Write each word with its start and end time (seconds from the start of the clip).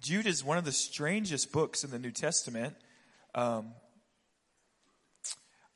Jude 0.00 0.26
is 0.26 0.44
one 0.44 0.58
of 0.58 0.64
the 0.64 0.72
strangest 0.72 1.52
books 1.52 1.84
in 1.84 1.90
the 1.90 1.98
New 1.98 2.10
Testament. 2.10 2.74
Um, 3.34 3.72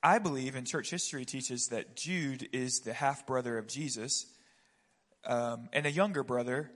I 0.03 0.19
believe, 0.19 0.54
and 0.54 0.67
church 0.67 0.91
history 0.91 1.25
teaches 1.25 1.68
that 1.68 1.96
Jude 1.96 2.48
is 2.52 2.80
the 2.80 2.92
half 2.92 3.26
brother 3.26 3.58
of 3.58 3.67
Jesus 3.67 4.26
um, 5.26 5.68
and 5.72 5.86
a 5.86 5.91
younger 5.91 6.22
brother. 6.22 6.70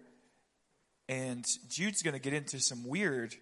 And 1.09 1.45
Jude's 1.69 2.03
going 2.03 2.15
to 2.15 2.21
get 2.21 2.33
into 2.33 2.61
some 2.61 2.87
weird 2.87 3.35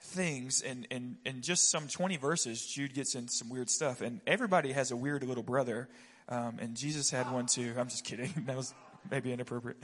things. 0.00 0.62
And 0.62 0.86
in, 0.90 1.16
in, 1.24 1.36
in 1.36 1.42
just 1.42 1.70
some 1.70 1.88
20 1.88 2.16
verses, 2.16 2.64
Jude 2.66 2.94
gets 2.94 3.14
into 3.14 3.32
some 3.32 3.48
weird 3.48 3.70
stuff. 3.70 4.00
And 4.00 4.20
everybody 4.26 4.72
has 4.72 4.90
a 4.90 4.96
weird 4.96 5.22
little 5.22 5.42
brother. 5.42 5.88
Um, 6.28 6.58
and 6.60 6.76
Jesus 6.76 7.10
had 7.10 7.30
one 7.32 7.46
too. 7.46 7.74
I'm 7.76 7.88
just 7.88 8.04
kidding. 8.04 8.32
That 8.46 8.56
was 8.56 8.74
maybe 9.10 9.32
inappropriate. 9.32 9.78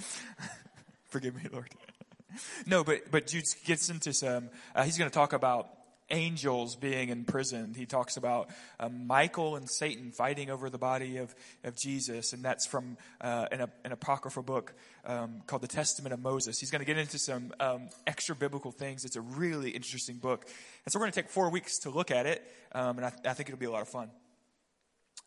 Forgive 1.08 1.34
me, 1.34 1.42
Lord. 1.52 1.68
no, 2.66 2.84
but, 2.84 3.10
but 3.10 3.26
Jude 3.26 3.44
gets 3.64 3.88
into 3.90 4.12
some, 4.12 4.50
uh, 4.74 4.84
he's 4.84 4.98
going 4.98 5.10
to 5.10 5.14
talk 5.14 5.32
about 5.32 5.68
angels 6.10 6.76
being 6.76 7.08
imprisoned. 7.08 7.76
He 7.76 7.86
talks 7.86 8.16
about 8.16 8.50
uh, 8.78 8.88
Michael 8.88 9.56
and 9.56 9.68
Satan 9.68 10.12
fighting 10.12 10.50
over 10.50 10.70
the 10.70 10.78
body 10.78 11.16
of, 11.16 11.34
of 11.64 11.76
Jesus, 11.76 12.32
and 12.32 12.44
that's 12.44 12.66
from 12.66 12.96
uh, 13.20 13.46
an, 13.50 13.66
an, 13.84 13.92
apocryphal 13.92 14.42
book 14.42 14.74
um, 15.04 15.42
called 15.46 15.62
the 15.62 15.68
Testament 15.68 16.12
of 16.12 16.20
Moses. 16.20 16.58
He's 16.58 16.70
going 16.70 16.80
to 16.80 16.86
get 16.86 16.98
into 16.98 17.18
some 17.18 17.52
um, 17.58 17.88
extra 18.06 18.34
biblical 18.36 18.70
things. 18.70 19.04
It's 19.04 19.16
a 19.16 19.20
really 19.20 19.70
interesting 19.70 20.16
book. 20.16 20.44
And 20.84 20.92
so 20.92 20.98
we're 20.98 21.06
going 21.06 21.12
to 21.12 21.22
take 21.22 21.30
four 21.30 21.50
weeks 21.50 21.78
to 21.80 21.90
look 21.90 22.10
at 22.10 22.26
it, 22.26 22.42
um, 22.72 22.98
and 22.98 23.06
I, 23.06 23.12
I 23.24 23.34
think 23.34 23.48
it'll 23.48 23.58
be 23.58 23.66
a 23.66 23.70
lot 23.70 23.82
of 23.82 23.88
fun. 23.88 24.10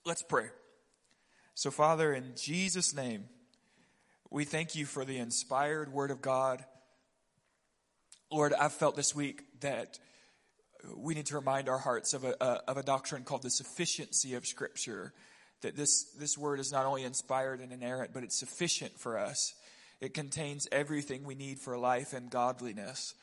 Let's 0.05 0.23
pray. 0.23 0.47
So, 1.55 1.71
Father, 1.71 2.13
in 2.13 2.33
Jesus' 2.37 2.95
name, 2.95 3.25
we 4.31 4.45
thank 4.45 4.75
you 4.75 4.85
for 4.85 5.03
the 5.03 5.17
inspired 5.17 5.91
word 5.91 6.11
of 6.11 6.21
God. 6.21 6.63
Lord, 8.31 8.53
I've 8.53 8.73
felt 8.73 8.95
this 8.95 9.15
week 9.15 9.43
that 9.61 9.97
we 10.95 11.15
need 11.15 11.25
to 11.27 11.35
remind 11.35 11.67
our 11.67 11.79
hearts 11.79 12.13
of 12.13 12.23
a, 12.23 12.41
of 12.43 12.77
a 12.77 12.83
doctrine 12.83 13.23
called 13.23 13.41
the 13.41 13.49
sufficiency 13.49 14.35
of 14.35 14.45
Scripture. 14.45 15.13
That 15.61 15.75
this, 15.75 16.03
this 16.17 16.37
word 16.37 16.59
is 16.59 16.71
not 16.71 16.85
only 16.85 17.03
inspired 17.03 17.59
and 17.59 17.73
inerrant, 17.73 18.13
but 18.13 18.23
it's 18.23 18.39
sufficient 18.39 18.99
for 18.99 19.17
us. 19.17 19.53
It 19.99 20.13
contains 20.13 20.67
everything 20.71 21.23
we 21.23 21.35
need 21.35 21.59
for 21.59 21.77
life 21.77 22.13
and 22.13 22.29
godliness. 22.29 23.15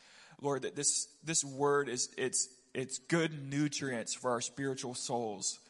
Lord, 0.43 0.63
that 0.63 0.77
this, 0.77 1.07
this 1.25 1.45
word 1.45 1.89
is, 1.89 2.11
it's, 2.19 2.49
it's 2.75 2.99
good 2.99 3.49
nutrients 3.49 4.15
for 4.15 4.31
our 4.33 4.41
spiritual 4.41 4.95
souls. 4.95 5.61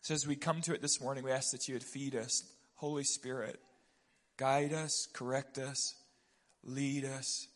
So 0.00 0.14
as 0.14 0.26
we 0.26 0.36
come 0.36 0.62
to 0.62 0.72
it 0.72 0.80
this 0.80 1.00
morning, 1.00 1.24
we 1.24 1.32
ask 1.32 1.50
that 1.50 1.68
you 1.68 1.74
would 1.74 1.82
feed 1.82 2.14
us. 2.14 2.44
Holy 2.76 3.04
Spirit, 3.04 3.58
guide 4.36 4.72
us, 4.72 5.08
correct 5.12 5.58
us, 5.58 5.94
lead 6.62 7.04
us. 7.04 7.48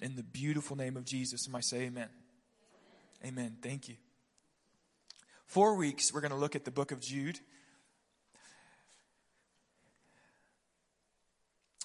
In 0.00 0.14
the 0.14 0.22
beautiful 0.22 0.76
name 0.76 0.96
of 0.96 1.04
Jesus, 1.04 1.46
and 1.46 1.56
I 1.56 1.60
say 1.60 1.82
amen. 1.84 2.08
Amen. 3.24 3.56
Thank 3.62 3.88
you. 3.88 3.96
Four 5.46 5.76
weeks, 5.76 6.12
we're 6.12 6.20
going 6.20 6.32
to 6.32 6.36
look 6.36 6.54
at 6.54 6.66
the 6.66 6.70
book 6.70 6.92
of 6.92 7.00
Jude. 7.00 7.40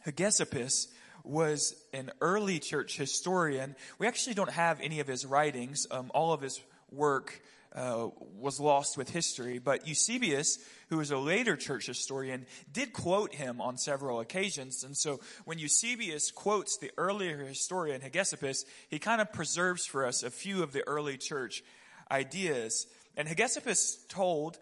Hegesippus 0.06 0.88
was 1.24 1.74
an 1.94 2.12
early 2.20 2.60
church 2.60 2.98
historian. 2.98 3.76
We 3.98 4.08
actually 4.08 4.34
don't 4.34 4.52
have 4.52 4.82
any 4.82 5.00
of 5.00 5.08
his 5.08 5.26
writings. 5.26 5.86
Um, 5.90 6.12
all 6.14 6.34
of 6.34 6.42
his 6.42 6.60
work 6.92 7.42
uh, 7.76 8.08
was 8.38 8.60
lost 8.60 8.98
with 8.98 9.10
history. 9.10 9.60
But 9.60 9.88
Eusebius, 9.88 10.58
who 10.90 11.00
is 11.00 11.12
a 11.12 11.18
later 11.18 11.56
church 11.56 11.88
historian, 11.88 12.46
did 12.72 12.94
quote 12.94 13.34
him 13.34 13.62
on 13.62 13.78
several 13.78 14.20
occasions. 14.20 14.84
And 14.84 14.96
so 14.98 15.20
when 15.46 15.58
Eusebius 15.58 16.32
quotes 16.32 16.78
the 16.78 16.92
earlier 16.98 17.38
historian 17.38 18.02
Hegesippus, 18.02 18.66
he 18.90 19.00
kind 19.00 19.22
of 19.22 19.32
preserves 19.32 19.86
for 19.86 20.06
us 20.06 20.24
a 20.24 20.30
few 20.30 20.64
of 20.64 20.74
the 20.74 20.86
early 20.88 21.18
church 21.18 21.64
ideas. 22.10 22.88
And 23.16 23.28
Hegesippus 23.28 24.08
told 24.10 24.58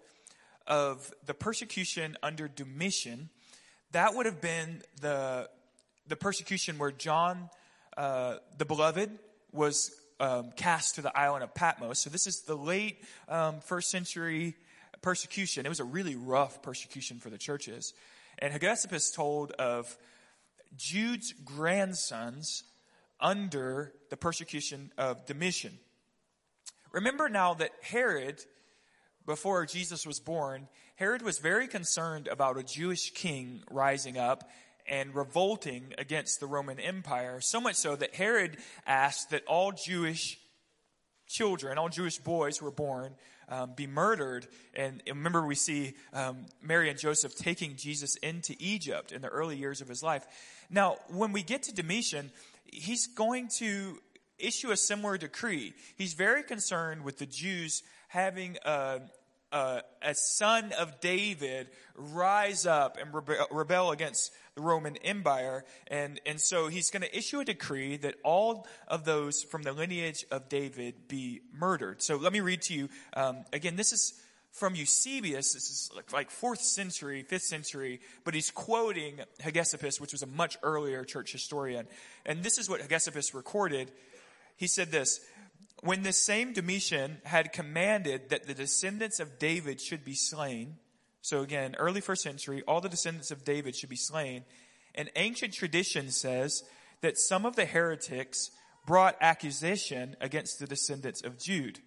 of 0.68 1.12
the 1.26 1.33
persecution 1.33 2.16
under 2.22 2.48
Domitian. 2.48 3.30
That 3.92 4.14
would 4.14 4.28
have 4.28 4.39
been 4.39 4.83
the, 5.02 5.50
the 6.08 6.16
persecution 6.16 6.78
where 6.78 6.92
John, 6.92 7.50
uh, 7.98 8.36
the 8.58 8.66
beloved, 8.66 9.10
was 9.52 9.92
um, 10.20 10.52
cast 10.56 10.96
to 10.96 11.02
the 11.02 11.18
island 11.18 11.44
of 11.44 11.54
Patmos. 11.54 12.00
So 12.00 12.10
this 12.10 12.28
is 12.28 12.42
the 12.42 12.56
late 12.56 13.04
um, 13.28 13.60
first 13.62 13.90
century 13.90 14.56
persecution. 15.02 15.66
It 15.66 15.70
was 15.70 15.80
a 15.80 15.86
really 15.86 16.16
rough 16.16 16.62
persecution 16.62 17.20
for 17.20 17.30
the 17.30 17.38
churches. 17.38 17.94
And 18.40 18.54
Hegesippus 18.54 19.14
told 19.14 19.52
of 19.54 19.98
Jude's 20.76 21.34
grandsons 21.34 22.64
under 23.20 23.94
the 24.10 24.18
persecution 24.18 24.92
of 24.98 25.26
Domitian. 25.26 25.78
Remember 26.92 27.30
now 27.30 27.54
that 27.56 27.72
Herod, 27.82 28.44
before 29.26 29.66
Jesus 29.66 30.08
was 30.08 30.20
born, 30.20 30.68
Herod 30.96 31.22
was 31.22 31.40
very 31.40 31.68
concerned 31.68 32.28
about 32.28 32.58
a 32.58 32.64
Jewish 32.64 33.12
king 33.12 33.62
rising 33.70 34.18
up 34.18 34.50
and 34.89 35.16
revolting 35.16 35.94
against 35.98 36.39
the 36.39 36.48
Roman 36.48 36.80
Empire, 36.80 37.39
so 37.42 37.61
much 37.61 37.76
so 37.76 37.95
that 37.95 38.16
Herod 38.16 38.58
asked 38.86 39.30
that 39.30 39.45
all 39.45 39.72
Jewish 39.72 40.39
children, 41.27 41.77
all 41.77 41.89
Jewish 41.89 42.17
boys 42.17 42.58
who 42.58 42.66
were 42.66 42.72
born, 42.72 43.14
um, 43.48 43.73
be 43.76 43.88
murdered. 43.88 44.48
And 44.73 45.02
remember, 45.08 45.45
we 45.45 45.55
see 45.55 45.94
um, 46.11 46.48
Mary 46.61 46.89
and 46.89 47.00
Joseph 47.00 47.36
taking 47.36 47.76
Jesus 47.76 48.16
into 48.17 48.55
Egypt 48.60 49.11
in 49.11 49.22
the 49.22 49.27
early 49.27 49.58
years 49.58 49.82
of 49.82 49.88
his 49.88 50.04
life. 50.04 50.26
Now, 50.70 50.98
when 51.10 51.32
we 51.32 51.44
get 51.44 51.64
to 51.64 51.73
Domitian, 51.73 52.32
he's 52.66 53.08
going 53.08 53.50
to 53.58 54.00
issue 54.38 54.71
a 54.71 54.77
similar 54.77 55.17
decree. 55.17 55.73
He's 55.98 56.14
very 56.14 56.44
concerned 56.44 57.04
with 57.04 57.17
the 57.17 57.26
Jews 57.26 57.83
having 58.08 58.58
a, 58.66 59.02
a, 59.52 59.82
a 60.02 60.15
son 60.15 60.71
of 60.77 60.99
David 60.99 61.67
rise 61.95 62.65
up 62.65 62.98
and 62.98 63.14
rebel, 63.14 63.48
rebel 63.52 63.92
against 63.92 64.32
the 64.55 64.61
Roman 64.61 64.98
Empire. 64.98 65.65
And, 65.87 66.20
and 66.26 66.39
so 66.39 66.67
he's 66.67 66.89
going 66.89 67.04
to 67.04 67.17
issue 67.17 67.39
a 67.39 67.45
decree 67.45 67.98
that 67.98 68.15
all 68.23 68.67
of 68.88 69.05
those 69.05 69.43
from 69.43 69.64
the 69.64 69.73
lineage 69.73 70.26
of 70.32 70.49
David 70.49 71.08
be 71.08 71.42
murdered. 71.54 72.02
So 72.02 72.17
let 72.17 72.33
me 72.33 72.42
read 72.42 72.61
to 72.64 72.73
you. 72.73 72.89
Um, 73.14 73.45
again, 73.54 73.76
this 73.76 73.92
is 73.93 74.14
from 74.52 74.76
Eusebius. 74.76 75.54
This 75.54 75.70
is 75.70 75.89
like, 75.95 76.11
like 76.11 76.32
fourth 76.32 76.61
century, 76.61 77.23
fifth 77.23 77.43
century, 77.43 78.02
but 78.23 78.33
he's 78.33 78.52
quoting 78.52 79.20
Hegesippus, 79.42 80.02
which 80.02 80.11
was 80.11 80.23
a 80.23 80.27
much 80.27 80.58
earlier 80.64 81.04
church 81.04 81.32
historian. 81.32 81.88
And 82.26 82.43
this 82.43 82.58
is 82.58 82.70
what 82.70 82.82
Hegesippus 82.82 83.33
recorded. 83.33 83.92
He 84.58 84.67
said 84.67 84.92
this, 84.92 85.21
when 85.82 86.04
this 86.04 86.22
same 86.22 86.54
Domitian 86.54 87.22
had 87.23 87.54
commanded 87.54 88.30
that 88.30 88.48
the 88.48 88.54
descendants 88.54 89.20
of 89.20 89.40
David 89.40 89.80
should 89.80 90.04
be 90.04 90.16
slain, 90.16 90.78
so 91.22 91.42
again, 91.42 91.76
early 91.78 92.02
first 92.02 92.23
century, 92.23 92.64
all 92.67 92.82
the 92.82 92.90
descendants 92.90 93.32
of 93.32 93.44
David 93.44 93.76
should 93.76 93.89
be 93.89 93.95
slain. 93.95 94.44
an 94.95 95.10
ancient 95.16 95.54
tradition 95.54 96.12
says 96.12 96.64
that 97.02 97.18
some 97.18 97.45
of 97.45 97.56
the 97.56 97.66
heretics 97.66 98.52
brought 98.86 99.16
accusation 99.22 100.16
against 100.20 100.60
the 100.60 100.68
descendants 100.68 101.23
of 101.23 101.38
Jude 101.38 101.80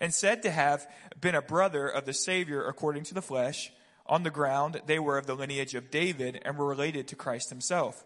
and 0.00 0.12
said 0.12 0.42
to 0.42 0.50
have 0.50 0.86
been 1.20 1.34
a 1.34 1.42
brother 1.42 1.86
of 1.88 2.06
the 2.06 2.12
Savior 2.12 2.66
according 2.66 3.04
to 3.04 3.14
the 3.14 3.22
flesh. 3.22 3.72
On 4.06 4.22
the 4.22 4.30
ground, 4.30 4.82
they 4.86 4.98
were 4.98 5.16
of 5.16 5.26
the 5.26 5.36
lineage 5.36 5.74
of 5.74 5.90
David 5.90 6.40
and 6.44 6.58
were 6.58 6.66
related 6.66 7.08
to 7.08 7.16
Christ 7.16 7.48
himself. 7.50 8.04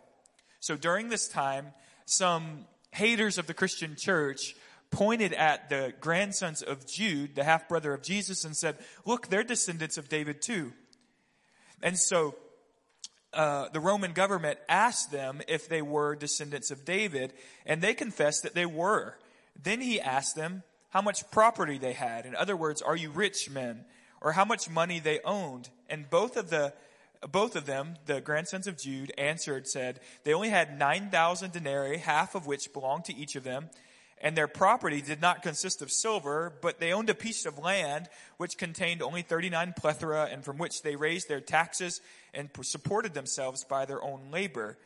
So 0.60 0.76
during 0.76 1.08
this 1.08 1.28
time, 1.28 1.72
some 2.04 2.66
haters 2.92 3.38
of 3.38 3.46
the 3.46 3.54
Christian 3.54 3.96
church 3.96 4.54
pointed 4.90 5.32
at 5.32 5.68
the 5.68 5.92
grandsons 6.00 6.62
of 6.62 6.86
Jude, 6.86 7.34
the 7.34 7.44
half 7.44 7.68
brother 7.68 7.92
of 7.92 8.02
Jesus, 8.02 8.44
and 8.44 8.56
said, 8.56 8.76
Look, 9.04 9.28
they're 9.28 9.44
descendants 9.44 9.98
of 9.98 10.08
David 10.08 10.40
too. 10.40 10.72
And 11.82 11.98
so 11.98 12.36
uh, 13.32 13.68
the 13.68 13.80
Roman 13.80 14.12
government 14.12 14.58
asked 14.68 15.12
them 15.12 15.40
if 15.48 15.68
they 15.68 15.82
were 15.82 16.16
descendants 16.16 16.70
of 16.70 16.84
David, 16.84 17.32
and 17.66 17.82
they 17.82 17.94
confessed 17.94 18.42
that 18.42 18.54
they 18.54 18.66
were. 18.66 19.16
Then 19.62 19.80
he 19.80 20.00
asked 20.00 20.36
them 20.36 20.62
how 20.90 21.02
much 21.02 21.30
property 21.30 21.78
they 21.78 21.92
had. 21.92 22.24
In 22.24 22.34
other 22.34 22.56
words, 22.56 22.80
are 22.80 22.96
you 22.96 23.10
rich 23.10 23.50
men? 23.50 23.84
Or 24.20 24.32
how 24.32 24.44
much 24.44 24.68
money 24.68 24.98
they 24.98 25.20
owned. 25.24 25.68
And 25.88 26.10
both 26.10 26.36
of 26.36 26.50
the 26.50 26.72
both 27.32 27.56
of 27.56 27.66
them, 27.66 27.96
the 28.06 28.20
grandsons 28.20 28.68
of 28.68 28.78
Jude, 28.78 29.12
answered, 29.18 29.66
said, 29.66 29.98
they 30.22 30.32
only 30.32 30.50
had 30.50 30.78
9,000 30.78 31.50
denarii, 31.50 31.98
half 31.98 32.36
of 32.36 32.46
which 32.46 32.72
belonged 32.72 33.06
to 33.06 33.16
each 33.16 33.34
of 33.34 33.42
them 33.42 33.70
and 34.20 34.36
their 34.36 34.48
property 34.48 35.00
did 35.00 35.20
not 35.20 35.42
consist 35.42 35.82
of 35.82 35.90
silver, 35.90 36.52
but 36.60 36.80
they 36.80 36.92
owned 36.92 37.10
a 37.10 37.14
piece 37.14 37.46
of 37.46 37.58
land 37.58 38.08
which 38.36 38.58
contained 38.58 39.02
only 39.02 39.22
39 39.22 39.74
plethora 39.76 40.28
and 40.30 40.44
from 40.44 40.58
which 40.58 40.82
they 40.82 40.96
raised 40.96 41.28
their 41.28 41.40
taxes 41.40 42.00
and 42.34 42.50
supported 42.62 43.14
themselves 43.14 43.64
by 43.64 43.84
their 43.84 44.02
own 44.02 44.30
labor. 44.30 44.78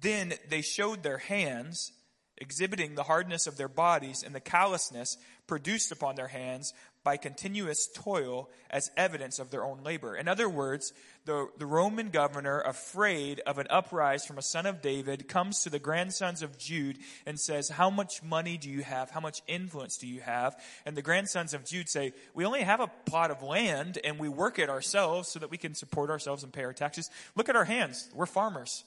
Then 0.00 0.34
they 0.48 0.62
showed 0.62 1.02
their 1.02 1.18
hands, 1.18 1.92
exhibiting 2.40 2.94
the 2.94 3.02
hardness 3.04 3.46
of 3.46 3.56
their 3.56 3.68
bodies 3.68 4.22
and 4.24 4.34
the 4.34 4.40
callousness 4.40 5.16
produced 5.46 5.92
upon 5.92 6.14
their 6.14 6.28
hands 6.28 6.72
by 7.02 7.16
continuous 7.16 7.88
toil 7.94 8.48
as 8.70 8.90
evidence 8.96 9.38
of 9.38 9.50
their 9.50 9.64
own 9.64 9.82
labor. 9.82 10.14
In 10.14 10.28
other 10.28 10.48
words, 10.48 10.92
the, 11.24 11.48
the 11.58 11.66
Roman 11.66 12.10
governor, 12.10 12.60
afraid 12.60 13.40
of 13.46 13.58
an 13.58 13.66
uprising 13.70 14.26
from 14.26 14.38
a 14.38 14.42
son 14.42 14.66
of 14.66 14.82
David, 14.82 15.28
comes 15.28 15.60
to 15.60 15.70
the 15.70 15.78
grandsons 15.78 16.42
of 16.42 16.58
Jude 16.58 16.98
and 17.26 17.40
says, 17.40 17.70
How 17.70 17.90
much 17.90 18.22
money 18.22 18.58
do 18.58 18.68
you 18.68 18.82
have? 18.82 19.10
How 19.10 19.20
much 19.20 19.42
influence 19.46 19.96
do 19.96 20.06
you 20.06 20.20
have? 20.20 20.56
And 20.84 20.96
the 20.96 21.02
grandsons 21.02 21.54
of 21.54 21.64
Jude 21.64 21.88
say, 21.88 22.12
We 22.34 22.44
only 22.44 22.62
have 22.62 22.80
a 22.80 22.90
plot 23.06 23.30
of 23.30 23.42
land 23.42 23.98
and 24.04 24.18
we 24.18 24.28
work 24.28 24.58
it 24.58 24.68
ourselves 24.68 25.28
so 25.30 25.38
that 25.38 25.50
we 25.50 25.58
can 25.58 25.74
support 25.74 26.10
ourselves 26.10 26.42
and 26.42 26.52
pay 26.52 26.64
our 26.64 26.72
taxes. 26.72 27.10
Look 27.34 27.48
at 27.48 27.56
our 27.56 27.64
hands. 27.64 28.10
We're 28.14 28.26
farmers. 28.26 28.84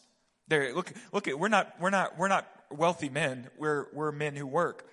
There, 0.50 0.74
look, 0.76 0.92
look 1.12 1.28
at, 1.28 1.40
we're 1.40 1.48
not, 1.48 1.74
we're 1.80 1.90
not, 1.90 2.18
we're 2.18 2.28
not 2.28 2.48
wealthy 2.74 3.10
men. 3.10 3.50
We're, 3.58 3.88
we're 3.94 4.12
men 4.12 4.36
who 4.36 4.48
work. 4.48 4.88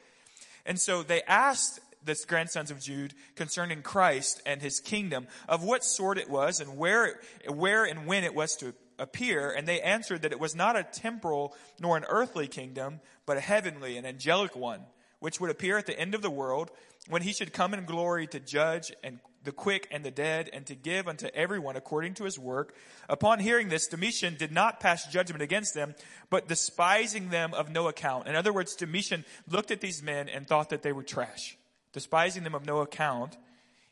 And 0.67 0.81
so 0.81 1.03
they 1.03 1.23
asked 1.23 1.81
the 2.05 2.17
grandsons 2.27 2.71
of 2.71 2.81
Jude 2.81 3.15
concerning 3.37 3.83
Christ 3.83 4.41
and 4.47 4.63
his 4.63 4.81
kingdom, 4.81 5.27
of 5.49 5.63
what 5.63 5.85
sort 5.85 6.19
it 6.19 6.31
was 6.31 6.61
and 6.61 6.77
where, 6.77 7.21
where 7.49 7.85
and 7.85 8.07
when 8.07 8.25
it 8.25 8.35
was 8.35 8.57
to 8.57 8.75
appear. 8.99 9.51
And 9.51 9.67
they 9.67 9.81
answered 9.81 10.23
that 10.23 10.33
it 10.33 10.41
was 10.41 10.55
not 10.55 10.77
a 10.77 10.85
temporal 10.85 11.55
nor 11.79 11.97
an 11.97 12.05
earthly 12.09 12.49
kingdom, 12.49 13.01
but 13.27 13.37
a 13.37 13.41
heavenly 13.41 13.97
and 13.97 14.07
angelic 14.07 14.57
one, 14.57 14.83
which 15.19 15.41
would 15.41 15.51
appear 15.51 15.79
at 15.79 15.87
the 15.87 15.99
end 15.99 16.15
of 16.15 16.23
the 16.23 16.31
world 16.31 16.71
when 17.09 17.23
he 17.23 17.33
should 17.33 17.53
come 17.53 17.75
in 17.75 17.85
glory 17.85 18.27
to 18.29 18.41
judge 18.41 18.93
and 19.03 19.19
the 19.43 19.53
quick 19.53 19.89
and 19.91 20.05
the 20.05 20.11
dead 20.11 20.51
and 20.53 20.67
to 20.67 20.75
give 20.75 21.09
unto 21.09 21.27
everyone 21.35 21.77
according 21.77 22.15
to 22.15 22.25
his 22.25 22.39
work. 22.39 22.75
Upon 23.09 23.39
hearing 23.39 23.69
this, 23.69 23.87
Domitian 23.87 24.37
did 24.37 24.53
not 24.53 24.81
pass 24.81 25.07
judgment 25.07 25.43
against 25.43 25.75
them, 25.75 25.95
but 26.29 26.49
despising 26.49 27.31
them 27.31 27.55
of 27.55 27.71
no 27.71 27.89
account. 27.89 28.29
In 28.29 28.37
other 28.37 28.53
words, 28.53 28.75
Domitian 28.77 29.25
looked 29.49 29.71
at 29.71 29.81
these 29.81 30.03
men 30.03 30.29
and 30.29 30.47
thought 30.47 30.71
that 30.71 30.83
they 30.83 30.93
were 30.93 31.03
trash. 31.03 31.57
Despising 31.93 32.45
them 32.45 32.55
of 32.55 32.67
no 32.67 32.79
account, 32.81 33.37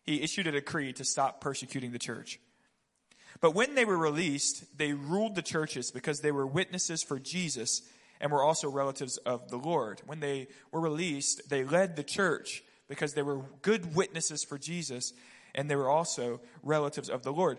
he 0.03 0.23
issued 0.23 0.47
a 0.47 0.53
decree 0.53 0.93
to 0.93 1.05
stop 1.05 1.41
persecuting 1.41 1.93
the 1.93 1.99
church. 1.99 2.39
But 3.41 3.55
when 3.55 3.75
they 3.75 3.85
were 3.85 3.99
released, 3.99 4.79
they 4.79 4.93
ruled 4.93 5.35
the 5.35 5.43
churches 5.43 5.91
because 5.91 6.21
they 6.21 6.33
were 6.33 6.47
witnesses 6.47 7.03
for 7.03 7.19
Jesus 7.19 7.83
and 8.21 8.33
were 8.33 8.43
also 8.43 8.69
relatives 8.69 9.17
of 9.19 9.49
the 9.49 9.57
Lord. 9.57 10.03
When 10.07 10.21
they 10.21 10.49
were 10.73 10.81
released, 10.81 11.49
they 11.49 11.65
led 11.65 11.97
the 11.97 12.03
church 12.03 12.63
because 12.89 13.15
they 13.15 13.23
were 13.23 13.43
good 13.63 13.95
witnesses 13.95 14.45
for 14.45 14.59
Jesus 14.59 15.13
and 15.59 15.69
they 15.69 15.75
were 15.75 15.91
also 15.91 16.41
relatives 16.63 17.11
of 17.11 17.25
the 17.25 17.33
Lord. 17.33 17.59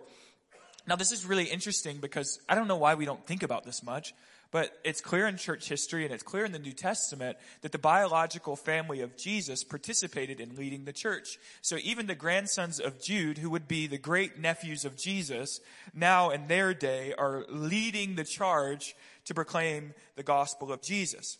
Now, 0.88 0.96
this 0.96 1.12
is 1.12 1.26
really 1.26 1.44
interesting 1.44 1.98
because 1.98 2.40
I 2.48 2.56
don't 2.56 2.70
know 2.70 2.78
why 2.78 2.96
we 2.96 3.04
don't 3.04 3.28
think 3.28 3.44
about 3.44 3.66
this 3.66 3.84
much, 3.84 4.14
but 4.52 4.72
it's 4.86 5.02
clear 5.02 5.28
in 5.28 5.36
church 5.36 5.68
history 5.68 6.06
and 6.06 6.14
it's 6.14 6.24
clear 6.24 6.46
in 6.46 6.54
the 6.54 6.60
New 6.60 6.72
Testament 6.72 7.38
that 7.62 7.74
the 7.74 7.78
biological 7.78 8.56
family 8.56 9.02
of 9.02 9.18
Jesus 9.18 9.66
participated 9.66 10.40
in 10.40 10.56
leading 10.56 10.86
the 10.86 10.94
church. 10.94 11.38
So 11.62 11.76
even 11.84 12.08
the 12.08 12.16
grandsons 12.16 12.80
of 12.80 13.02
Jude, 13.02 13.38
who 13.38 13.50
would 13.50 13.68
be 13.68 13.86
the 13.86 13.98
great 13.98 14.40
nephews 14.40 14.86
of 14.86 14.96
Jesus, 14.96 15.60
now 15.94 16.30
in 16.30 16.48
their 16.48 16.74
day 16.74 17.14
are 17.18 17.46
leading 17.50 18.16
the 18.16 18.24
charge 18.24 18.96
to 19.26 19.34
proclaim 19.34 19.94
the 20.16 20.24
gospel 20.24 20.72
of 20.72 20.82
Jesus. 20.82 21.38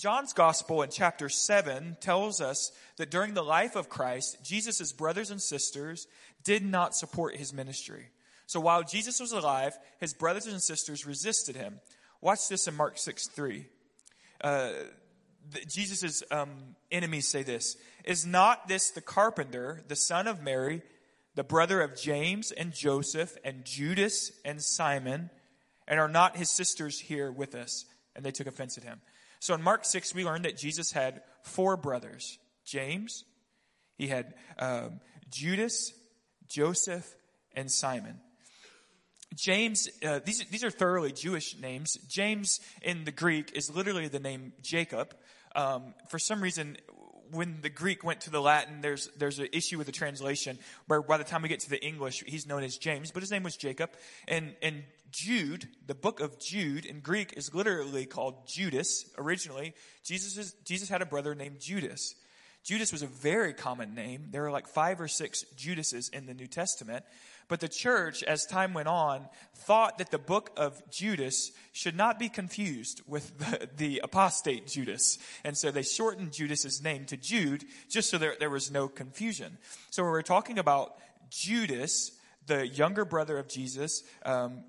John's 0.00 0.32
gospel 0.32 0.80
in 0.80 0.88
chapter 0.88 1.28
7 1.28 1.98
tells 2.00 2.40
us 2.40 2.72
that 2.96 3.10
during 3.10 3.34
the 3.34 3.44
life 3.44 3.76
of 3.76 3.90
Christ, 3.90 4.38
Jesus' 4.42 4.92
brothers 4.92 5.30
and 5.30 5.42
sisters 5.42 6.06
did 6.42 6.64
not 6.64 6.94
support 6.94 7.36
his 7.36 7.52
ministry. 7.52 8.08
So 8.46 8.60
while 8.60 8.82
Jesus 8.82 9.20
was 9.20 9.32
alive, 9.32 9.78
his 9.98 10.14
brothers 10.14 10.46
and 10.46 10.62
sisters 10.62 11.04
resisted 11.04 11.54
him. 11.54 11.80
Watch 12.22 12.48
this 12.48 12.66
in 12.66 12.76
Mark 12.76 12.96
6 12.96 13.26
3. 13.28 13.66
Uh, 14.40 14.72
Jesus' 15.68 16.22
um, 16.30 16.76
enemies 16.90 17.28
say 17.28 17.42
this 17.42 17.76
Is 18.06 18.24
not 18.24 18.68
this 18.68 18.90
the 18.90 19.02
carpenter, 19.02 19.82
the 19.86 19.96
son 19.96 20.26
of 20.26 20.42
Mary, 20.42 20.80
the 21.34 21.44
brother 21.44 21.82
of 21.82 21.94
James 22.00 22.52
and 22.52 22.72
Joseph 22.72 23.36
and 23.44 23.66
Judas 23.66 24.32
and 24.46 24.62
Simon? 24.62 25.28
And 25.86 26.00
are 26.00 26.08
not 26.08 26.38
his 26.38 26.50
sisters 26.50 26.98
here 26.98 27.30
with 27.30 27.54
us? 27.54 27.84
And 28.16 28.24
they 28.24 28.30
took 28.30 28.46
offense 28.46 28.78
at 28.78 28.84
him. 28.84 29.00
So 29.40 29.54
in 29.54 29.62
Mark 29.62 29.84
6, 29.84 30.14
we 30.14 30.24
learned 30.24 30.44
that 30.44 30.56
Jesus 30.56 30.92
had 30.92 31.22
four 31.42 31.76
brothers 31.76 32.38
James, 32.64 33.24
he 33.96 34.06
had 34.06 34.34
um, 34.58 35.00
Judas, 35.30 35.92
Joseph, 36.48 37.14
and 37.54 37.70
Simon. 37.70 38.20
James, 39.34 39.88
uh, 40.04 40.20
these, 40.24 40.44
these 40.46 40.64
are 40.64 40.70
thoroughly 40.70 41.12
Jewish 41.12 41.58
names. 41.58 41.96
James 42.08 42.60
in 42.82 43.04
the 43.04 43.12
Greek 43.12 43.52
is 43.54 43.74
literally 43.74 44.08
the 44.08 44.20
name 44.20 44.52
Jacob. 44.62 45.14
Um, 45.54 45.94
for 46.08 46.18
some 46.18 46.40
reason, 46.40 46.76
when 47.32 47.60
the 47.60 47.70
Greek 47.70 48.02
went 48.04 48.22
to 48.22 48.30
the 48.30 48.40
Latin, 48.40 48.80
there's 48.80 49.08
there's 49.18 49.38
an 49.38 49.48
issue 49.52 49.78
with 49.78 49.86
the 49.86 49.92
translation 49.92 50.58
where 50.86 51.02
by 51.02 51.16
the 51.16 51.24
time 51.24 51.42
we 51.42 51.48
get 51.48 51.60
to 51.60 51.70
the 51.70 51.84
English, 51.84 52.24
he's 52.26 52.46
known 52.46 52.62
as 52.62 52.76
James, 52.76 53.10
but 53.10 53.22
his 53.22 53.30
name 53.30 53.42
was 53.42 53.56
Jacob. 53.56 53.90
And 54.26 54.54
and 54.62 54.82
Jude, 55.10 55.68
the 55.86 55.94
book 55.94 56.20
of 56.20 56.38
Jude 56.38 56.84
in 56.84 57.00
Greek 57.00 57.34
is 57.36 57.54
literally 57.54 58.06
called 58.06 58.46
Judas 58.46 59.04
originally. 59.18 59.74
Jesus 60.04 60.36
is, 60.36 60.52
Jesus 60.64 60.88
had 60.88 61.02
a 61.02 61.06
brother 61.06 61.34
named 61.34 61.60
Judas. 61.60 62.14
Judas 62.62 62.92
was 62.92 63.02
a 63.02 63.06
very 63.06 63.54
common 63.54 63.94
name. 63.94 64.28
There 64.30 64.44
are 64.44 64.50
like 64.50 64.68
five 64.68 65.00
or 65.00 65.08
six 65.08 65.44
Judases 65.56 66.08
in 66.10 66.26
the 66.26 66.34
New 66.34 66.46
Testament. 66.46 67.04
But 67.48 67.60
the 67.60 67.68
church, 67.68 68.22
as 68.22 68.46
time 68.46 68.74
went 68.74 68.86
on, 68.86 69.26
thought 69.56 69.98
that 69.98 70.10
the 70.10 70.18
book 70.18 70.52
of 70.56 70.80
Judas 70.90 71.50
should 71.72 71.96
not 71.96 72.18
be 72.18 72.28
confused 72.28 73.02
with 73.06 73.36
the, 73.38 73.68
the 73.76 74.00
apostate 74.04 74.68
Judas. 74.68 75.18
And 75.42 75.56
so 75.56 75.70
they 75.70 75.82
shortened 75.82 76.32
Judas's 76.32 76.82
name 76.82 77.06
to 77.06 77.16
Jude 77.16 77.64
just 77.88 78.10
so 78.10 78.18
there, 78.18 78.36
there 78.38 78.50
was 78.50 78.70
no 78.70 78.88
confusion. 78.88 79.58
So 79.90 80.02
when 80.02 80.12
we're 80.12 80.22
talking 80.22 80.58
about 80.58 80.94
Judas, 81.30 82.12
the 82.46 82.68
younger 82.68 83.04
brother 83.04 83.38
of 83.38 83.48
Jesus, 83.48 84.04
um, 84.24 84.62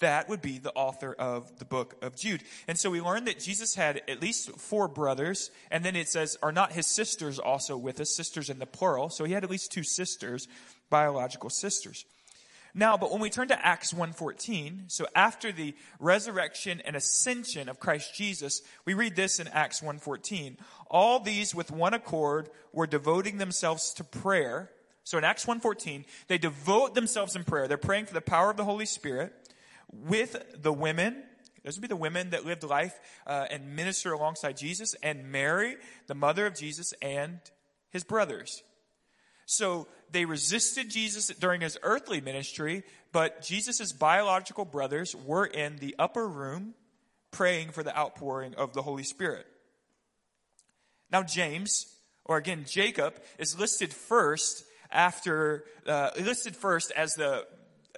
that 0.00 0.28
would 0.28 0.40
be 0.40 0.58
the 0.58 0.72
author 0.72 1.12
of 1.12 1.58
the 1.58 1.64
book 1.64 1.96
of 2.02 2.16
Jude. 2.16 2.42
And 2.66 2.78
so 2.78 2.90
we 2.90 3.00
learned 3.00 3.26
that 3.26 3.38
Jesus 3.38 3.74
had 3.74 4.02
at 4.08 4.22
least 4.22 4.58
four 4.58 4.88
brothers, 4.88 5.50
and 5.70 5.84
then 5.84 5.96
it 5.96 6.08
says, 6.08 6.36
are 6.42 6.52
not 6.52 6.72
his 6.72 6.86
sisters 6.86 7.38
also 7.38 7.76
with 7.76 8.00
us, 8.00 8.14
sisters 8.14 8.50
in 8.50 8.58
the 8.58 8.66
plural. 8.66 9.10
So 9.10 9.24
he 9.24 9.32
had 9.32 9.44
at 9.44 9.50
least 9.50 9.72
two 9.72 9.82
sisters, 9.82 10.48
biological 10.90 11.50
sisters. 11.50 12.04
Now, 12.74 12.96
but 12.96 13.10
when 13.10 13.20
we 13.20 13.30
turn 13.30 13.48
to 13.48 13.66
Acts 13.66 13.92
1:14, 13.92 14.84
so 14.88 15.06
after 15.14 15.50
the 15.50 15.74
resurrection 15.98 16.80
and 16.84 16.94
ascension 16.94 17.68
of 17.68 17.80
Christ 17.80 18.14
Jesus, 18.14 18.62
we 18.84 18.94
read 18.94 19.16
this 19.16 19.40
in 19.40 19.48
Acts 19.48 19.80
1:14. 19.80 20.58
All 20.90 21.18
these 21.18 21.54
with 21.54 21.70
one 21.70 21.94
accord 21.94 22.50
were 22.72 22.86
devoting 22.86 23.38
themselves 23.38 23.92
to 23.94 24.04
prayer. 24.04 24.70
So 25.02 25.16
in 25.16 25.24
Acts 25.24 25.46
1:14, 25.46 26.04
they 26.28 26.36
devote 26.36 26.94
themselves 26.94 27.34
in 27.34 27.42
prayer. 27.42 27.66
They're 27.66 27.78
praying 27.78 28.06
for 28.06 28.14
the 28.14 28.20
power 28.20 28.50
of 28.50 28.58
the 28.58 28.64
Holy 28.64 28.86
Spirit 28.86 29.32
with 29.92 30.62
the 30.62 30.72
women. 30.72 31.22
Those 31.64 31.76
would 31.76 31.82
be 31.82 31.88
the 31.88 31.96
women 31.96 32.30
that 32.30 32.46
lived 32.46 32.62
life 32.62 32.98
uh, 33.26 33.46
and 33.50 33.76
minister 33.76 34.12
alongside 34.12 34.56
Jesus, 34.56 34.94
and 35.02 35.30
Mary, 35.30 35.76
the 36.06 36.14
mother 36.14 36.46
of 36.46 36.54
Jesus, 36.54 36.94
and 37.02 37.40
his 37.90 38.04
brothers. 38.04 38.62
So 39.46 39.88
they 40.10 40.24
resisted 40.24 40.90
Jesus 40.90 41.28
during 41.28 41.62
his 41.62 41.78
earthly 41.82 42.20
ministry, 42.20 42.84
but 43.12 43.42
Jesus' 43.42 43.92
biological 43.92 44.64
brothers 44.64 45.16
were 45.16 45.46
in 45.46 45.76
the 45.76 45.96
upper 45.98 46.28
room 46.28 46.74
praying 47.30 47.70
for 47.70 47.82
the 47.82 47.96
outpouring 47.96 48.54
of 48.54 48.72
the 48.72 48.82
Holy 48.82 49.02
Spirit. 49.02 49.46
Now, 51.10 51.22
James, 51.22 51.86
or 52.24 52.36
again, 52.36 52.64
Jacob, 52.68 53.14
is 53.38 53.58
listed 53.58 53.92
first 53.92 54.64
after, 54.90 55.64
uh, 55.86 56.10
listed 56.20 56.54
first 56.54 56.92
as 56.92 57.14
the 57.14 57.46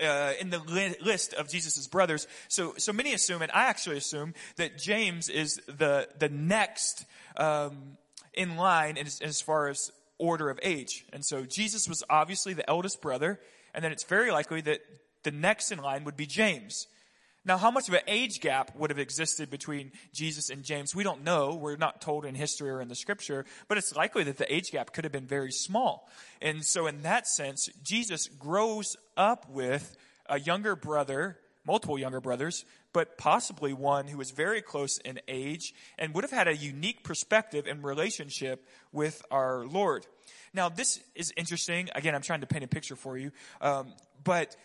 uh, 0.00 0.32
in 0.40 0.50
the 0.50 0.58
li- 0.58 0.96
list 1.00 1.34
of 1.34 1.48
Jesus' 1.48 1.86
brothers. 1.86 2.26
So, 2.48 2.74
so 2.76 2.92
many 2.92 3.12
assume, 3.14 3.42
and 3.42 3.52
I 3.52 3.64
actually 3.64 3.98
assume, 3.98 4.34
that 4.56 4.78
James 4.78 5.28
is 5.28 5.60
the 5.66 6.08
the 6.18 6.28
next 6.28 7.04
um, 7.36 7.96
in 8.34 8.56
line 8.56 8.96
as, 8.98 9.20
as 9.20 9.40
far 9.40 9.68
as 9.68 9.90
order 10.18 10.50
of 10.50 10.58
age. 10.62 11.04
And 11.12 11.24
so 11.24 11.44
Jesus 11.44 11.88
was 11.88 12.04
obviously 12.08 12.54
the 12.54 12.68
eldest 12.68 13.00
brother, 13.00 13.40
and 13.74 13.84
then 13.84 13.92
it's 13.92 14.04
very 14.04 14.30
likely 14.30 14.60
that 14.62 14.80
the 15.22 15.30
next 15.30 15.72
in 15.72 15.78
line 15.78 16.04
would 16.04 16.16
be 16.16 16.26
James. 16.26 16.86
Now, 17.44 17.56
how 17.56 17.70
much 17.70 17.88
of 17.88 17.94
an 17.94 18.02
age 18.06 18.40
gap 18.40 18.76
would 18.76 18.90
have 18.90 18.98
existed 18.98 19.48
between 19.48 19.92
Jesus 20.12 20.50
and 20.50 20.62
James? 20.62 20.94
We 20.94 21.04
don't 21.04 21.24
know. 21.24 21.54
We're 21.54 21.76
not 21.76 22.02
told 22.02 22.26
in 22.26 22.34
history 22.34 22.68
or 22.68 22.82
in 22.82 22.88
the 22.88 22.94
scripture, 22.94 23.46
but 23.66 23.78
it's 23.78 23.96
likely 23.96 24.24
that 24.24 24.36
the 24.36 24.52
age 24.52 24.70
gap 24.70 24.92
could 24.92 25.04
have 25.04 25.12
been 25.12 25.26
very 25.26 25.50
small. 25.50 26.08
And 26.42 26.64
so, 26.64 26.86
in 26.86 27.02
that 27.02 27.26
sense, 27.26 27.70
Jesus 27.82 28.28
grows 28.28 28.96
up 29.16 29.48
with 29.48 29.96
a 30.26 30.38
younger 30.38 30.76
brother, 30.76 31.38
multiple 31.64 31.98
younger 31.98 32.20
brothers, 32.20 32.66
but 32.92 33.16
possibly 33.16 33.72
one 33.72 34.06
who 34.06 34.18
was 34.18 34.32
very 34.32 34.60
close 34.60 34.98
in 34.98 35.20
age 35.26 35.72
and 35.98 36.14
would 36.14 36.24
have 36.24 36.30
had 36.30 36.48
a 36.48 36.56
unique 36.56 37.04
perspective 37.04 37.66
and 37.66 37.82
relationship 37.82 38.66
with 38.92 39.22
our 39.30 39.64
Lord. 39.64 40.06
Now, 40.52 40.68
this 40.68 41.00
is 41.14 41.32
interesting. 41.36 41.88
Again, 41.94 42.14
I'm 42.14 42.22
trying 42.22 42.40
to 42.40 42.46
paint 42.46 42.64
a 42.64 42.68
picture 42.68 42.96
for 42.96 43.16
you. 43.16 43.30
Um, 43.60 43.94
but 44.24 44.56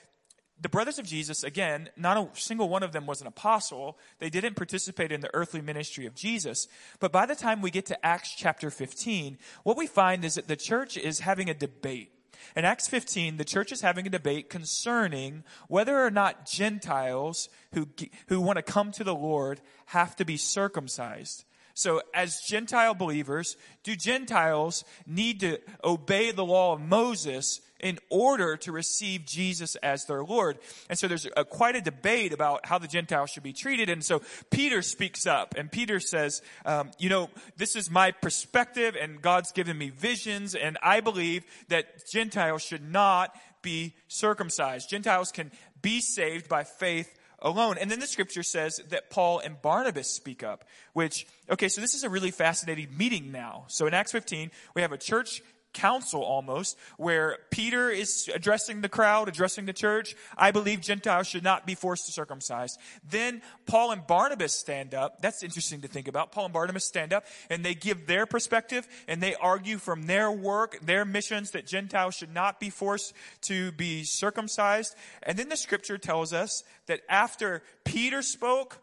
the 0.61 0.69
brothers 0.69 0.99
of 0.99 1.05
Jesus, 1.05 1.43
again, 1.43 1.89
not 1.97 2.17
a 2.17 2.39
single 2.39 2.69
one 2.69 2.81
of 2.81 2.93
them 2.93 3.05
was 3.05 3.21
an 3.21 3.27
apostle. 3.27 3.97
They 4.19 4.29
didn't 4.29 4.55
participate 4.55 5.11
in 5.11 5.21
the 5.21 5.33
earthly 5.33 5.61
ministry 5.61 6.05
of 6.05 6.15
Jesus. 6.15 6.67
But 6.99 7.11
by 7.11 7.25
the 7.25 7.35
time 7.35 7.61
we 7.61 7.71
get 7.71 7.85
to 7.87 8.05
Acts 8.05 8.33
chapter 8.35 8.69
15, 8.69 9.37
what 9.63 9.77
we 9.77 9.85
find 9.85 10.23
is 10.23 10.35
that 10.35 10.47
the 10.47 10.55
church 10.55 10.97
is 10.97 11.19
having 11.19 11.49
a 11.49 11.53
debate. 11.53 12.11
In 12.55 12.63
Acts 12.63 12.87
15, 12.87 13.37
the 13.37 13.43
church 13.43 13.71
is 13.71 13.81
having 13.81 14.07
a 14.07 14.09
debate 14.09 14.49
concerning 14.49 15.43
whether 15.67 16.03
or 16.03 16.11
not 16.11 16.45
Gentiles 16.45 17.49
who, 17.73 17.87
who 18.27 18.39
want 18.39 18.57
to 18.57 18.63
come 18.63 18.91
to 18.93 19.03
the 19.03 19.15
Lord 19.15 19.61
have 19.87 20.15
to 20.15 20.25
be 20.25 20.37
circumcised. 20.37 21.43
So 21.75 22.01
as 22.13 22.39
Gentile 22.39 22.95
believers, 22.95 23.57
do 23.83 23.97
Gentiles 23.97 24.85
need 25.05 25.41
to 25.41 25.59
obey 25.83 26.31
the 26.31 26.45
law 26.45 26.73
of 26.73 26.79
Moses 26.79 27.59
in 27.81 27.99
order 28.09 28.55
to 28.55 28.71
receive 28.71 29.25
Jesus 29.25 29.75
as 29.75 30.05
their 30.05 30.23
Lord. 30.23 30.57
And 30.89 30.97
so 30.97 31.09
there's 31.09 31.27
a, 31.35 31.43
quite 31.43 31.75
a 31.75 31.81
debate 31.81 32.31
about 32.31 32.65
how 32.65 32.77
the 32.77 32.87
Gentiles 32.87 33.29
should 33.29 33.43
be 33.43 33.51
treated. 33.51 33.89
And 33.89 34.03
so 34.03 34.21
Peter 34.49 34.81
speaks 34.81 35.27
up 35.27 35.53
and 35.57 35.69
Peter 35.69 35.99
says, 35.99 36.41
um, 36.65 36.91
you 36.97 37.09
know, 37.09 37.29
this 37.57 37.75
is 37.75 37.91
my 37.91 38.11
perspective 38.11 38.95
and 38.99 39.21
God's 39.21 39.51
given 39.51 39.77
me 39.77 39.89
visions 39.89 40.55
and 40.55 40.77
I 40.81 41.01
believe 41.01 41.43
that 41.67 42.09
Gentiles 42.09 42.61
should 42.61 42.89
not 42.89 43.35
be 43.61 43.95
circumcised. 44.07 44.89
Gentiles 44.89 45.33
can 45.33 45.51
be 45.81 45.99
saved 45.99 46.47
by 46.47 46.63
faith 46.63 47.13
alone. 47.45 47.77
And 47.79 47.89
then 47.89 47.99
the 47.99 48.07
scripture 48.07 48.43
says 48.43 48.81
that 48.89 49.09
Paul 49.09 49.39
and 49.39 49.61
Barnabas 49.61 50.09
speak 50.09 50.43
up, 50.43 50.65
which, 50.93 51.25
okay, 51.49 51.69
so 51.69 51.79
this 51.79 51.93
is 51.93 52.03
a 52.03 52.09
really 52.09 52.31
fascinating 52.31 52.89
meeting 52.97 53.31
now. 53.31 53.65
So 53.67 53.85
in 53.85 53.93
Acts 53.93 54.11
15, 54.11 54.51
we 54.73 54.81
have 54.81 54.91
a 54.91 54.97
church 54.97 55.41
council 55.75 56.23
almost, 56.23 56.77
where 56.97 57.37
Peter 57.51 57.91
is 57.91 58.27
addressing 58.33 58.81
the 58.81 58.89
crowd, 58.89 59.27
addressing 59.27 59.65
the 59.65 59.73
church. 59.73 60.15
I 60.35 60.49
believe 60.49 60.81
Gentiles 60.81 61.27
should 61.27 61.43
not 61.43 61.67
be 61.67 61.75
forced 61.75 62.07
to 62.07 62.11
circumcise. 62.11 62.79
Then 63.07 63.43
Paul 63.67 63.91
and 63.91 64.07
Barnabas 64.07 64.53
stand 64.53 64.95
up. 64.95 65.21
That's 65.21 65.43
interesting 65.43 65.81
to 65.81 65.87
think 65.87 66.07
about. 66.07 66.31
Paul 66.31 66.45
and 66.45 66.53
Barnabas 66.53 66.85
stand 66.85 67.13
up 67.13 67.25
and 67.49 67.63
they 67.63 67.75
give 67.75 68.07
their 68.07 68.25
perspective 68.25 68.87
and 69.07 69.21
they 69.21 69.35
argue 69.35 69.77
from 69.77 70.07
their 70.07 70.31
work, 70.31 70.79
their 70.81 71.05
missions 71.05 71.51
that 71.51 71.67
Gentiles 71.67 72.15
should 72.15 72.33
not 72.33 72.59
be 72.59 72.69
forced 72.69 73.13
to 73.41 73.71
be 73.73 74.03
circumcised. 74.03 74.95
And 75.21 75.37
then 75.37 75.49
the 75.49 75.57
scripture 75.57 75.97
tells 75.97 76.33
us 76.33 76.63
that 76.87 77.01
after 77.09 77.61
Peter 77.83 78.21
spoke, 78.21 78.79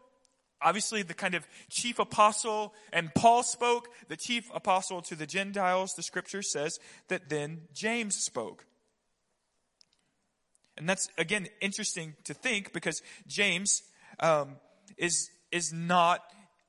obviously 0.63 1.03
the 1.03 1.13
kind 1.13 1.35
of 1.35 1.45
chief 1.69 1.99
apostle, 1.99 2.73
and 2.91 3.13
Paul 3.13 3.43
spoke, 3.43 3.89
the 4.07 4.17
chief 4.17 4.49
apostle 4.53 5.01
to 5.03 5.15
the 5.15 5.27
Gentiles, 5.27 5.93
the 5.95 6.03
scripture 6.03 6.41
says 6.41 6.79
that 7.09 7.29
then 7.29 7.61
James 7.73 8.15
spoke. 8.15 8.65
And 10.77 10.89
that's, 10.89 11.07
again, 11.17 11.47
interesting 11.61 12.15
to 12.23 12.33
think 12.33 12.73
because 12.73 13.01
James 13.27 13.83
um, 14.19 14.55
is, 14.97 15.29
is 15.51 15.71
not, 15.71 16.21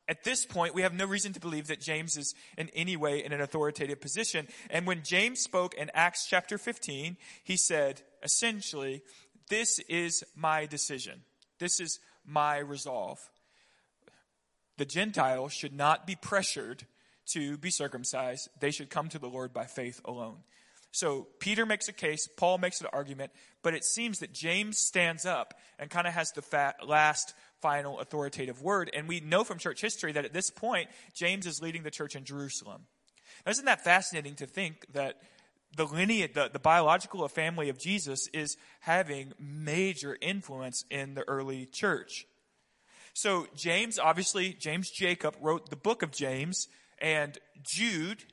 at 0.09 0.25
this 0.25 0.45
point, 0.45 0.75
we 0.75 0.83
have 0.83 0.93
no 0.93 1.07
reason 1.07 1.33
to 1.33 1.41
believe 1.41 1.69
that 1.69 1.81
James 1.81 2.17
is 2.17 2.35
in 2.59 2.69
any 2.75 2.97
way 2.97 3.25
in 3.25 3.33
an 3.33 3.41
authoritative 3.41 4.01
position. 4.01 4.47
And 4.69 4.87
when 4.87 5.03
James 5.03 5.41
spoke 5.41 5.75
in 5.75 5.91
Acts 5.95 6.27
chapter 6.29 6.59
15, 6.59 7.17
he 7.45 7.57
said, 7.57 8.03
essentially, 8.23 9.03
this 9.49 9.79
is 9.89 10.23
my 10.37 10.67
decision. 10.67 11.23
This 11.59 11.81
is 11.81 11.99
my 12.27 12.59
resolve 12.59 13.19
the 14.77 14.85
Gentiles 14.85 15.53
should 15.53 15.73
not 15.73 16.07
be 16.07 16.17
pressured 16.17 16.87
to 17.33 17.57
be 17.59 17.71
circumcised. 17.71 18.49
They 18.61 18.71
should 18.71 18.91
come 18.91 19.09
to 19.09 19.19
the 19.19 19.29
Lord 19.29 19.53
by 19.53 19.65
faith 19.65 20.01
alone. 20.05 20.39
So 20.95 21.27
Peter 21.41 21.67
makes 21.67 21.89
a 21.89 21.93
case, 21.93 22.29
Paul 22.37 22.59
makes 22.59 22.81
an 22.81 22.87
argument, 22.93 23.33
but 23.63 23.75
it 23.75 23.85
seems 23.85 24.21
that 24.21 24.33
James 24.33 24.79
stands 24.79 25.27
up 25.27 25.55
and 25.77 25.91
kind 25.91 26.07
of 26.07 26.15
has 26.15 26.31
the 26.31 26.43
fat, 26.43 26.87
last 26.87 27.35
final 27.61 27.99
authoritative 27.99 28.63
word. 28.63 28.91
And 28.95 29.09
we 29.09 29.19
know 29.19 29.43
from 29.43 29.59
church 29.59 29.81
history 29.81 30.13
that 30.13 30.25
at 30.25 30.33
this 30.33 30.51
point, 30.51 30.89
James 31.13 31.47
is 31.47 31.61
leading 31.61 31.83
the 31.83 31.91
church 31.91 32.15
in 32.15 32.25
Jerusalem. 32.25 32.83
Now, 33.45 33.51
isn't 33.51 33.65
that 33.65 33.83
fascinating 33.83 34.37
to 34.37 34.47
think 34.47 34.87
that 34.93 35.17
the 35.77 35.85
lineage, 35.85 36.35
the, 36.35 36.49
the 36.53 36.61
biological 36.61 37.27
family 37.27 37.71
of 37.71 37.79
Jesus 37.79 38.29
is 38.33 38.57
having 38.79 39.33
major 39.41 40.17
influence 40.21 40.85
in 40.91 41.15
the 41.15 41.27
early 41.29 41.67
church? 41.67 42.25
So 43.15 43.47
James, 43.55 43.99
obviously, 43.99 44.53
James 44.53 44.91
Jacob 44.91 45.37
wrote 45.41 45.71
the 45.71 45.77
book 45.77 46.03
of 46.03 46.11
James, 46.11 46.67
and 46.99 47.39
Jude, 47.63 48.25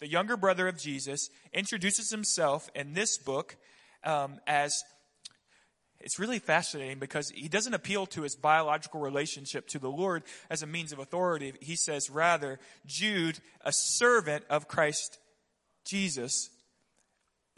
the 0.00 0.08
younger 0.08 0.38
brother 0.38 0.66
of 0.68 0.78
Jesus, 0.78 1.28
introduces 1.52 2.10
himself 2.10 2.70
in 2.74 2.94
this 2.94 3.18
book 3.18 3.56
um, 4.04 4.40
as 4.46 4.82
it's 6.00 6.18
really 6.18 6.38
fascinating 6.38 6.98
because 6.98 7.28
he 7.28 7.46
doesn't 7.46 7.74
appeal 7.74 8.06
to 8.06 8.22
his 8.22 8.34
biological 8.34 9.00
relationship 9.00 9.68
to 9.68 9.78
the 9.78 9.90
Lord 9.90 10.22
as 10.48 10.62
a 10.62 10.66
means 10.66 10.92
of 10.92 10.98
authority. 10.98 11.52
He 11.60 11.76
says, 11.76 12.10
rather, 12.10 12.58
Jude, 12.86 13.38
a 13.60 13.70
servant 13.70 14.44
of 14.48 14.66
Christ 14.66 15.18
Jesus. 15.84 16.48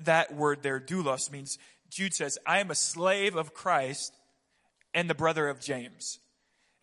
That 0.01 0.35
word 0.35 0.63
there, 0.63 0.81
doulos, 0.81 1.31
means 1.31 1.57
Jude 1.89 2.15
says, 2.15 2.37
I 2.45 2.59
am 2.59 2.73
a 2.73 2.75
slave 2.75 3.37
of 3.37 3.55
Christ 3.55 4.13
and 4.93 5.09
the 5.09 5.15
brother 5.15 5.49
of 5.49 5.61
James. 5.61 6.19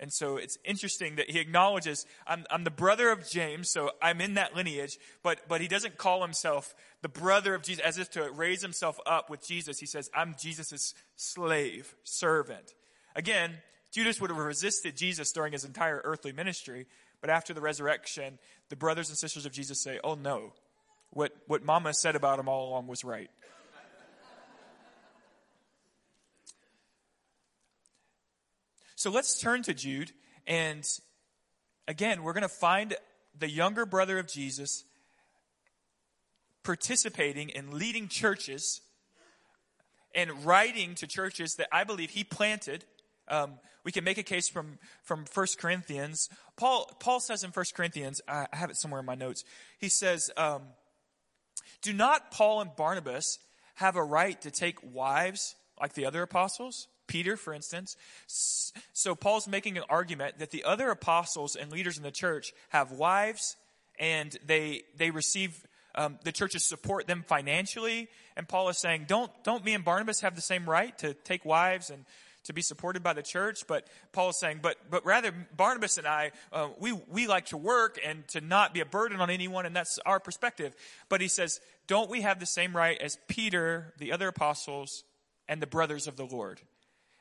And 0.02 0.12
so 0.12 0.38
it's 0.38 0.58
interesting 0.66 1.18
that 1.18 1.30
he 1.30 1.40
acknowledges, 1.40 2.08
I'm, 2.26 2.44
I'm 2.50 2.64
the 2.64 2.72
brother 2.72 3.12
of 3.12 3.30
James, 3.30 3.70
so 3.70 3.92
I'm 4.02 4.20
in 4.20 4.34
that 4.34 4.56
lineage, 4.56 4.98
but, 5.22 5.48
but 5.48 5.62
he 5.62 5.68
doesn't 5.68 5.98
call 5.98 6.24
himself 6.24 6.74
the 7.04 7.08
brother 7.08 7.54
of 7.54 7.62
Jesus 7.62 7.84
as 7.86 8.00
if 8.00 8.10
to 8.12 8.32
raise 8.32 8.64
himself 8.64 9.00
up 9.06 9.30
with 9.30 9.46
Jesus. 9.46 9.78
He 9.78 9.86
says, 9.86 10.10
I'm 10.16 10.36
Jesus' 10.40 10.96
slave, 11.16 11.94
servant. 12.04 12.74
Again, 13.16 13.60
Judas 13.92 14.20
would 14.20 14.32
have 14.32 14.40
resisted 14.40 14.98
Jesus 14.98 15.32
during 15.32 15.54
his 15.54 15.66
entire 15.66 16.02
earthly 16.04 16.32
ministry, 16.32 16.88
but 17.22 17.30
after 17.30 17.54
the 17.54 17.62
resurrection, 17.62 18.40
the 18.70 18.76
brothers 18.76 19.10
and 19.10 19.18
sisters 19.18 19.46
of 19.46 19.52
Jesus 19.52 19.84
say, 19.84 20.00
Oh 20.04 20.16
no, 20.16 20.54
what, 21.12 21.34
what 21.46 21.64
mama 21.64 21.94
said 21.94 22.16
about 22.16 22.40
him 22.40 22.50
all 22.50 22.70
along 22.70 22.88
was 22.88 23.04
right. 23.04 23.30
So 29.02 29.10
let's 29.10 29.40
turn 29.40 29.64
to 29.64 29.74
Jude. 29.74 30.12
And 30.46 30.88
again, 31.88 32.22
we're 32.22 32.34
going 32.34 32.44
to 32.44 32.48
find 32.48 32.96
the 33.36 33.50
younger 33.50 33.84
brother 33.84 34.20
of 34.20 34.28
Jesus 34.28 34.84
participating 36.62 37.50
in 37.50 37.72
leading 37.72 38.10
churches 38.10 38.82
and 40.14 40.46
writing 40.46 40.94
to 40.94 41.08
churches 41.08 41.56
that 41.56 41.68
I 41.72 41.84
believe 41.84 42.12
he 42.12 42.24
planted. 42.24 42.86
Um, 43.28 43.54
we 43.84 43.92
can 43.92 44.04
make 44.04 44.20
a 44.20 44.24
case 44.24 44.48
from 44.48 44.78
from 45.02 45.26
First 45.26 45.58
Corinthians. 45.58 46.30
Paul 46.56 46.88
Paul 47.00 47.20
says 47.20 47.44
in 47.44 47.50
First 47.50 47.74
Corinthians, 47.74 48.22
I 48.28 48.46
have 48.54 48.70
it 48.70 48.78
somewhere 48.78 49.00
in 49.00 49.08
my 49.08 49.16
notes. 49.16 49.44
He 49.80 49.90
says, 49.90 50.30
um, 50.38 50.62
"Do 51.82 51.92
not 51.92 52.30
Paul 52.30 52.62
and 52.62 52.76
Barnabas 52.76 53.40
have 53.78 53.96
a 53.96 54.04
right 54.04 54.40
to 54.44 54.52
take 54.52 54.78
wives 54.84 55.56
like 55.80 55.94
the 55.94 56.06
other 56.06 56.22
apostles?" 56.22 56.88
Peter, 57.12 57.36
for 57.36 57.54
instance. 57.54 57.98
So 58.94 59.16
Paul's 59.16 59.46
making 59.46 59.78
an 59.78 59.84
argument 59.90 60.40
that 60.40 60.52
the 60.52 60.64
other 60.64 60.90
apostles 60.92 61.58
and 61.58 61.70
leaders 61.70 61.98
in 61.98 62.04
the 62.04 62.12
church 62.12 62.54
have 62.70 62.94
wives 62.94 63.58
and 64.00 64.38
they, 64.46 64.84
they 64.96 65.12
receive, 65.12 65.68
um, 65.94 66.20
the 66.24 66.32
churches 66.32 66.64
support 66.64 67.08
them 67.08 67.26
financially. 67.28 68.08
And 68.38 68.48
Paul 68.48 68.70
is 68.70 68.78
saying, 68.78 69.08
don't, 69.10 69.30
don't 69.44 69.66
me 69.66 69.74
and 69.74 69.84
Barnabas 69.84 70.22
have 70.22 70.36
the 70.36 70.42
same 70.42 70.66
right 70.70 70.98
to 71.00 71.14
take 71.14 71.44
wives 71.44 71.90
and 71.90 72.06
to 72.46 72.54
be 72.54 72.62
supported 72.62 73.04
by 73.04 73.12
the 73.12 73.22
church? 73.22 73.68
But 73.68 73.88
Paul 74.14 74.30
is 74.30 74.40
saying, 74.40 74.60
but, 74.62 74.78
but 74.90 75.06
rather 75.06 75.34
Barnabas 75.58 75.98
and 75.98 76.08
I, 76.08 76.32
uh, 76.54 76.70
we, 76.80 76.94
we 77.10 77.28
like 77.28 77.48
to 77.48 77.58
work 77.58 78.00
and 78.06 78.26
to 78.30 78.40
not 78.40 78.74
be 78.74 78.80
a 78.80 78.86
burden 78.86 79.20
on 79.20 79.30
anyone. 79.30 79.66
And 79.66 79.76
that's 79.76 80.00
our 80.06 80.22
perspective. 80.22 80.74
But 81.10 81.20
he 81.20 81.28
says, 81.28 81.60
don't 81.88 82.10
we 82.10 82.22
have 82.22 82.40
the 82.40 82.46
same 82.46 82.74
right 82.74 82.98
as 83.02 83.18
Peter, 83.28 83.94
the 83.98 84.14
other 84.14 84.30
apostles, 84.30 85.04
and 85.50 85.62
the 85.62 85.68
brothers 85.68 86.08
of 86.08 86.16
the 86.16 86.26
Lord? 86.26 86.62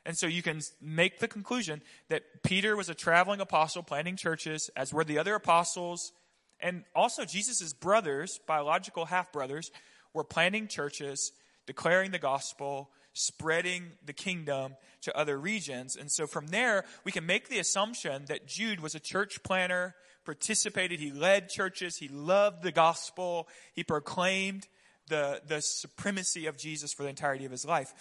And 0.05 0.17
so 0.17 0.27
you 0.27 0.41
can 0.41 0.61
make 0.81 1.19
the 1.19 1.27
conclusion 1.27 1.81
that 2.09 2.23
Peter 2.43 2.75
was 2.75 2.89
a 2.89 2.95
traveling 2.95 3.39
apostle 3.39 3.83
planting 3.83 4.15
churches, 4.15 4.69
as 4.75 4.93
were 4.93 5.03
the 5.03 5.19
other 5.19 5.35
apostles. 5.35 6.11
And 6.59 6.83
also 6.95 7.23
Jesus' 7.23 7.73
brothers, 7.73 8.39
biological 8.47 9.05
half 9.05 9.31
brothers, 9.31 9.71
were 10.13 10.23
planting 10.23 10.67
churches, 10.67 11.31
declaring 11.67 12.11
the 12.11 12.19
gospel, 12.19 12.89
spreading 13.13 13.91
the 14.05 14.13
kingdom 14.13 14.75
to 15.01 15.15
other 15.15 15.37
regions. 15.37 15.95
And 15.95 16.11
so 16.11 16.27
from 16.27 16.47
there, 16.47 16.85
we 17.03 17.11
can 17.11 17.25
make 17.25 17.49
the 17.49 17.59
assumption 17.59 18.25
that 18.25 18.47
Jude 18.47 18.79
was 18.79 18.95
a 18.95 18.99
church 18.99 19.43
planner, 19.43 19.95
participated, 20.25 20.99
he 20.99 21.11
led 21.11 21.49
churches, 21.49 21.97
he 21.97 22.07
loved 22.07 22.63
the 22.63 22.71
gospel, 22.71 23.47
he 23.73 23.83
proclaimed 23.83 24.67
the, 25.07 25.41
the 25.47 25.61
supremacy 25.61 26.45
of 26.45 26.57
Jesus 26.57 26.93
for 26.93 27.03
the 27.03 27.09
entirety 27.09 27.45
of 27.45 27.51
his 27.51 27.65
life. 27.65 27.93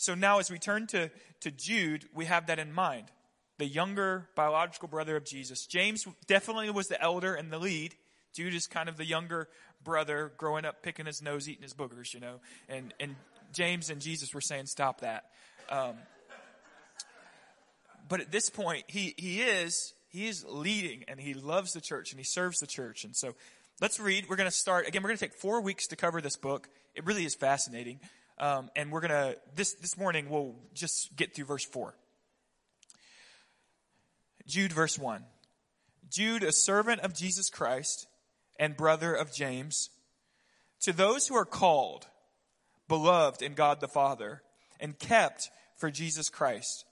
So 0.00 0.14
now 0.14 0.38
as 0.38 0.50
we 0.50 0.58
turn 0.58 0.86
to, 0.88 1.10
to 1.40 1.50
Jude, 1.50 2.06
we 2.14 2.24
have 2.24 2.46
that 2.46 2.58
in 2.58 2.72
mind. 2.72 3.08
The 3.58 3.66
younger 3.66 4.30
biological 4.34 4.88
brother 4.88 5.14
of 5.14 5.26
Jesus. 5.26 5.66
James 5.66 6.06
definitely 6.26 6.70
was 6.70 6.88
the 6.88 6.98
elder 7.02 7.34
and 7.34 7.52
the 7.52 7.58
lead. 7.58 7.94
Jude 8.34 8.54
is 8.54 8.66
kind 8.66 8.88
of 8.88 8.96
the 8.96 9.04
younger 9.04 9.46
brother 9.84 10.32
growing 10.38 10.64
up 10.64 10.82
picking 10.82 11.04
his 11.04 11.20
nose, 11.20 11.50
eating 11.50 11.64
his 11.64 11.74
boogers, 11.74 12.14
you 12.14 12.20
know. 12.20 12.40
And, 12.66 12.94
and 12.98 13.14
James 13.52 13.90
and 13.90 14.00
Jesus 14.00 14.32
were 14.32 14.40
saying, 14.40 14.66
stop 14.66 15.02
that. 15.02 15.24
Um, 15.68 15.96
but 18.08 18.20
at 18.20 18.32
this 18.32 18.48
point, 18.48 18.84
he, 18.86 19.14
he 19.18 19.42
is, 19.42 19.92
he 20.08 20.28
is 20.28 20.46
leading 20.48 21.04
and 21.08 21.20
he 21.20 21.34
loves 21.34 21.74
the 21.74 21.80
church 21.82 22.12
and 22.12 22.18
he 22.18 22.24
serves 22.24 22.56
the 22.60 22.66
church. 22.66 23.04
And 23.04 23.14
so 23.14 23.34
let's 23.82 24.00
read. 24.00 24.30
We're 24.30 24.36
going 24.36 24.48
to 24.48 24.56
start, 24.56 24.88
again, 24.88 25.02
we're 25.02 25.10
going 25.10 25.18
to 25.18 25.26
take 25.26 25.34
four 25.34 25.60
weeks 25.60 25.88
to 25.88 25.96
cover 25.96 26.22
this 26.22 26.36
book. 26.36 26.70
It 26.94 27.04
really 27.04 27.26
is 27.26 27.34
fascinating. 27.34 28.00
Um, 28.40 28.70
and 28.74 28.90
we're 28.90 29.02
going 29.02 29.10
to, 29.10 29.36
this, 29.54 29.74
this 29.74 29.96
morning, 29.96 30.28
we'll 30.28 30.56
just 30.74 31.14
get 31.14 31.34
through 31.34 31.44
verse 31.44 31.64
four. 31.64 31.94
Jude, 34.46 34.72
verse 34.72 34.98
one. 34.98 35.24
Jude, 36.10 36.42
a 36.42 36.50
servant 36.50 37.02
of 37.02 37.14
Jesus 37.14 37.48
Christ 37.48 38.08
and 38.58 38.76
brother 38.76 39.14
of 39.14 39.32
James, 39.32 39.90
to 40.80 40.92
those 40.92 41.28
who 41.28 41.36
are 41.36 41.44
called, 41.44 42.06
beloved 42.88 43.42
in 43.42 43.54
God 43.54 43.80
the 43.80 43.86
Father, 43.86 44.42
and 44.80 44.98
kept 44.98 45.50
for 45.76 45.90
Jesus 45.90 46.28
Christ 46.28 46.84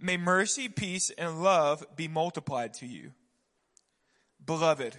May 0.00 0.16
mercy, 0.16 0.68
peace, 0.68 1.10
and 1.16 1.42
love 1.42 1.84
be 1.96 2.08
multiplied 2.08 2.74
to 2.74 2.86
you. 2.86 3.12
Beloved, 4.44 4.98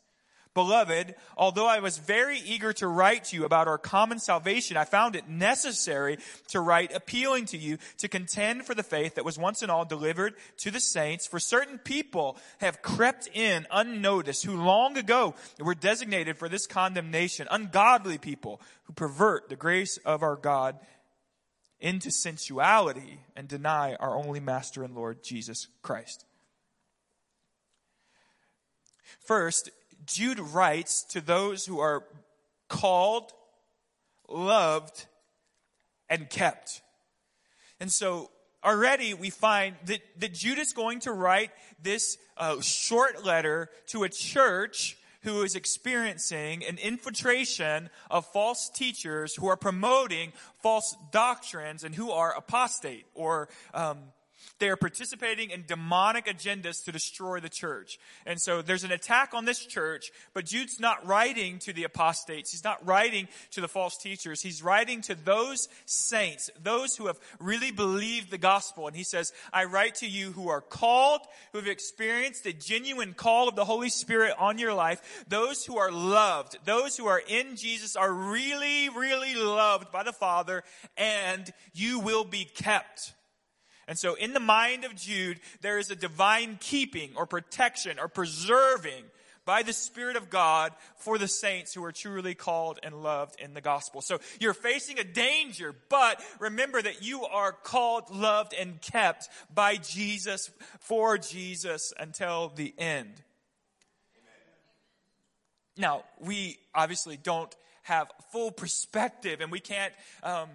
Beloved, 0.53 1.15
although 1.37 1.67
I 1.67 1.79
was 1.79 1.97
very 1.97 2.37
eager 2.37 2.73
to 2.73 2.87
write 2.87 3.23
to 3.25 3.37
you 3.37 3.45
about 3.45 3.69
our 3.69 3.77
common 3.77 4.19
salvation, 4.19 4.75
I 4.75 4.83
found 4.83 5.15
it 5.15 5.29
necessary 5.29 6.17
to 6.49 6.59
write 6.59 6.93
appealing 6.93 7.45
to 7.45 7.57
you 7.57 7.77
to 7.99 8.09
contend 8.09 8.65
for 8.65 8.75
the 8.75 8.83
faith 8.83 9.15
that 9.15 9.23
was 9.23 9.37
once 9.37 9.61
and 9.61 9.71
all 9.71 9.85
delivered 9.85 10.33
to 10.57 10.69
the 10.69 10.81
saints. 10.81 11.25
For 11.25 11.39
certain 11.39 11.77
people 11.77 12.37
have 12.57 12.81
crept 12.81 13.29
in 13.33 13.65
unnoticed 13.71 14.43
who 14.43 14.61
long 14.61 14.97
ago 14.97 15.35
were 15.57 15.73
designated 15.73 16.37
for 16.37 16.49
this 16.49 16.67
condemnation, 16.67 17.47
ungodly 17.49 18.17
people 18.17 18.59
who 18.83 18.93
pervert 18.93 19.47
the 19.47 19.55
grace 19.55 19.95
of 20.05 20.21
our 20.21 20.35
God 20.35 20.77
into 21.79 22.11
sensuality 22.11 23.21
and 23.37 23.47
deny 23.47 23.95
our 23.95 24.17
only 24.17 24.41
Master 24.41 24.83
and 24.83 24.95
Lord 24.95 25.23
Jesus 25.23 25.67
Christ. 25.81 26.25
First, 29.19 29.69
Jude 30.05 30.39
writes 30.39 31.03
to 31.11 31.21
those 31.21 31.65
who 31.65 31.79
are 31.79 32.03
called, 32.67 33.31
loved, 34.29 35.05
and 36.09 36.29
kept. 36.29 36.81
And 37.79 37.91
so 37.91 38.29
already 38.63 39.13
we 39.13 39.29
find 39.29 39.75
that, 39.85 40.01
that 40.19 40.33
Jude 40.33 40.59
is 40.59 40.73
going 40.73 40.99
to 41.01 41.11
write 41.11 41.51
this 41.81 42.17
uh, 42.37 42.61
short 42.61 43.25
letter 43.25 43.69
to 43.87 44.03
a 44.03 44.09
church 44.09 44.97
who 45.23 45.43
is 45.43 45.55
experiencing 45.55 46.65
an 46.65 46.77
infiltration 46.79 47.89
of 48.09 48.25
false 48.25 48.69
teachers 48.69 49.35
who 49.35 49.47
are 49.47 49.57
promoting 49.57 50.33
false 50.61 50.95
doctrines 51.11 51.83
and 51.83 51.93
who 51.93 52.11
are 52.11 52.35
apostate 52.35 53.05
or 53.13 53.49
um, 53.73 53.99
they 54.61 54.69
are 54.69 54.77
participating 54.77 55.49
in 55.49 55.65
demonic 55.67 56.27
agendas 56.27 56.85
to 56.85 56.91
destroy 56.91 57.39
the 57.39 57.49
church. 57.49 57.97
And 58.27 58.39
so 58.39 58.61
there's 58.61 58.83
an 58.83 58.91
attack 58.91 59.33
on 59.33 59.43
this 59.43 59.65
church, 59.65 60.11
but 60.35 60.45
Jude's 60.45 60.79
not 60.79 61.05
writing 61.05 61.57
to 61.59 61.73
the 61.73 61.83
apostates. 61.83 62.51
He's 62.51 62.63
not 62.63 62.85
writing 62.85 63.27
to 63.51 63.61
the 63.61 63.67
false 63.67 63.97
teachers. 63.97 64.43
He's 64.43 64.61
writing 64.61 65.01
to 65.01 65.15
those 65.15 65.67
saints, 65.87 66.51
those 66.61 66.95
who 66.95 67.07
have 67.07 67.19
really 67.39 67.71
believed 67.71 68.29
the 68.29 68.37
gospel. 68.37 68.85
And 68.85 68.95
he 68.95 69.03
says, 69.03 69.33
I 69.51 69.63
write 69.63 69.95
to 69.95 70.07
you 70.07 70.31
who 70.31 70.49
are 70.49 70.61
called, 70.61 71.21
who 71.51 71.57
have 71.57 71.67
experienced 71.67 72.45
a 72.45 72.53
genuine 72.53 73.15
call 73.15 73.49
of 73.49 73.55
the 73.55 73.65
Holy 73.65 73.89
Spirit 73.89 74.35
on 74.37 74.59
your 74.59 74.75
life, 74.75 75.25
those 75.27 75.65
who 75.65 75.79
are 75.79 75.91
loved, 75.91 76.59
those 76.65 76.95
who 76.95 77.07
are 77.07 77.21
in 77.27 77.55
Jesus 77.55 77.95
are 77.95 78.13
really, 78.13 78.89
really 78.89 79.33
loved 79.33 79.91
by 79.91 80.03
the 80.03 80.13
Father, 80.13 80.63
and 80.97 81.51
you 81.73 81.99
will 81.99 82.23
be 82.23 82.45
kept. 82.45 83.13
And 83.87 83.97
so 83.97 84.13
in 84.15 84.33
the 84.33 84.39
mind 84.39 84.85
of 84.85 84.95
Jude, 84.95 85.39
there 85.61 85.77
is 85.77 85.91
a 85.91 85.95
divine 85.95 86.57
keeping 86.59 87.11
or 87.15 87.25
protection 87.25 87.99
or 87.99 88.07
preserving 88.07 89.03
by 89.45 89.63
the 89.63 89.73
Spirit 89.73 90.15
of 90.15 90.29
God 90.29 90.71
for 90.97 91.17
the 91.17 91.27
saints 91.27 91.73
who 91.73 91.83
are 91.83 91.91
truly 91.91 92.35
called 92.35 92.79
and 92.83 93.01
loved 93.01 93.39
in 93.39 93.53
the 93.53 93.61
gospel. 93.61 94.01
So 94.01 94.19
you're 94.39 94.53
facing 94.53 94.99
a 94.99 95.03
danger, 95.03 95.73
but 95.89 96.21
remember 96.39 96.81
that 96.81 97.03
you 97.03 97.23
are 97.25 97.51
called, 97.51 98.09
loved, 98.11 98.53
and 98.53 98.79
kept 98.81 99.27
by 99.53 99.77
Jesus, 99.77 100.51
for 100.79 101.17
Jesus 101.17 101.91
until 101.99 102.51
the 102.55 102.73
end. 102.77 103.13
Amen. 104.15 104.41
Now, 105.77 106.03
we 106.19 106.59
obviously 106.75 107.17
don't 107.17 107.53
have 107.83 108.11
full 108.31 108.51
perspective 108.51 109.41
and 109.41 109.51
we 109.51 109.59
can't, 109.59 109.93
um, 110.23 110.49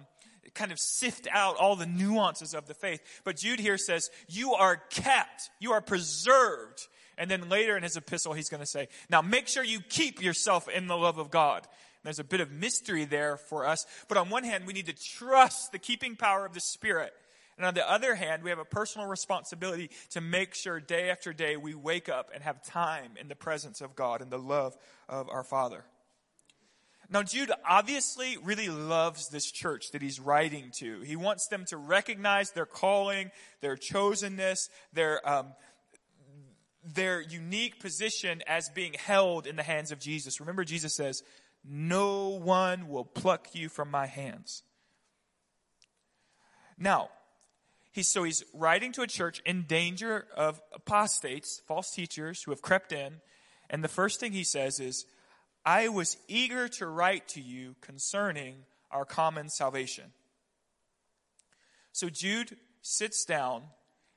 kind 0.53 0.71
of 0.71 0.79
sift 0.79 1.27
out 1.31 1.57
all 1.57 1.75
the 1.75 1.85
nuances 1.85 2.53
of 2.53 2.67
the 2.67 2.73
faith. 2.73 3.01
But 3.23 3.37
Jude 3.37 3.59
here 3.59 3.77
says, 3.77 4.09
you 4.27 4.53
are 4.53 4.77
kept, 4.89 5.49
you 5.59 5.71
are 5.73 5.81
preserved. 5.81 6.87
And 7.17 7.31
then 7.31 7.49
later 7.49 7.75
in 7.75 7.83
his 7.83 7.97
epistle, 7.97 8.33
he's 8.33 8.49
going 8.49 8.61
to 8.61 8.67
say, 8.67 8.89
now 9.09 9.21
make 9.21 9.47
sure 9.47 9.63
you 9.63 9.79
keep 9.79 10.21
yourself 10.21 10.69
in 10.69 10.87
the 10.87 10.97
love 10.97 11.17
of 11.17 11.31
God. 11.31 11.67
There's 12.03 12.19
a 12.19 12.23
bit 12.23 12.41
of 12.41 12.51
mystery 12.51 13.05
there 13.05 13.37
for 13.37 13.65
us. 13.65 13.85
But 14.07 14.17
on 14.17 14.29
one 14.29 14.43
hand, 14.43 14.65
we 14.65 14.73
need 14.73 14.85
to 14.85 14.93
trust 14.93 15.71
the 15.71 15.79
keeping 15.79 16.15
power 16.15 16.45
of 16.45 16.53
the 16.53 16.59
Spirit. 16.59 17.11
And 17.57 17.65
on 17.65 17.73
the 17.73 17.89
other 17.89 18.13
hand, 18.15 18.43
we 18.43 18.51
have 18.51 18.59
a 18.59 18.65
personal 18.65 19.07
responsibility 19.07 19.89
to 20.11 20.21
make 20.21 20.53
sure 20.53 20.79
day 20.79 21.09
after 21.09 21.33
day 21.33 21.57
we 21.57 21.73
wake 21.73 22.07
up 22.07 22.29
and 22.33 22.43
have 22.43 22.63
time 22.63 23.13
in 23.19 23.27
the 23.27 23.35
presence 23.35 23.81
of 23.81 23.95
God 23.95 24.21
and 24.21 24.31
the 24.31 24.37
love 24.37 24.77
of 25.09 25.27
our 25.27 25.43
Father. 25.43 25.83
Now, 27.09 27.23
Jude 27.23 27.51
obviously 27.67 28.37
really 28.43 28.67
loves 28.67 29.29
this 29.29 29.49
church 29.49 29.91
that 29.91 30.01
he's 30.01 30.19
writing 30.19 30.71
to. 30.79 31.01
He 31.01 31.15
wants 31.15 31.47
them 31.47 31.63
to 31.69 31.77
recognize 31.77 32.51
their 32.51 32.65
calling, 32.65 33.31
their 33.61 33.77
chosenness, 33.77 34.69
their, 34.91 35.27
um, 35.27 35.53
their 36.83 37.21
unique 37.21 37.79
position 37.79 38.43
as 38.45 38.69
being 38.69 38.93
held 38.93 39.47
in 39.47 39.55
the 39.55 39.63
hands 39.63 39.91
of 39.91 39.99
Jesus. 39.99 40.41
Remember, 40.41 40.65
Jesus 40.65 40.95
says, 40.95 41.23
No 41.63 42.29
one 42.29 42.89
will 42.89 43.05
pluck 43.05 43.55
you 43.55 43.69
from 43.69 43.89
my 43.89 44.05
hands. 44.05 44.63
Now, 46.77 47.09
so 48.01 48.23
he's 48.23 48.43
writing 48.53 48.91
to 48.93 49.01
a 49.01 49.07
church 49.07 49.41
in 49.45 49.63
danger 49.63 50.27
of 50.35 50.61
apostates, 50.73 51.61
false 51.67 51.91
teachers 51.91 52.43
who 52.43 52.51
have 52.51 52.61
crept 52.61 52.91
in. 52.91 53.21
And 53.69 53.83
the 53.83 53.87
first 53.87 54.19
thing 54.19 54.33
he 54.33 54.43
says 54.43 54.79
is, 54.79 55.05
I 55.67 55.89
was 55.89 56.15
eager 56.29 56.69
to 56.69 56.87
write 56.87 57.27
to 57.29 57.41
you 57.41 57.75
concerning 57.81 58.55
our 58.89 59.03
common 59.03 59.49
salvation. 59.49 60.13
So 61.91 62.07
Jude 62.07 62.55
sits 62.81 63.25
down 63.25 63.63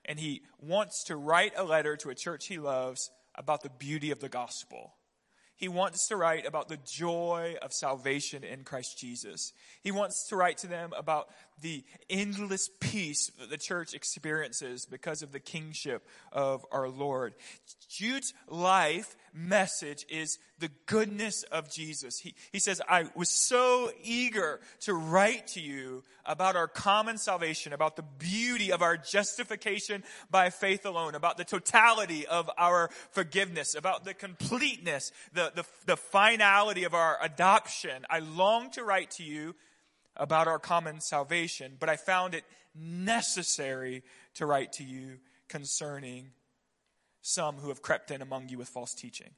and 0.04 0.20
he 0.20 0.42
wants 0.60 1.02
to 1.06 1.16
write 1.16 1.54
a 1.56 1.64
letter 1.64 1.96
to 1.96 2.10
a 2.10 2.14
church 2.14 2.46
he 2.46 2.58
loves 2.60 3.10
about 3.34 3.64
the 3.64 3.68
beauty 3.68 4.12
of 4.12 4.20
the 4.20 4.28
gospel. 4.28 4.94
He 5.56 5.66
wants 5.66 6.06
to 6.06 6.16
write 6.16 6.46
about 6.46 6.68
the 6.68 6.78
joy 6.86 7.56
of 7.60 7.72
salvation 7.72 8.44
in 8.44 8.62
Christ 8.62 8.96
Jesus. 8.96 9.52
He 9.82 9.90
wants 9.90 10.28
to 10.28 10.36
write 10.36 10.58
to 10.58 10.68
them 10.68 10.92
about 10.96 11.30
the 11.60 11.84
endless 12.08 12.70
peace 12.80 13.30
that 13.38 13.50
the 13.50 13.58
church 13.58 13.94
experiences 13.94 14.86
because 14.86 15.22
of 15.22 15.32
the 15.32 15.40
kingship 15.40 16.06
of 16.32 16.64
our 16.72 16.88
Lord. 16.88 17.34
Jude's 17.88 18.34
life 18.48 19.16
message 19.32 20.06
is 20.08 20.38
the 20.58 20.70
goodness 20.86 21.42
of 21.44 21.70
Jesus. 21.70 22.18
He, 22.18 22.34
he 22.52 22.58
says, 22.58 22.80
I 22.88 23.06
was 23.14 23.28
so 23.28 23.90
eager 24.02 24.60
to 24.80 24.94
write 24.94 25.48
to 25.48 25.60
you 25.60 26.02
about 26.24 26.56
our 26.56 26.68
common 26.68 27.18
salvation, 27.18 27.72
about 27.72 27.96
the 27.96 28.02
beauty 28.02 28.72
of 28.72 28.82
our 28.82 28.96
justification 28.96 30.04
by 30.30 30.50
faith 30.50 30.84
alone, 30.84 31.14
about 31.14 31.36
the 31.36 31.44
totality 31.44 32.26
of 32.26 32.50
our 32.58 32.90
forgiveness, 33.10 33.74
about 33.74 34.04
the 34.04 34.14
completeness, 34.14 35.12
the, 35.32 35.52
the, 35.54 35.64
the 35.86 35.96
finality 35.96 36.84
of 36.84 36.94
our 36.94 37.18
adoption. 37.22 38.04
I 38.10 38.18
long 38.18 38.70
to 38.72 38.84
write 38.84 39.12
to 39.12 39.22
you 39.22 39.54
about 40.16 40.48
our 40.48 40.58
common 40.58 41.00
salvation, 41.00 41.76
but 41.78 41.88
I 41.88 41.96
found 41.96 42.34
it 42.34 42.44
necessary 42.74 44.02
to 44.34 44.46
write 44.46 44.72
to 44.74 44.84
you 44.84 45.18
concerning 45.48 46.30
some 47.22 47.56
who 47.56 47.68
have 47.68 47.82
crept 47.82 48.10
in 48.10 48.22
among 48.22 48.48
you 48.48 48.58
with 48.58 48.68
false 48.68 48.94
teaching. 48.94 49.30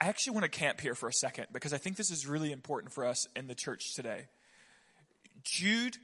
I 0.00 0.06
actually 0.06 0.34
want 0.34 0.44
to 0.44 0.58
camp 0.58 0.80
here 0.80 0.94
for 0.94 1.08
a 1.08 1.12
second 1.12 1.46
because 1.52 1.72
I 1.72 1.78
think 1.78 1.96
this 1.96 2.10
is 2.10 2.26
really 2.26 2.52
important 2.52 2.92
for 2.92 3.04
us 3.04 3.26
in 3.34 3.48
the 3.48 3.54
church 3.54 3.94
today. 3.94 4.26
Jude 5.42 5.96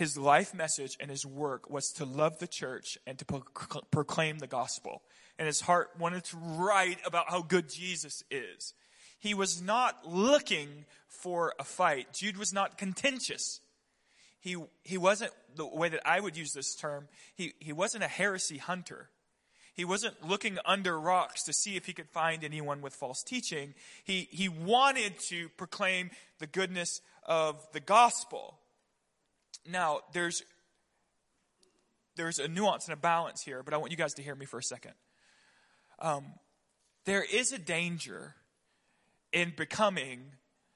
his 0.00 0.16
life 0.16 0.54
message 0.54 0.96
and 0.98 1.10
his 1.10 1.26
work 1.26 1.68
was 1.68 1.92
to 1.92 2.06
love 2.06 2.38
the 2.38 2.46
church 2.46 2.96
and 3.06 3.18
to 3.18 3.42
proclaim 3.90 4.38
the 4.38 4.46
gospel. 4.46 5.02
And 5.38 5.46
his 5.46 5.60
heart 5.60 5.90
wanted 5.98 6.24
to 6.24 6.38
write 6.38 6.98
about 7.04 7.28
how 7.28 7.42
good 7.42 7.68
Jesus 7.68 8.22
is. 8.30 8.72
He 9.20 9.34
was 9.34 9.62
not 9.62 10.08
looking 10.08 10.86
for 11.06 11.54
a 11.58 11.64
fight. 11.64 12.12
Jude 12.12 12.38
was 12.38 12.52
not 12.52 12.78
contentious. 12.78 13.60
He, 14.40 14.56
he 14.82 14.96
wasn't, 14.96 15.32
the 15.54 15.66
way 15.66 15.90
that 15.90 16.00
I 16.06 16.18
would 16.18 16.36
use 16.36 16.52
this 16.52 16.74
term, 16.74 17.06
he, 17.34 17.52
he 17.60 17.72
wasn't 17.72 18.02
a 18.02 18.08
heresy 18.08 18.56
hunter. 18.56 19.10
He 19.74 19.84
wasn't 19.84 20.26
looking 20.26 20.58
under 20.64 20.98
rocks 20.98 21.42
to 21.44 21.52
see 21.52 21.76
if 21.76 21.86
he 21.86 21.92
could 21.92 22.08
find 22.08 22.42
anyone 22.42 22.80
with 22.80 22.94
false 22.94 23.22
teaching. 23.22 23.74
He, 24.04 24.28
he 24.30 24.48
wanted 24.48 25.18
to 25.28 25.50
proclaim 25.50 26.10
the 26.38 26.46
goodness 26.46 27.02
of 27.24 27.66
the 27.72 27.80
gospel. 27.80 28.58
Now, 29.70 30.00
there's, 30.14 30.42
there's 32.16 32.38
a 32.38 32.48
nuance 32.48 32.86
and 32.86 32.94
a 32.94 33.00
balance 33.00 33.42
here, 33.42 33.62
but 33.62 33.74
I 33.74 33.76
want 33.76 33.90
you 33.90 33.98
guys 33.98 34.14
to 34.14 34.22
hear 34.22 34.34
me 34.34 34.46
for 34.46 34.58
a 34.58 34.62
second. 34.62 34.92
Um, 35.98 36.24
there 37.04 37.22
is 37.22 37.52
a 37.52 37.58
danger 37.58 38.34
in 39.32 39.52
becoming 39.56 40.32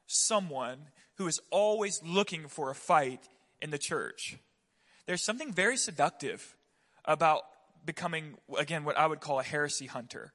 someone 0.07 0.79
who 1.17 1.27
is 1.27 1.40
always 1.51 2.03
looking 2.03 2.49
for 2.49 2.71
a 2.71 2.75
fight 2.75 3.29
in 3.61 3.71
the 3.71 3.79
church. 3.79 4.37
There's 5.07 5.23
something 5.23 5.53
very 5.53 5.77
seductive 5.77 6.57
about 7.05 7.43
becoming, 7.85 8.37
again, 8.59 8.85
what 8.85 8.97
I 8.97 9.07
would 9.07 9.21
call 9.21 9.40
a 9.40 9.45
heresy 9.45 9.87
hunter 9.87 10.33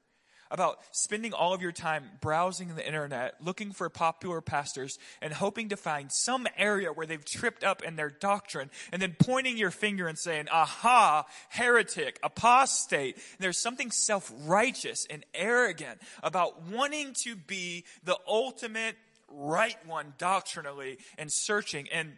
about 0.50 0.78
spending 0.90 1.32
all 1.32 1.54
of 1.54 1.62
your 1.62 1.72
time 1.72 2.04
browsing 2.20 2.74
the 2.74 2.86
internet, 2.86 3.34
looking 3.40 3.72
for 3.72 3.88
popular 3.88 4.40
pastors, 4.40 4.98
and 5.22 5.32
hoping 5.32 5.68
to 5.68 5.76
find 5.76 6.10
some 6.10 6.46
area 6.56 6.92
where 6.92 7.06
they've 7.06 7.24
tripped 7.24 7.62
up 7.62 7.82
in 7.82 7.96
their 7.96 8.10
doctrine, 8.10 8.70
and 8.92 9.00
then 9.00 9.14
pointing 9.18 9.56
your 9.56 9.70
finger 9.70 10.08
and 10.08 10.18
saying, 10.18 10.46
aha, 10.52 11.24
heretic, 11.50 12.18
apostate. 12.22 13.16
There's 13.38 13.58
something 13.58 13.90
self-righteous 13.90 15.06
and 15.08 15.24
arrogant 15.34 16.00
about 16.22 16.62
wanting 16.62 17.14
to 17.24 17.36
be 17.36 17.84
the 18.04 18.18
ultimate 18.26 18.96
right 19.28 19.76
one 19.86 20.14
doctrinally 20.18 20.98
and 21.16 21.32
searching. 21.32 21.86
And 21.92 22.12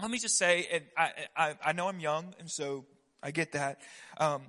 let 0.00 0.10
me 0.10 0.18
just 0.18 0.38
say, 0.38 0.66
and 0.72 0.84
I, 0.96 1.10
I, 1.36 1.54
I 1.66 1.72
know 1.72 1.88
I'm 1.88 2.00
young, 2.00 2.34
and 2.38 2.50
so 2.50 2.86
I 3.22 3.32
get 3.32 3.52
that. 3.52 3.80
Um, 4.16 4.44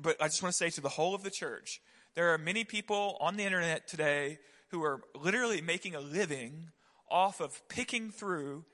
but 0.00 0.20
I 0.22 0.26
just 0.28 0.42
want 0.42 0.54
to 0.54 0.56
say 0.56 0.70
to 0.70 0.80
the 0.80 0.88
whole 0.88 1.14
of 1.14 1.22
the 1.22 1.30
church, 1.30 1.82
there 2.14 2.32
are 2.32 2.38
many 2.38 2.64
people 2.64 3.16
on 3.20 3.36
the 3.36 3.44
internet 3.44 3.88
today 3.88 4.38
who 4.68 4.82
are 4.84 5.00
literally 5.20 5.60
making 5.60 5.94
a 5.94 6.00
living 6.00 6.70
off 7.10 7.40
of 7.40 7.60
picking 7.68 8.10
through 8.10 8.64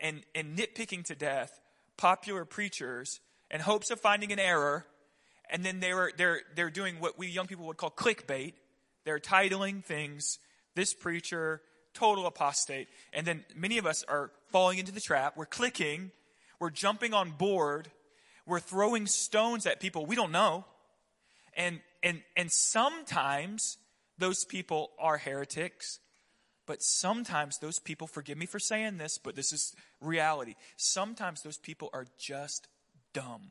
and, 0.00 0.22
and 0.34 0.56
nitpicking 0.56 1.04
to 1.04 1.14
death 1.14 1.60
popular 1.96 2.44
preachers 2.44 3.20
in 3.50 3.60
hopes 3.60 3.90
of 3.90 4.00
finding 4.00 4.32
an 4.32 4.38
error. 4.38 4.86
And 5.50 5.64
then 5.64 5.80
they 5.80 5.92
were, 5.92 6.12
they're, 6.16 6.40
they're 6.54 6.70
doing 6.70 6.98
what 6.98 7.18
we 7.18 7.28
young 7.28 7.46
people 7.46 7.66
would 7.66 7.76
call 7.76 7.90
clickbait. 7.90 8.54
They're 9.04 9.20
titling 9.20 9.84
things, 9.84 10.38
this 10.74 10.92
preacher, 10.94 11.60
total 11.94 12.26
apostate. 12.26 12.88
And 13.12 13.26
then 13.26 13.44
many 13.54 13.78
of 13.78 13.86
us 13.86 14.02
are 14.08 14.30
falling 14.50 14.78
into 14.78 14.92
the 14.92 15.00
trap. 15.00 15.36
We're 15.36 15.46
clicking. 15.46 16.10
We're 16.58 16.70
jumping 16.70 17.14
on 17.14 17.30
board. 17.32 17.90
We're 18.46 18.60
throwing 18.60 19.06
stones 19.06 19.66
at 19.66 19.78
people 19.78 20.06
we 20.06 20.16
don't 20.16 20.32
know. 20.32 20.64
And, 21.54 21.80
and, 22.06 22.20
and 22.36 22.52
sometimes 22.52 23.78
those 24.16 24.44
people 24.44 24.92
are 24.96 25.18
heretics, 25.18 25.98
but 26.64 26.80
sometimes 26.80 27.58
those 27.58 27.80
people, 27.80 28.06
forgive 28.06 28.38
me 28.38 28.46
for 28.46 28.60
saying 28.60 28.98
this, 28.98 29.18
but 29.18 29.34
this 29.34 29.52
is 29.52 29.74
reality. 30.00 30.54
Sometimes 30.76 31.42
those 31.42 31.58
people 31.58 31.90
are 31.92 32.06
just 32.16 32.68
dumb. 33.12 33.48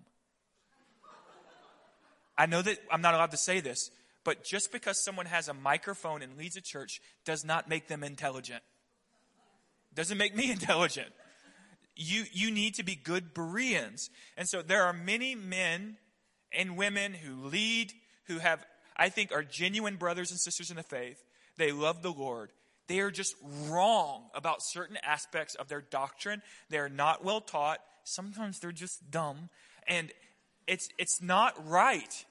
I 2.37 2.45
know 2.45 2.61
that 2.61 2.77
I'm 2.89 3.01
not 3.01 3.13
allowed 3.13 3.31
to 3.31 3.37
say 3.37 3.59
this, 3.59 3.91
but 4.23 4.45
just 4.45 4.71
because 4.71 5.03
someone 5.03 5.25
has 5.25 5.49
a 5.49 5.53
microphone 5.53 6.21
and 6.21 6.37
leads 6.37 6.55
a 6.55 6.61
church 6.61 7.01
does 7.25 7.43
not 7.43 7.67
make 7.67 7.89
them 7.89 8.05
intelligent. 8.05 8.63
Doesn't 9.93 10.17
make 10.17 10.33
me 10.33 10.49
intelligent. 10.59 11.11
You, 11.97 12.23
you 12.31 12.51
need 12.51 12.75
to 12.75 12.83
be 12.83 12.95
good 12.95 13.33
Bereans. 13.33 14.09
And 14.37 14.47
so 14.47 14.61
there 14.61 14.83
are 14.83 14.93
many 14.93 15.35
men 15.35 15.97
and 16.53 16.77
women 16.77 17.13
who 17.13 17.47
lead 17.47 17.91
who 18.27 18.39
have, 18.39 18.65
I 18.95 19.09
think, 19.09 19.31
are 19.31 19.43
genuine 19.43 19.95
brothers 19.95 20.31
and 20.31 20.39
sisters 20.39 20.69
in 20.69 20.77
the 20.77 20.83
faith. 20.83 21.23
They 21.57 21.71
love 21.71 22.01
the 22.01 22.11
Lord. 22.11 22.51
They 22.87 22.99
are 22.99 23.11
just 23.11 23.35
wrong 23.67 24.25
about 24.35 24.57
certain 24.61 24.97
aspects 25.03 25.55
of 25.55 25.67
their 25.67 25.81
doctrine. 25.81 26.41
They're 26.69 26.89
not 26.89 27.23
well 27.23 27.41
taught. 27.41 27.79
Sometimes 28.03 28.59
they're 28.59 28.71
just 28.71 29.09
dumb. 29.09 29.49
And 29.87 30.11
it's, 30.67 30.89
it's 30.97 31.21
not 31.21 31.53
right 31.67 32.25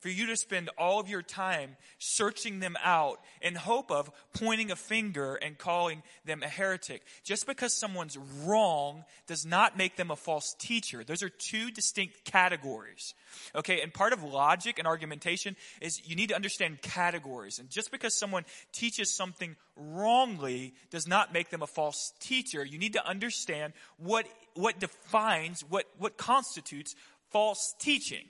for 0.00 0.08
you 0.08 0.26
to 0.26 0.36
spend 0.36 0.70
all 0.78 0.98
of 0.98 1.08
your 1.08 1.22
time 1.22 1.76
searching 1.98 2.58
them 2.58 2.76
out 2.82 3.20
in 3.40 3.54
hope 3.54 3.90
of 3.90 4.10
pointing 4.34 4.70
a 4.70 4.76
finger 4.76 5.36
and 5.36 5.58
calling 5.58 6.02
them 6.24 6.42
a 6.42 6.48
heretic. 6.48 7.02
Just 7.22 7.46
because 7.46 7.78
someone's 7.78 8.18
wrong 8.44 9.04
does 9.26 9.44
not 9.46 9.76
make 9.76 9.96
them 9.96 10.10
a 10.10 10.16
false 10.16 10.54
teacher. 10.58 11.04
Those 11.04 11.22
are 11.22 11.28
two 11.28 11.70
distinct 11.70 12.24
categories. 12.24 13.14
Okay, 13.54 13.82
and 13.82 13.92
part 13.92 14.12
of 14.12 14.22
logic 14.22 14.78
and 14.78 14.88
argumentation 14.88 15.54
is 15.80 16.00
you 16.08 16.16
need 16.16 16.30
to 16.30 16.34
understand 16.36 16.80
categories. 16.82 17.58
And 17.58 17.68
just 17.70 17.90
because 17.90 18.18
someone 18.18 18.44
teaches 18.72 19.14
something 19.14 19.54
wrongly 19.76 20.74
does 20.90 21.06
not 21.06 21.32
make 21.32 21.50
them 21.50 21.62
a 21.62 21.66
false 21.66 22.12
teacher. 22.20 22.64
You 22.64 22.78
need 22.78 22.94
to 22.94 23.06
understand 23.06 23.74
what, 23.98 24.26
what 24.54 24.80
defines, 24.80 25.62
what, 25.68 25.84
what 25.98 26.16
constitutes 26.16 26.94
false 27.30 27.74
teaching. 27.78 28.24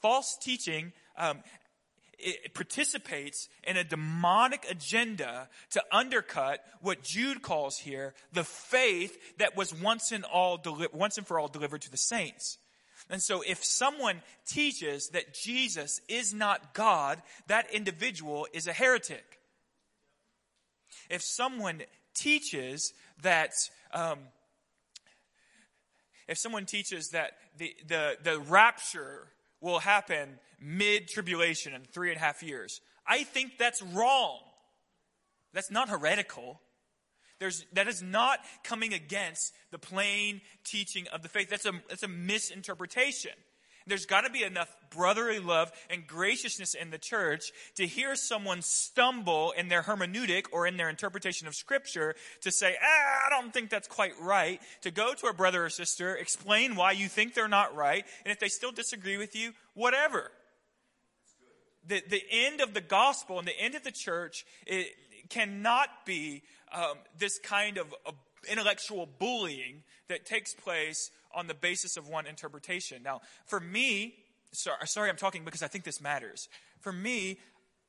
False 0.00 0.36
teaching 0.40 0.92
um, 1.16 1.38
it 2.18 2.52
participates 2.52 3.48
in 3.62 3.76
a 3.76 3.84
demonic 3.84 4.66
agenda 4.68 5.48
to 5.70 5.82
undercut 5.92 6.60
what 6.80 7.02
Jude 7.02 7.42
calls 7.42 7.78
here 7.78 8.14
the 8.32 8.42
faith 8.42 9.16
that 9.38 9.56
was 9.56 9.72
once 9.72 10.10
and 10.10 10.24
all 10.24 10.56
deli- 10.56 10.88
once 10.92 11.16
and 11.16 11.26
for 11.26 11.38
all 11.38 11.46
delivered 11.46 11.82
to 11.82 11.90
the 11.90 11.96
saints. 11.96 12.58
And 13.08 13.22
so 13.22 13.42
if 13.46 13.64
someone 13.64 14.22
teaches 14.46 15.10
that 15.10 15.32
Jesus 15.32 16.00
is 16.08 16.34
not 16.34 16.74
God, 16.74 17.22
that 17.46 17.72
individual 17.72 18.48
is 18.52 18.66
a 18.66 18.72
heretic. 18.72 19.38
If 21.08 21.22
someone 21.22 21.82
teaches 22.14 22.92
that 23.22 23.52
um, 23.94 24.18
if 26.26 26.36
someone 26.36 26.66
teaches 26.66 27.10
that 27.10 27.32
the, 27.56 27.74
the, 27.86 28.18
the 28.22 28.38
rapture 28.40 29.28
will 29.60 29.78
happen 29.78 30.38
mid 30.60 31.08
tribulation 31.08 31.74
in 31.74 31.82
three 31.82 32.10
and 32.10 32.16
a 32.16 32.20
half 32.20 32.42
years. 32.42 32.80
I 33.06 33.24
think 33.24 33.58
that's 33.58 33.82
wrong. 33.82 34.38
That's 35.52 35.70
not 35.70 35.88
heretical. 35.88 36.60
There's, 37.40 37.64
that 37.72 37.88
is 37.88 38.02
not 38.02 38.40
coming 38.64 38.92
against 38.92 39.52
the 39.70 39.78
plain 39.78 40.40
teaching 40.64 41.06
of 41.12 41.22
the 41.22 41.28
faith. 41.28 41.48
That's 41.48 41.66
a, 41.66 41.72
that's 41.88 42.02
a 42.02 42.08
misinterpretation. 42.08 43.32
There's 43.88 44.06
got 44.06 44.22
to 44.22 44.30
be 44.30 44.42
enough 44.42 44.74
brotherly 44.90 45.38
love 45.38 45.72
and 45.90 46.06
graciousness 46.06 46.74
in 46.74 46.90
the 46.90 46.98
church 46.98 47.50
to 47.76 47.86
hear 47.86 48.14
someone 48.14 48.62
stumble 48.62 49.52
in 49.52 49.68
their 49.68 49.82
hermeneutic 49.82 50.46
or 50.52 50.66
in 50.66 50.76
their 50.76 50.88
interpretation 50.88 51.46
of 51.46 51.54
scripture 51.54 52.14
to 52.42 52.50
say, 52.50 52.76
ah, 52.82 53.26
I 53.26 53.30
don't 53.30 53.52
think 53.52 53.70
that's 53.70 53.88
quite 53.88 54.12
right. 54.20 54.60
To 54.82 54.90
go 54.90 55.14
to 55.14 55.26
a 55.26 55.32
brother 55.32 55.64
or 55.64 55.70
sister, 55.70 56.16
explain 56.16 56.76
why 56.76 56.92
you 56.92 57.08
think 57.08 57.34
they're 57.34 57.48
not 57.48 57.74
right, 57.74 58.04
and 58.24 58.32
if 58.32 58.38
they 58.38 58.48
still 58.48 58.72
disagree 58.72 59.16
with 59.16 59.34
you, 59.34 59.52
whatever. 59.74 60.30
The, 61.86 62.02
the 62.08 62.22
end 62.30 62.60
of 62.60 62.74
the 62.74 62.80
gospel 62.80 63.38
and 63.38 63.48
the 63.48 63.58
end 63.58 63.74
of 63.74 63.82
the 63.82 63.90
church 63.90 64.44
it 64.66 64.88
cannot 65.30 65.88
be 66.04 66.42
um, 66.72 66.98
this 67.18 67.38
kind 67.38 67.78
of 67.78 67.94
intellectual 68.50 69.08
bullying 69.18 69.82
that 70.08 70.26
takes 70.26 70.54
place 70.54 71.10
on 71.34 71.46
the 71.46 71.54
basis 71.54 71.96
of 71.96 72.08
one 72.08 72.26
interpretation. 72.26 73.02
Now, 73.02 73.20
for 73.46 73.60
me, 73.60 74.14
sorry, 74.52 74.76
sorry 74.84 75.10
I'm 75.10 75.16
talking 75.16 75.44
because 75.44 75.62
I 75.62 75.68
think 75.68 75.84
this 75.84 76.00
matters. 76.00 76.48
For 76.80 76.92
me, 76.92 77.38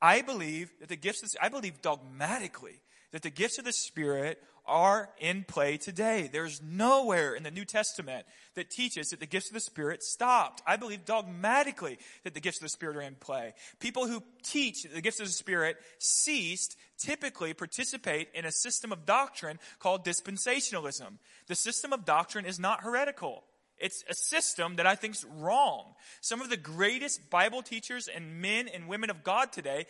I 0.02 0.22
believe 0.22 0.70
that 0.80 0.88
the 0.88 0.96
gifts, 0.96 1.36
I 1.40 1.48
believe 1.48 1.82
dogmatically 1.82 2.80
that 3.12 3.22
the 3.22 3.30
gifts 3.30 3.58
of 3.58 3.64
the 3.64 3.72
Spirit 3.72 4.42
are 4.66 5.10
in 5.18 5.44
play 5.44 5.76
today. 5.76 6.28
There's 6.32 6.62
nowhere 6.62 7.34
in 7.34 7.42
the 7.42 7.50
New 7.50 7.64
Testament 7.64 8.26
that 8.54 8.70
teaches 8.70 9.10
that 9.10 9.20
the 9.20 9.26
gifts 9.26 9.48
of 9.48 9.54
the 9.54 9.60
Spirit 9.60 10.02
stopped. 10.02 10.62
I 10.66 10.76
believe 10.76 11.04
dogmatically 11.04 11.98
that 12.24 12.34
the 12.34 12.40
gifts 12.40 12.58
of 12.58 12.62
the 12.62 12.68
Spirit 12.68 12.96
are 12.96 13.02
in 13.02 13.14
play. 13.14 13.54
People 13.78 14.06
who 14.06 14.22
teach 14.42 14.82
that 14.82 14.94
the 14.94 15.00
gifts 15.00 15.20
of 15.20 15.26
the 15.26 15.32
Spirit 15.32 15.76
ceased 15.98 16.76
typically 16.98 17.54
participate 17.54 18.28
in 18.34 18.44
a 18.44 18.52
system 18.52 18.92
of 18.92 19.06
doctrine 19.06 19.58
called 19.78 20.04
dispensationalism. 20.04 21.18
The 21.46 21.54
system 21.54 21.92
of 21.92 22.04
doctrine 22.04 22.44
is 22.44 22.58
not 22.58 22.82
heretical. 22.82 23.44
It's 23.78 24.04
a 24.08 24.14
system 24.14 24.76
that 24.76 24.86
I 24.86 24.94
think 24.94 25.14
is 25.14 25.24
wrong. 25.38 25.94
Some 26.20 26.42
of 26.42 26.50
the 26.50 26.56
greatest 26.56 27.30
Bible 27.30 27.62
teachers 27.62 28.08
and 28.08 28.42
men 28.42 28.68
and 28.68 28.88
women 28.88 29.08
of 29.08 29.24
God 29.24 29.52
today 29.52 29.86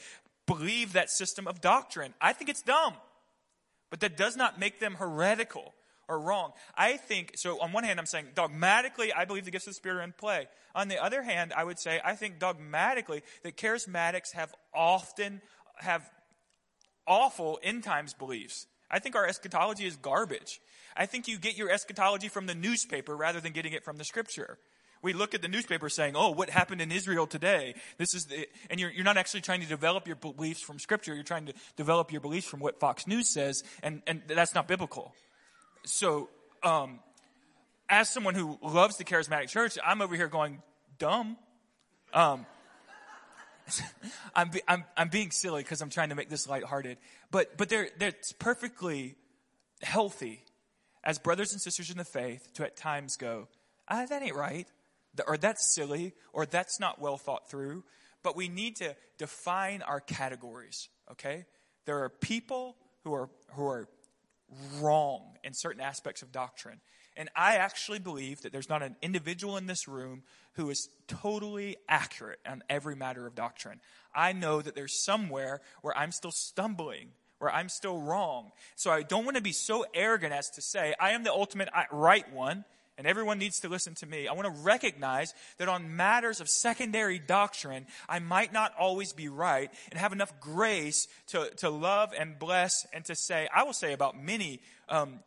believe 0.47 0.93
that 0.93 1.11
system 1.11 1.47
of 1.47 1.61
doctrine. 1.61 2.15
I 2.21 2.33
think 2.33 2.51
it's 2.51 2.63
dumb. 2.63 2.95
But 3.91 4.01
that 4.01 4.17
does 4.17 4.37
not 4.37 4.59
make 4.59 4.81
them 4.81 4.95
heretical 4.95 5.75
or 6.09 6.19
wrong. 6.19 6.53
I 6.77 6.97
think, 6.97 7.33
so 7.37 7.61
on 7.61 7.73
one 7.73 7.85
hand, 7.85 8.01
I'm 8.01 8.07
saying 8.07 8.29
dogmatically, 8.35 9.13
I 9.13 9.25
believe 9.25 9.45
the 9.45 9.51
gifts 9.51 9.67
of 9.67 9.73
the 9.73 9.75
Spirit 9.75 9.99
are 9.99 10.03
in 10.03 10.13
play. 10.13 10.49
On 10.75 10.89
the 10.89 11.03
other 11.03 11.23
hand, 11.23 11.53
I 11.57 11.65
would 11.65 11.79
say, 11.79 12.01
I 12.05 12.15
think 12.15 12.39
dogmatically 12.39 13.23
that 13.43 13.57
charismatics 13.57 14.33
have 14.33 14.55
often, 14.75 15.41
have 15.77 16.09
awful 17.07 17.59
end 17.63 17.85
times 17.85 18.15
beliefs. 18.15 18.67
I 18.91 18.99
think 18.99 19.15
our 19.15 19.27
eschatology 19.27 19.87
is 19.87 19.97
garbage. 19.97 20.61
I 20.97 21.07
think 21.07 21.29
you 21.29 21.39
get 21.39 21.57
your 21.57 21.71
eschatology 21.71 22.29
from 22.29 22.47
the 22.47 22.55
newspaper 22.55 23.17
rather 23.17 23.41
than 23.41 23.53
getting 23.53 23.73
it 23.73 23.85
from 23.85 23.97
the 23.97 24.05
scripture. 24.05 24.59
We 25.03 25.15
look 25.15 25.35
at 25.35 25.41
the 25.41 25.49
newspaper 25.49 25.89
saying, 25.89 26.15
oh, 26.15 26.31
what 26.31 26.51
happened 26.51 26.83
in 26.83 26.93
Israel 26.93 27.27
today? 27.27 27.75
This 27.97 28.15
is 28.15 28.27
the, 28.27 28.47
and 28.69 28.79
you're, 28.79 28.91
you're 28.91 29.05
not 29.05 29.17
actually 29.17 29.41
trying 29.41 29.63
to 29.63 29.67
develop 29.67 30.07
your 30.07 30.17
beliefs 30.17 30.61
from 30.61 30.79
scripture. 30.79 31.15
You're 31.15 31.25
trying 31.25 31.47
to 31.47 31.55
develop 31.77 32.13
your 32.13 32.21
beliefs 32.21 32.47
from 32.47 32.61
what 32.61 32.79
Fox 32.79 33.07
News 33.07 33.29
says, 33.29 33.63
and, 33.83 34.03
and 34.07 34.23
that's 34.27 34.55
not 34.55 34.69
biblical. 34.69 35.15
So, 35.87 36.29
um, 36.63 37.01
as 37.89 38.11
someone 38.11 38.35
who 38.35 38.59
loves 38.63 38.99
the 38.99 39.05
charismatic 39.05 39.49
church, 39.49 39.79
I'm 39.85 40.03
over 40.03 40.15
here 40.15 40.29
going, 40.29 40.63
dumb. 40.99 41.39
Um, 42.13 42.45
I'm, 44.35 44.51
I'm, 44.69 44.85
I'm 44.99 45.09
being 45.09 45.31
silly 45.31 45.63
because 45.63 45.81
I'm 45.81 45.91
trying 45.91 46.11
to 46.11 46.15
make 46.15 46.29
this 46.29 46.47
lighthearted. 46.47 46.99
But, 47.31 47.57
but 47.57 47.71
they're, 47.71 47.89
they're, 47.99 48.13
perfectly 48.39 49.15
healthy 49.81 50.45
as 51.03 51.19
brothers 51.19 51.53
and 51.53 51.61
sisters 51.61 51.91
in 51.91 51.97
the 51.97 52.05
faith 52.05 52.53
to 52.55 52.65
at 52.65 52.77
times 52.77 53.17
go, 53.17 53.49
ah, 53.89 54.05
that 54.07 54.23
ain't 54.23 54.37
right 54.37 54.69
or 55.27 55.37
that's 55.37 55.75
silly, 55.75 56.15
or 56.33 56.47
that's 56.47 56.81
not 56.81 57.01
well 57.01 57.17
thought 57.17 57.51
through. 57.51 57.85
But 58.23 58.37
we 58.37 58.49
need 58.49 58.77
to 58.77 58.95
define 59.19 59.83
our 59.83 60.01
categories, 60.01 60.89
okay? 61.13 61.47
There 61.87 62.05
are 62.05 62.11
people 62.11 62.77
who 63.05 63.15
are, 63.15 63.31
who 63.53 63.67
are 63.67 63.89
wrong 64.79 65.37
in 65.43 65.55
certain 65.55 65.81
aspects 65.81 66.23
of 66.23 66.33
doctrine. 66.33 66.81
And 67.17 67.29
I 67.35 67.57
actually 67.57 67.99
believe 67.99 68.43
that 68.43 68.53
there's 68.53 68.69
not 68.69 68.83
an 68.83 68.97
individual 69.03 69.57
in 69.57 69.67
this 69.67 69.89
room 69.89 70.23
who 70.55 70.71
is 70.71 70.89
totally 71.09 71.77
accurate 71.89 72.39
on 72.47 72.63
every 72.69 72.95
matter 72.95 73.27
of 73.27 73.35
doctrine. 73.35 73.81
I 74.15 74.33
know 74.33 74.63
that 74.63 74.75
there's 74.75 75.05
somewhere 75.05 75.61
where 75.83 75.97
I'm 75.97 76.13
still 76.13 76.31
stumbling, 76.31 77.09
where 77.39 77.51
I'm 77.51 77.69
still 77.69 77.99
wrong. 77.99 78.53
So 78.77 78.91
I 78.91 79.03
don't 79.03 79.25
want 79.25 79.37
to 79.37 79.43
be 79.43 79.53
so 79.53 79.85
arrogant 79.95 80.33
as 80.33 80.51
to 80.51 80.63
say, 80.63 80.95
I 81.01 81.11
am 81.11 81.25
the 81.25 81.33
ultimate 81.33 81.69
right 81.91 82.31
one 82.33 82.65
and 83.01 83.07
everyone 83.07 83.39
needs 83.39 83.61
to 83.61 83.69
listen 83.71 83.95
to 83.95 84.07
me. 84.07 84.29
I 84.29 84.35
want 84.35 84.55
to 84.55 84.63
recognize 84.63 85.33
that 85.57 85.71
on 85.71 85.97
matters 85.97 86.39
of 86.39 86.51
secondary 86.51 87.19
doctrine, 87.19 87.87
I 88.11 88.19
might 88.19 88.53
not 88.53 88.75
always 88.79 89.15
be 89.15 89.27
right 89.27 89.71
and 89.91 89.99
have 89.99 90.13
enough 90.13 90.39
grace 90.39 91.09
to, 91.29 91.49
to 91.57 91.71
love 91.71 92.13
and 92.17 92.39
bless 92.39 92.87
and 92.93 93.03
to 93.07 93.15
say, 93.15 93.49
I 93.55 93.63
will 93.63 93.73
say 93.73 93.95
about 93.95 94.23
many, 94.23 94.61
um, 94.91 95.21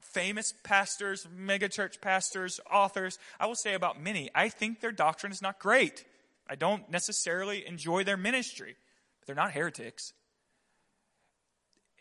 famous 0.00 0.52
pastors, 0.64 1.26
megachurch 1.34 2.02
pastors, 2.02 2.60
authors, 2.70 3.18
I 3.40 3.46
will 3.46 3.54
say 3.54 3.72
about 3.72 3.98
many, 3.98 4.28
I 4.34 4.50
think 4.50 4.82
their 4.82 4.92
doctrine 4.92 5.32
is 5.32 5.40
not 5.40 5.58
great. 5.58 6.04
I 6.46 6.56
don't 6.56 6.90
necessarily 6.90 7.66
enjoy 7.66 8.04
their 8.04 8.18
ministry, 8.18 8.76
they're 9.24 9.34
not 9.34 9.52
heretics. 9.52 10.12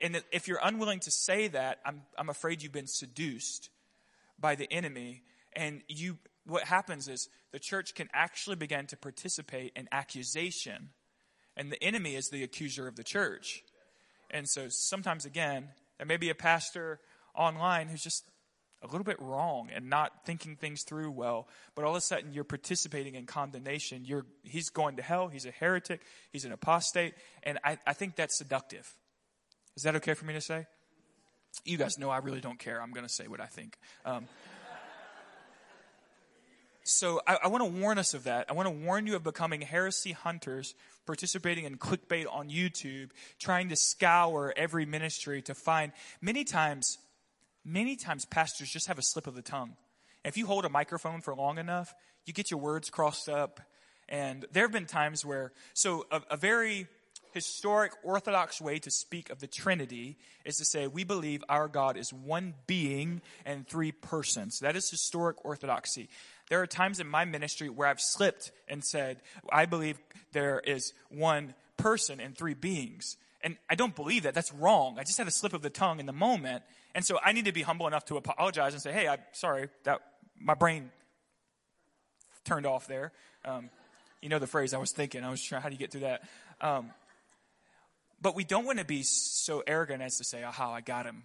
And 0.02 0.22
if 0.34 0.50
you're 0.50 0.60
unwilling 0.62 1.00
to 1.00 1.12
say 1.12 1.48
that, 1.48 1.80
I'm, 1.86 2.02
I'm 2.18 2.28
afraid 2.28 2.62
you've 2.62 2.74
been 2.74 2.88
seduced 2.88 3.70
by 4.40 4.56
the 4.56 4.72
enemy. 4.72 5.24
And 5.54 5.82
you, 5.88 6.18
what 6.46 6.64
happens 6.64 7.08
is 7.08 7.30
the 7.52 7.60
church 7.60 7.96
can 7.96 8.10
actually 8.14 8.56
begin 8.56 8.88
to 8.88 8.98
participate 8.98 9.74
in 9.76 9.88
accusation. 9.92 10.90
And 11.56 11.72
the 11.72 11.84
enemy 11.84 12.16
is 12.16 12.30
the 12.30 12.44
accuser 12.44 12.88
of 12.88 12.96
the 12.96 13.04
church. 13.04 13.64
And 14.30 14.48
so 14.48 14.68
sometimes, 14.70 15.26
again, 15.26 15.70
there 15.98 16.06
may 16.06 16.18
be 16.18 16.30
a 16.30 16.36
pastor 16.36 17.00
online 17.36 17.88
who's 17.88 18.04
just 18.04 18.26
a 18.84 18.88
little 18.88 19.04
bit 19.04 19.20
wrong 19.20 19.70
and 19.74 19.90
not 19.90 20.26
thinking 20.26 20.56
things 20.56 20.84
through 20.84 21.10
well, 21.10 21.48
but 21.74 21.84
all 21.84 21.92
of 21.92 21.98
a 21.98 22.02
sudden 22.02 22.32
you're 22.32 22.44
participating 22.44 23.16
in 23.16 23.26
condemnation. 23.26 24.06
You're, 24.06 24.26
he's 24.44 24.70
going 24.70 24.98
to 24.98 25.02
hell. 25.02 25.30
He's 25.30 25.46
a 25.46 25.52
heretic. 25.52 26.02
He's 26.32 26.46
an 26.46 26.52
apostate. 26.52 27.16
And 27.44 27.58
I, 27.64 27.78
I 27.88 27.94
think 27.94 28.16
that's 28.16 28.38
seductive. 28.38 28.96
Is 29.76 29.84
that 29.84 29.96
okay 29.96 30.14
for 30.14 30.26
me 30.26 30.34
to 30.34 30.42
say? 30.42 30.68
You 31.66 31.78
guys 31.78 31.98
know 31.98 32.10
I 32.10 32.18
really 32.20 32.42
don't 32.42 32.60
care. 32.60 32.82
I'm 32.82 32.92
going 32.92 33.06
to 33.06 33.12
say 33.12 33.28
what 33.28 33.42
I 33.42 33.46
think. 33.46 33.78
Um, 34.06 34.28
so 36.84 37.20
I, 37.28 37.40
I 37.44 37.48
want 37.50 37.64
to 37.64 37.82
warn 37.82 37.98
us 37.98 38.14
of 38.14 38.24
that. 38.24 38.46
I 38.50 38.54
want 38.54 38.68
to 38.68 38.86
warn 38.86 39.08
you 39.08 39.16
of 39.18 39.24
becoming 39.24 39.60
heresy 39.62 40.14
hunters, 40.14 40.74
participating 41.06 41.66
in 41.66 41.78
clickbait 41.78 42.26
on 42.32 42.50
YouTube, 42.50 43.10
trying 43.40 43.70
to 43.70 43.76
scour 43.76 44.54
every 44.56 44.86
ministry 44.86 45.42
to 45.44 45.54
find. 45.54 45.92
Many 46.22 46.46
times, 46.46 46.98
many 47.66 47.98
times 47.98 48.24
pastors 48.26 48.70
just 48.70 48.88
have 48.88 48.98
a 48.98 49.02
slip 49.02 49.28
of 49.28 49.36
the 49.36 49.42
tongue. 49.42 49.76
If 50.24 50.38
you 50.38 50.46
hold 50.46 50.64
a 50.64 50.70
microphone 50.70 51.20
for 51.22 51.36
long 51.36 51.58
enough, 51.58 51.94
you 52.26 52.34
get 52.34 52.52
your 52.52 52.60
words 52.60 52.90
crossed 52.90 53.28
up. 53.28 53.60
And 54.08 54.46
there 54.54 54.64
have 54.64 54.72
been 54.72 54.86
times 54.86 55.26
where, 55.26 55.52
so 55.74 56.06
a, 56.10 56.22
a 56.32 56.38
very 56.38 56.88
historic 57.34 57.92
Orthodox 58.04 58.62
way 58.62 58.80
to 58.80 58.92
speak 58.92 59.30
of 59.30 59.40
the 59.40 59.48
Trinity 59.48 60.18
is 60.46 60.58
to 60.58 60.66
say 60.66 60.88
we 60.88 61.04
believe 61.04 61.44
our 61.50 61.68
God 61.68 61.98
is 61.98 62.12
one 62.12 62.54
being 62.66 63.22
and 63.46 63.68
three 63.68 63.92
persons. 63.92 64.60
That 64.60 64.76
is 64.76 64.90
historic 64.90 65.44
Orthodoxy. 65.46 66.10
There 66.50 66.62
are 66.62 66.68
times 66.68 67.00
in 67.00 67.08
my 67.08 67.26
ministry 67.26 67.70
where 67.70 67.88
I've 67.88 68.02
slipped 68.02 68.52
and 68.68 68.84
said, 68.84 69.22
I 69.52 69.66
believe 69.66 70.00
there 70.32 70.60
is 70.60 70.94
one 71.10 71.54
person 71.76 72.20
and 72.20 72.38
three 72.38 72.54
beings. 72.54 73.18
And 73.42 73.58
I 73.70 73.76
don't 73.76 73.96
believe 73.96 74.24
that. 74.24 74.34
That's 74.34 74.54
wrong. 74.54 74.98
I 74.98 75.04
just 75.04 75.18
had 75.18 75.28
a 75.28 75.32
slip 75.32 75.54
of 75.54 75.62
the 75.62 75.70
tongue 75.70 76.00
in 76.00 76.06
the 76.06 76.14
moment. 76.14 76.64
And 76.96 77.06
so 77.06 77.20
I 77.24 77.32
need 77.34 77.46
to 77.46 77.52
be 77.52 77.62
humble 77.62 77.88
enough 77.88 78.06
to 78.06 78.18
apologize 78.18 78.74
and 78.74 78.82
say, 78.82 78.92
hey, 78.92 79.08
I'm 79.08 79.20
sorry 79.32 79.70
that 79.84 80.02
my 80.40 80.54
brain 80.54 80.90
turned 82.44 82.66
off 82.66 82.88
there. 82.88 83.12
Um, 83.46 83.70
you 84.22 84.30
know 84.30 84.40
the 84.40 84.48
phrase 84.48 84.74
I 84.74 84.78
was 84.78 84.92
thinking. 84.92 85.24
I 85.24 85.30
was 85.30 85.42
trying, 85.42 85.62
how 85.62 85.70
do 85.70 85.76
you 85.76 85.80
get 85.80 85.92
through 85.92 86.02
that? 86.02 86.24
Um, 86.60 86.92
but 88.22 88.36
we 88.36 88.44
don't 88.44 88.66
want 88.66 88.80
to 88.80 88.86
be 88.86 89.04
so 89.04 89.64
arrogant 89.66 90.02
as 90.02 90.18
to 90.18 90.24
say, 90.24 90.44
aha, 90.44 90.74
I 90.74 90.82
got 90.82 91.06
him. 91.06 91.24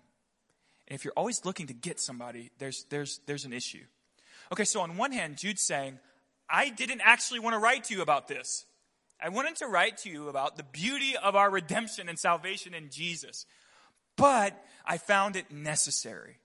And 0.89 0.95
if 0.95 1.05
you're 1.05 1.15
always 1.17 1.45
looking 1.45 1.69
to 1.69 1.75
get 1.75 2.01
somebody, 2.01 2.51
there's, 2.59 2.85
there's, 2.91 3.21
there's 3.27 3.45
an 3.45 3.53
issue. 3.53 3.85
Okay, 4.53 4.65
so 4.65 4.81
on 4.83 4.97
one 4.97 5.13
hand, 5.13 5.39
Jude's 5.39 5.63
saying, 5.63 5.99
I 6.49 6.69
didn't 6.69 7.01
actually 7.03 7.41
want 7.41 7.55
to 7.55 7.59
write 7.59 7.85
to 7.85 7.95
you 7.95 8.03
about 8.03 8.29
this. 8.29 8.67
I 9.21 9.29
wanted 9.29 9.57
to 9.57 9.67
write 9.67 9.99
to 9.99 10.11
you 10.11 10.29
about 10.29 10.57
the 10.57 10.65
beauty 10.65 11.17
of 11.17 11.37
our 11.37 11.49
redemption 11.49 12.09
and 12.09 12.19
salvation 12.19 12.75
in 12.75 12.91
Jesus, 12.91 13.47
but 14.17 14.63
I 14.85 14.99
found 14.99 15.37
it 15.37 15.51
necessary. 15.53 16.39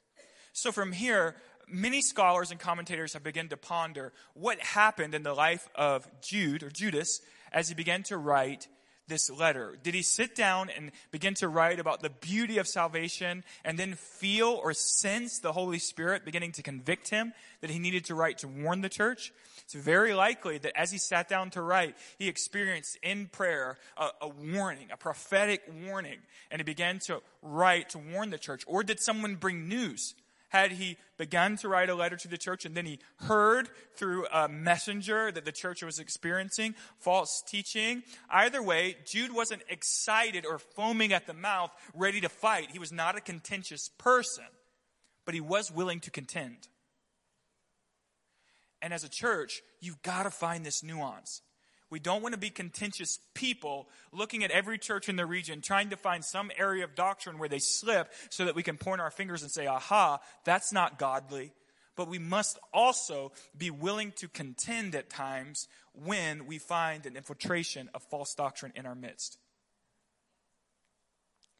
So 0.53 0.71
from 0.71 0.91
here, 0.91 1.35
many 1.67 2.01
scholars 2.01 2.51
and 2.51 2.59
commentators 2.59 3.13
have 3.13 3.23
begun 3.23 3.49
to 3.49 3.57
ponder 3.57 4.13
what 4.33 4.59
happened 4.59 5.13
in 5.13 5.23
the 5.23 5.33
life 5.33 5.67
of 5.75 6.07
Jude 6.21 6.63
or 6.63 6.69
Judas 6.69 7.19
as 7.51 7.67
he 7.67 7.75
began 7.75 8.03
to 8.03 8.17
write 8.17 8.67
this 9.07 9.29
letter? 9.29 9.77
Did 9.81 9.93
he 9.93 10.01
sit 10.01 10.35
down 10.35 10.69
and 10.69 10.91
begin 11.11 11.33
to 11.35 11.47
write 11.47 11.79
about 11.79 12.01
the 12.01 12.09
beauty 12.09 12.57
of 12.57 12.67
salvation 12.67 13.43
and 13.63 13.77
then 13.77 13.95
feel 13.95 14.49
or 14.49 14.73
sense 14.73 15.39
the 15.39 15.53
Holy 15.53 15.79
Spirit 15.79 16.25
beginning 16.25 16.51
to 16.53 16.63
convict 16.63 17.09
him 17.09 17.33
that 17.61 17.69
he 17.69 17.79
needed 17.79 18.05
to 18.05 18.15
write 18.15 18.39
to 18.39 18.47
warn 18.47 18.81
the 18.81 18.89
church? 18.89 19.31
It's 19.63 19.73
very 19.73 20.13
likely 20.13 20.57
that 20.59 20.79
as 20.79 20.91
he 20.91 20.97
sat 20.97 21.27
down 21.27 21.49
to 21.51 21.61
write, 21.61 21.95
he 22.17 22.27
experienced 22.29 22.97
in 23.03 23.27
prayer 23.27 23.77
a, 23.97 24.09
a 24.21 24.29
warning, 24.29 24.87
a 24.91 24.97
prophetic 24.97 25.63
warning, 25.85 26.19
and 26.49 26.59
he 26.59 26.63
began 26.63 26.99
to 27.07 27.21
write 27.41 27.89
to 27.89 27.97
warn 27.97 28.29
the 28.29 28.37
church. 28.37 28.63
Or 28.65 28.83
did 28.83 28.99
someone 28.99 29.35
bring 29.35 29.67
news? 29.67 30.15
Had 30.49 30.73
he 30.73 30.97
begun 31.17 31.57
to 31.57 31.67
write 31.67 31.89
a 31.89 31.95
letter 31.95 32.15
to 32.15 32.27
the 32.27 32.37
church 32.37 32.63
and 32.65 32.75
then 32.75 32.85
he 32.85 32.99
heard 33.17 33.69
through 33.95 34.27
a 34.27 34.47
messenger 34.47 35.31
that 35.31 35.43
the 35.43 35.51
church 35.51 35.83
was 35.83 35.99
experiencing 35.99 36.73
false 36.99 37.43
teaching? 37.45 38.03
Either 38.29 38.63
way, 38.63 38.95
Jude 39.05 39.33
wasn't 39.33 39.63
excited 39.69 40.45
or 40.45 40.57
foaming 40.57 41.11
at 41.11 41.27
the 41.27 41.33
mouth, 41.33 41.71
ready 41.93 42.21
to 42.21 42.29
fight. 42.29 42.71
He 42.71 42.79
was 42.79 42.93
not 42.93 43.17
a 43.17 43.21
contentious 43.21 43.89
person, 43.97 44.45
but 45.25 45.33
he 45.33 45.41
was 45.41 45.69
willing 45.69 45.99
to 46.01 46.11
contend. 46.11 46.69
And 48.81 48.93
as 48.93 49.03
a 49.03 49.09
church, 49.09 49.61
you've 49.81 50.01
got 50.01 50.23
to 50.23 50.31
find 50.31 50.65
this 50.65 50.83
nuance. 50.83 51.41
We 51.89 51.99
don't 51.99 52.21
want 52.21 52.33
to 52.33 52.39
be 52.39 52.49
contentious 52.49 53.19
people 53.33 53.87
looking 54.11 54.43
at 54.43 54.51
every 54.51 54.77
church 54.77 55.07
in 55.07 55.15
the 55.15 55.25
region, 55.25 55.61
trying 55.61 55.89
to 55.91 55.97
find 55.97 56.23
some 56.23 56.51
area 56.57 56.83
of 56.83 56.95
doctrine 56.95 57.39
where 57.39 57.47
they 57.47 57.59
slip 57.59 58.11
so 58.29 58.45
that 58.45 58.55
we 58.55 58.63
can 58.63 58.77
point 58.77 58.99
our 58.99 59.11
fingers 59.11 59.41
and 59.41 59.51
say, 59.51 59.67
aha, 59.67 60.19
that's 60.43 60.73
not 60.73 60.99
godly. 60.99 61.53
But 61.95 62.09
we 62.09 62.19
must 62.19 62.59
also 62.73 63.31
be 63.57 63.71
willing 63.71 64.11
to 64.17 64.27
contend 64.27 64.95
at 64.95 65.09
times 65.09 65.67
when 65.93 66.45
we 66.45 66.59
find 66.59 67.05
an 67.05 67.15
infiltration 67.15 67.89
of 67.93 68.03
false 68.03 68.35
doctrine 68.35 68.73
in 68.75 68.85
our 68.85 68.95
midst. 68.95 69.37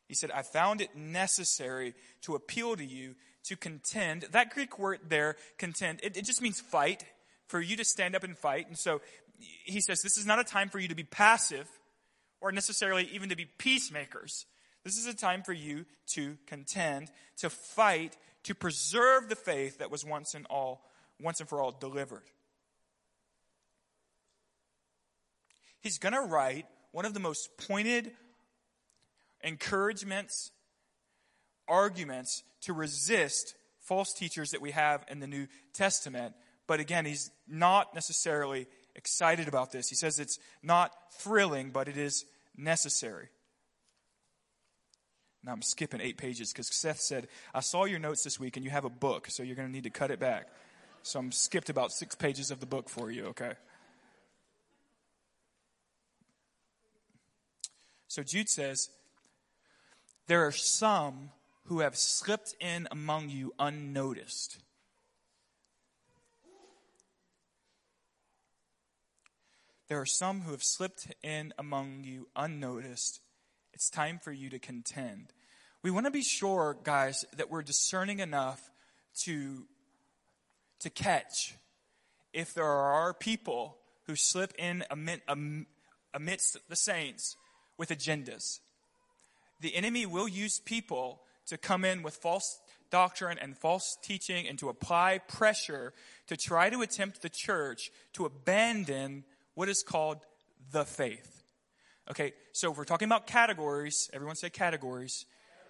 He 0.08 0.14
said, 0.14 0.32
I 0.32 0.42
found 0.42 0.80
it 0.80 0.96
necessary 0.96 1.94
to 2.22 2.36
appeal 2.36 2.76
to 2.76 2.86
you 2.86 3.16
to 3.46 3.56
contend. 3.56 4.28
That 4.32 4.54
Greek 4.54 4.78
word 4.78 5.00
there, 5.08 5.36
contend, 5.58 6.02
it, 6.04 6.16
it 6.18 6.26
just 6.26 6.42
means 6.42 6.60
fight 6.60 7.04
for 7.48 7.60
you 7.62 7.76
to 7.78 7.84
stand 7.84 8.16
up 8.16 8.24
and 8.24 8.38
fight. 8.38 8.68
And 8.68 8.78
so 8.78 9.02
he 9.38 9.82
says 9.82 10.02
this 10.02 10.18
is 10.18 10.26
not 10.26 10.40
a 10.40 10.44
time 10.44 10.70
for 10.70 10.80
you 10.80 10.88
to 10.88 10.96
be 10.96 11.04
passive 11.04 11.68
or 12.42 12.52
necessarily 12.52 13.10
even 13.14 13.30
to 13.30 13.36
be 13.36 13.46
peacemakers. 13.46 14.46
This 14.84 14.98
is 14.98 15.06
a 15.06 15.14
time 15.14 15.44
for 15.44 15.54
you 15.54 15.86
to 16.14 16.38
contend, 16.46 17.12
to 17.38 17.50
fight, 17.50 18.16
to 18.44 18.56
preserve 18.56 19.28
the 19.28 19.36
faith 19.36 19.80
that 19.80 19.92
was 19.92 20.06
once 20.06 20.34
and 20.34 20.46
all, 20.50 20.86
once 21.20 21.40
and 21.40 21.50
for 21.50 21.62
all 21.62 21.72
delivered. 21.72 22.24
He's 25.82 25.98
going 25.98 26.14
to 26.14 26.22
write 26.22 26.66
one 26.92 27.06
of 27.06 27.14
the 27.14 27.20
most 27.20 27.58
pointed 27.58 28.12
encouragements, 29.44 30.52
arguments 31.68 32.44
to 32.62 32.74
resist 32.74 33.56
false 33.82 34.14
teachers 34.14 34.52
that 34.52 34.62
we 34.62 34.72
have 34.72 35.06
in 35.10 35.20
the 35.20 35.28
New 35.28 35.48
Testament. 35.74 36.34
But 36.66 36.80
again, 36.80 37.06
he's 37.06 37.32
not 37.48 37.94
necessarily 37.94 38.68
excited 38.98 39.48
about 39.48 39.72
this. 39.72 39.88
He 39.88 39.96
says 39.96 40.20
it's 40.20 40.40
not 40.62 40.92
thrilling, 41.14 41.70
but 41.70 41.88
it 41.88 41.98
is 41.98 42.26
necessary. 42.58 43.30
Now 45.44 45.54
I'm 45.54 45.62
skipping 45.62 46.02
eight 46.02 46.18
pages 46.18 46.52
because 46.52 46.68
Seth 46.68 47.00
said, 47.00 47.28
I 47.54 47.62
saw 47.62 47.86
your 47.86 48.00
notes 48.00 48.24
this 48.24 48.40
week 48.40 48.58
and 48.58 48.66
you 48.66 48.72
have 48.72 48.86
a 48.86 48.90
book, 48.90 49.28
so 49.30 49.44
you're 49.44 49.56
going 49.56 49.68
to 49.68 49.74
need 49.74 49.84
to 49.84 49.90
cut 49.90 50.12
it 50.12 50.20
back. 50.20 50.48
So 51.04 51.20
I'm 51.20 51.32
skipped 51.32 51.70
about 51.70 51.94
six 51.94 52.16
pages 52.16 52.52
of 52.52 52.60
the 52.60 52.66
book 52.66 52.90
for 52.90 53.10
you, 53.10 53.28
okay? 53.28 53.54
So 58.08 58.24
Jude 58.24 58.50
says, 58.50 58.90
There 60.28 60.46
are 60.46 60.52
some 60.52 61.30
who 61.66 61.80
have 61.80 61.96
slipped 61.96 62.56
in 62.60 62.88
among 62.92 63.30
you 63.30 63.54
unnoticed. 63.60 64.58
There 69.88 70.02
are 70.02 70.06
some 70.06 70.42
who 70.42 70.52
have 70.52 70.64
slipped 70.64 71.08
in 71.24 71.54
among 71.58 72.04
you 72.04 72.28
unnoticed. 72.36 73.22
It's 73.74 73.90
time 73.90 74.20
for 74.22 74.34
you 74.34 74.50
to 74.50 74.60
contend. 74.60 75.32
We 75.82 75.92
want 75.92 76.06
to 76.08 76.12
be 76.12 76.24
sure, 76.24 76.76
guys, 76.84 77.24
that 77.38 77.50
we're 77.50 77.62
discerning 77.62 78.20
enough 78.20 78.70
to, 79.22 79.66
to 80.80 80.90
catch 80.90 81.56
if 82.34 82.54
there 82.54 82.66
are 82.66 83.14
people 83.14 83.78
who 84.08 84.18
slip 84.18 84.54
in 84.58 84.84
amidst 86.14 86.58
the 86.68 86.76
saints 86.76 87.38
with 87.78 87.90
agendas. 87.90 88.60
The 89.62 89.74
enemy 89.74 90.06
will 90.06 90.28
use 90.28 90.60
people 90.60 91.22
to 91.46 91.58
come 91.58 91.86
in 91.86 92.04
with 92.04 92.16
false 92.16 92.60
doctrine 92.90 93.38
and 93.40 93.58
false 93.58 93.98
teaching 94.02 94.48
and 94.48 94.60
to 94.60 94.68
apply 94.68 95.20
pressure 95.30 95.94
to 96.28 96.36
try 96.36 96.70
to 96.70 96.82
attempt 96.82 97.22
the 97.22 97.30
church 97.30 97.90
to 98.14 98.26
abandon 98.26 99.24
what 99.58 99.70
is 99.70 99.82
called 99.82 100.20
the 100.72 100.86
faith. 100.86 101.42
Okay, 102.12 102.34
so 102.52 102.72
if 102.72 102.78
we're 102.78 102.84
talking 102.84 103.08
about 103.08 103.26
categories, 103.26 104.08
everyone 104.14 104.36
say 104.36 104.52
categories. 104.52 105.26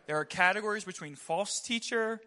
There 0.07 0.17
are 0.17 0.25
categories 0.25 0.83
between 0.83 1.15
false 1.15 1.61
teacher 1.61 2.19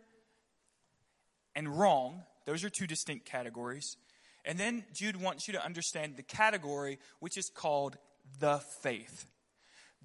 and 1.55 1.69
wrong. 1.69 2.23
Those 2.47 2.65
are 2.65 2.71
two 2.71 2.87
distinct 2.87 3.27
categories. 3.27 3.99
And 4.47 4.59
then 4.59 4.85
Jude 4.95 5.21
wants 5.21 5.49
you 5.49 5.53
to 5.53 5.63
understand 5.63 6.17
the 6.17 6.23
category 6.23 6.99
which 7.19 7.37
is 7.37 7.51
called 7.51 7.99
the 8.39 8.57
faith. 8.81 9.27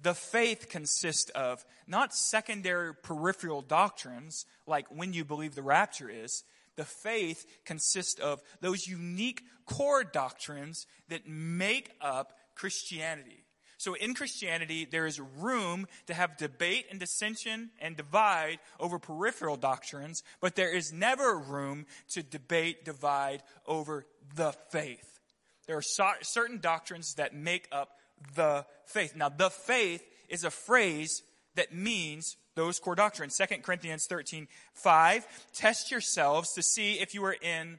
The 0.02 0.12
faith 0.12 0.68
consists 0.68 1.30
of 1.30 1.64
not 1.86 2.14
secondary 2.14 2.94
peripheral 2.94 3.62
doctrines 3.62 4.44
like 4.66 4.88
when 4.94 5.14
you 5.14 5.24
believe 5.24 5.54
the 5.54 5.62
rapture 5.62 6.10
is. 6.10 6.44
The 6.76 6.84
faith 6.84 7.46
consists 7.64 8.20
of 8.20 8.40
those 8.60 8.86
unique 8.86 9.42
core 9.64 10.04
doctrines 10.04 10.86
that 11.08 11.28
make 11.28 11.90
up 12.00 12.32
Christianity. 12.54 13.44
So 13.78 13.94
in 13.94 14.14
Christianity, 14.14 14.86
there 14.90 15.06
is 15.06 15.20
room 15.20 15.86
to 16.06 16.14
have 16.14 16.38
debate 16.38 16.86
and 16.90 16.98
dissension 16.98 17.70
and 17.78 17.96
divide 17.96 18.58
over 18.80 18.98
peripheral 18.98 19.56
doctrines, 19.56 20.22
but 20.40 20.54
there 20.54 20.74
is 20.74 20.92
never 20.92 21.38
room 21.38 21.84
to 22.10 22.22
debate, 22.22 22.84
divide 22.86 23.42
over 23.66 24.06
the 24.34 24.52
faith. 24.70 25.20
There 25.66 25.76
are 25.76 25.82
certain 26.22 26.60
doctrines 26.60 27.14
that 27.14 27.34
make 27.34 27.68
up 27.70 27.90
the 28.34 28.64
faith. 28.86 29.14
Now, 29.14 29.28
the 29.28 29.50
faith 29.50 30.02
is 30.28 30.44
a 30.44 30.50
phrase 30.50 31.22
that 31.54 31.74
means 31.74 32.36
those 32.56 32.80
core 32.80 32.96
doctrines. 32.96 33.36
2 33.36 33.58
Corinthians 33.62 34.06
13, 34.06 34.48
5. 34.72 35.26
Test 35.54 35.92
yourselves 35.92 36.52
to 36.54 36.62
see 36.62 36.94
if 36.94 37.14
you 37.14 37.24
are 37.24 37.36
in 37.40 37.78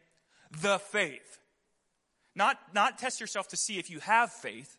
the 0.62 0.80
faith. 0.80 1.40
Not, 2.36 2.58
not 2.74 3.00
test 3.00 3.20
yourself 3.20 3.50
to 3.50 3.58
see 3.58 3.80
if 3.80 3.90
you 3.90 4.00
have 4.00 4.32
faith, 4.32 4.78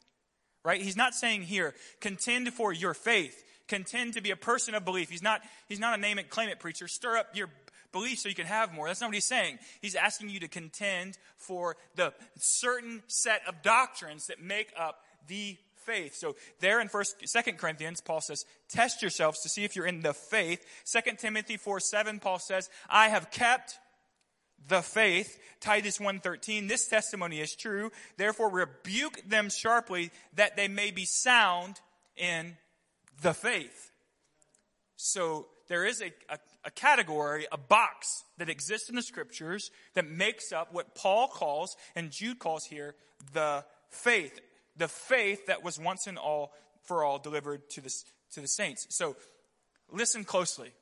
right? 0.65 0.81
He's 0.81 0.97
not 0.97 1.13
saying 1.13 1.43
here, 1.43 1.75
contend 2.01 2.55
for 2.55 2.73
your 2.73 2.95
faith. 2.95 3.45
Contend 3.67 4.15
to 4.15 4.23
be 4.23 4.31
a 4.31 4.37
person 4.37 4.75
of 4.75 4.85
belief. 4.85 5.11
He's 5.11 5.23
not, 5.23 5.43
he's 5.69 5.81
not 5.81 5.99
a 5.99 6.01
name 6.01 6.19
it, 6.19 6.31
claim 6.31 6.49
it 6.49 6.61
preacher. 6.61 6.89
Stir 6.89 7.19
up 7.19 7.37
your 7.37 7.51
belief 7.93 8.21
so 8.21 8.29
you 8.29 8.35
can 8.35 8.47
have 8.47 8.73
more. 8.73 8.87
That's 8.87 9.01
not 9.01 9.09
what 9.09 9.15
he's 9.15 9.27
saying. 9.27 9.59
He's 9.83 9.95
asking 9.95 10.31
you 10.31 10.41
to 10.41 10.49
contend 10.49 11.19
for 11.37 11.77
the 11.97 12.15
certain 12.37 13.03
set 13.09 13.43
of 13.47 13.63
doctrines 13.63 14.27
that 14.29 14.41
make 14.41 14.73
up 14.79 15.01
the 15.27 15.59
faith. 15.88 16.14
So 16.14 16.37
there 16.61 16.81
in 16.81 16.88
first, 16.88 17.16
second 17.27 17.59
Corinthians, 17.59 18.01
Paul 18.01 18.20
says, 18.20 18.44
test 18.68 19.01
yourselves 19.01 19.40
to 19.40 19.48
see 19.48 19.64
if 19.64 19.74
you're 19.74 19.87
in 19.87 20.03
the 20.03 20.12
faith. 20.12 20.64
Second 20.85 21.18
Timothy 21.18 21.57
4, 21.57 21.81
7, 21.81 22.20
Paul 22.20 22.38
says, 22.38 22.68
I 22.90 23.09
have 23.09 23.31
kept 23.31 23.79
the 24.68 24.83
faith. 24.83 25.38
Titus 25.61 25.98
1.13, 25.98 26.68
this 26.68 26.88
testimony 26.88 27.40
is 27.40 27.57
true. 27.57 27.90
Therefore 28.18 28.51
rebuke 28.51 29.22
them 29.27 29.48
sharply 29.48 30.11
that 30.35 30.57
they 30.57 30.68
may 30.68 30.90
be 30.90 31.07
sound 31.07 31.81
in 32.16 32.57
the 33.22 33.33
faith. 33.33 33.90
So 34.96 35.46
there 35.68 35.87
is 35.87 36.03
a, 36.03 36.12
a, 36.29 36.38
a, 36.66 36.70
category, 36.70 37.46
a 37.51 37.57
box 37.57 38.24
that 38.37 38.51
exists 38.51 38.90
in 38.90 38.96
the 38.96 39.03
scriptures 39.03 39.70
that 39.94 40.07
makes 40.09 40.53
up 40.53 40.72
what 40.72 40.94
Paul 40.94 41.29
calls 41.29 41.77
and 41.96 42.11
Jude 42.11 42.38
calls 42.38 42.64
here 42.64 42.94
the 43.33 43.64
faith 43.90 44.40
the 44.79 44.88
faith 44.88 45.47
that 45.47 45.62
was 45.62 45.79
once 45.79 46.07
and 46.07 46.19
all 46.19 46.53
for 46.85 47.05
all 47.05 47.19
delivered 47.19 47.69
to 47.71 47.81
the, 47.81 47.95
to 48.33 48.41
the 48.41 48.49
saints. 48.49 48.87
So 48.91 49.17
listen 49.91 50.25
closely. 50.25 50.73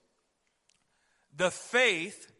The 1.36 1.50
faith, 1.50 2.30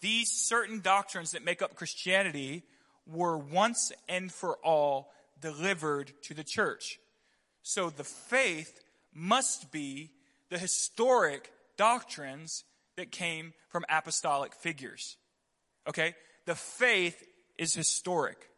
these 0.00 0.30
certain 0.30 0.80
doctrines 0.80 1.32
that 1.32 1.44
make 1.44 1.62
up 1.62 1.74
Christianity, 1.74 2.64
were 3.06 3.36
once 3.36 3.92
and 4.08 4.32
for 4.32 4.56
all 4.64 5.12
delivered 5.40 6.12
to 6.22 6.34
the 6.34 6.44
church. 6.44 6.98
So 7.62 7.90
the 7.90 8.04
faith 8.04 8.80
must 9.12 9.70
be 9.70 10.10
the 10.50 10.58
historic 10.58 11.52
doctrines 11.76 12.64
that 12.96 13.10
came 13.10 13.52
from 13.68 13.84
apostolic 13.88 14.54
figures. 14.54 15.16
Okay? 15.88 16.14
The 16.46 16.54
faith 16.54 17.22
is 17.58 17.74
historic. 17.74 18.48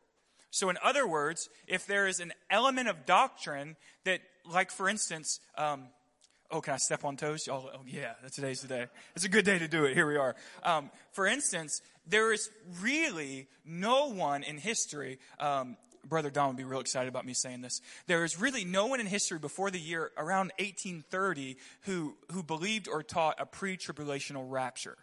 So, 0.50 0.70
in 0.70 0.78
other 0.82 1.06
words, 1.06 1.48
if 1.66 1.86
there 1.86 2.06
is 2.06 2.20
an 2.20 2.32
element 2.50 2.88
of 2.88 3.06
doctrine 3.06 3.76
that, 4.04 4.20
like 4.50 4.70
for 4.70 4.88
instance, 4.88 5.40
um, 5.56 5.88
oh, 6.50 6.60
can 6.60 6.74
I 6.74 6.78
step 6.78 7.04
on 7.04 7.16
toes? 7.16 7.48
Oh, 7.50 7.70
oh, 7.74 7.80
yeah, 7.86 8.14
today's 8.32 8.62
the 8.62 8.68
day. 8.68 8.86
It's 9.14 9.24
a 9.24 9.28
good 9.28 9.44
day 9.44 9.58
to 9.58 9.68
do 9.68 9.84
it. 9.84 9.94
Here 9.94 10.06
we 10.06 10.16
are. 10.16 10.34
Um, 10.62 10.90
for 11.12 11.26
instance, 11.26 11.82
there 12.06 12.32
is 12.32 12.50
really 12.80 13.48
no 13.64 14.08
one 14.08 14.42
in 14.42 14.58
history. 14.58 15.18
Um, 15.38 15.76
Brother 16.04 16.30
Don 16.30 16.48
would 16.48 16.56
be 16.56 16.64
real 16.64 16.80
excited 16.80 17.08
about 17.08 17.26
me 17.26 17.34
saying 17.34 17.60
this. 17.60 17.82
There 18.06 18.24
is 18.24 18.40
really 18.40 18.64
no 18.64 18.86
one 18.86 19.00
in 19.00 19.06
history 19.06 19.38
before 19.38 19.70
the 19.70 19.80
year 19.80 20.10
around 20.16 20.52
1830 20.58 21.56
who, 21.82 22.16
who 22.32 22.42
believed 22.42 22.88
or 22.88 23.02
taught 23.02 23.36
a 23.38 23.44
pre-tribulational 23.44 24.50
rapture. 24.50 24.96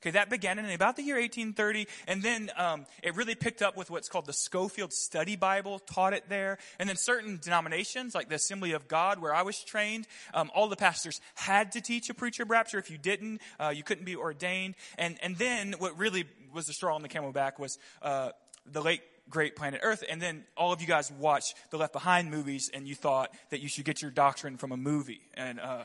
Okay, 0.00 0.10
that 0.12 0.30
began 0.30 0.60
in 0.60 0.66
about 0.66 0.94
the 0.94 1.02
year 1.02 1.16
1830, 1.16 1.88
and 2.06 2.22
then 2.22 2.50
um, 2.56 2.86
it 3.02 3.16
really 3.16 3.34
picked 3.34 3.62
up 3.62 3.76
with 3.76 3.90
what's 3.90 4.08
called 4.08 4.26
the 4.26 4.32
Scofield 4.32 4.92
Study 4.92 5.34
Bible, 5.34 5.80
taught 5.80 6.12
it 6.12 6.24
there. 6.28 6.58
And 6.78 6.88
then 6.88 6.96
certain 6.96 7.40
denominations, 7.42 8.14
like 8.14 8.28
the 8.28 8.36
Assembly 8.36 8.72
of 8.72 8.86
God, 8.86 9.20
where 9.20 9.34
I 9.34 9.42
was 9.42 9.58
trained, 9.64 10.06
um, 10.34 10.52
all 10.54 10.68
the 10.68 10.76
pastors 10.76 11.20
had 11.34 11.72
to 11.72 11.80
teach 11.80 12.08
a 12.10 12.14
pre-trib 12.14 12.48
rapture. 12.48 12.78
If 12.78 12.92
you 12.92 12.98
didn't, 12.98 13.40
uh, 13.58 13.70
you 13.74 13.82
couldn't 13.82 14.04
be 14.04 14.14
ordained. 14.14 14.76
And 14.96 15.18
and 15.20 15.36
then 15.36 15.74
what 15.78 15.98
really 15.98 16.26
was 16.52 16.66
the 16.66 16.72
straw 16.72 16.94
on 16.94 17.02
the 17.02 17.08
camel 17.08 17.32
back 17.32 17.58
was 17.58 17.76
uh, 18.00 18.30
the 18.70 18.80
late 18.80 19.02
great 19.28 19.56
planet 19.56 19.80
Earth. 19.82 20.04
And 20.08 20.22
then 20.22 20.44
all 20.56 20.72
of 20.72 20.80
you 20.80 20.86
guys 20.86 21.10
watched 21.10 21.54
the 21.70 21.76
Left 21.76 21.92
Behind 21.92 22.30
movies, 22.30 22.70
and 22.72 22.86
you 22.86 22.94
thought 22.94 23.34
that 23.50 23.60
you 23.60 23.68
should 23.68 23.84
get 23.84 24.00
your 24.00 24.10
doctrine 24.10 24.56
from 24.56 24.72
a 24.72 24.76
movie 24.76 25.20
and 25.34 25.58
uh, 25.58 25.84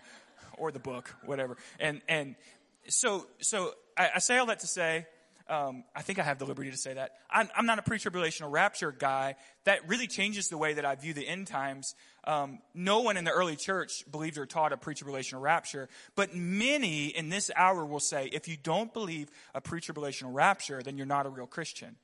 or 0.58 0.72
the 0.72 0.80
book, 0.80 1.16
whatever. 1.26 1.58
And 1.80 2.02
and 2.08 2.36
so 2.88 3.26
so 3.40 3.74
I, 3.98 4.12
I 4.16 4.20
say 4.20 4.38
all 4.38 4.46
that 4.48 4.60
to 4.60 4.68
say, 4.68 5.08
um, 5.50 5.84
I 5.96 6.02
think 6.02 6.20
I 6.20 6.24
have 6.24 6.40
the 6.40 6.46
liberty 6.46 6.72
to 6.72 6.78
say 6.78 6.94
that. 6.94 7.12
I'm, 7.30 7.50
I'm 7.56 7.66
not 7.66 7.78
a 7.78 7.82
pre-tribulational 7.82 8.50
rapture 8.52 8.92
guy. 8.92 9.36
That 9.66 9.88
really 9.90 10.08
changes 10.08 10.48
the 10.48 10.58
way 10.58 10.74
that 10.76 10.86
I 10.86 10.96
view 10.96 11.14
the 11.14 11.28
end 11.28 11.48
times. 11.48 11.96
Um, 12.24 12.60
no 12.74 13.02
one 13.02 13.18
in 13.18 13.26
the 13.26 13.32
early 13.32 13.58
church 13.58 14.10
believed 14.10 14.38
or 14.38 14.46
taught 14.46 14.72
a 14.72 14.78
pre-tribulational 14.78 15.42
rapture, 15.42 15.90
but 16.16 16.34
many 16.34 17.08
in 17.08 17.28
this 17.28 17.52
hour 17.56 17.86
will 17.86 18.00
say, 18.00 18.30
if 18.32 18.48
you 18.48 18.56
don't 18.56 18.94
believe 18.94 19.30
a 19.54 19.60
pre-tribulational 19.60 20.34
rapture, 20.34 20.82
then 20.82 20.98
you're 20.98 21.06
not 21.06 21.26
a 21.26 21.30
real 21.30 21.48
Christian. 21.48 21.98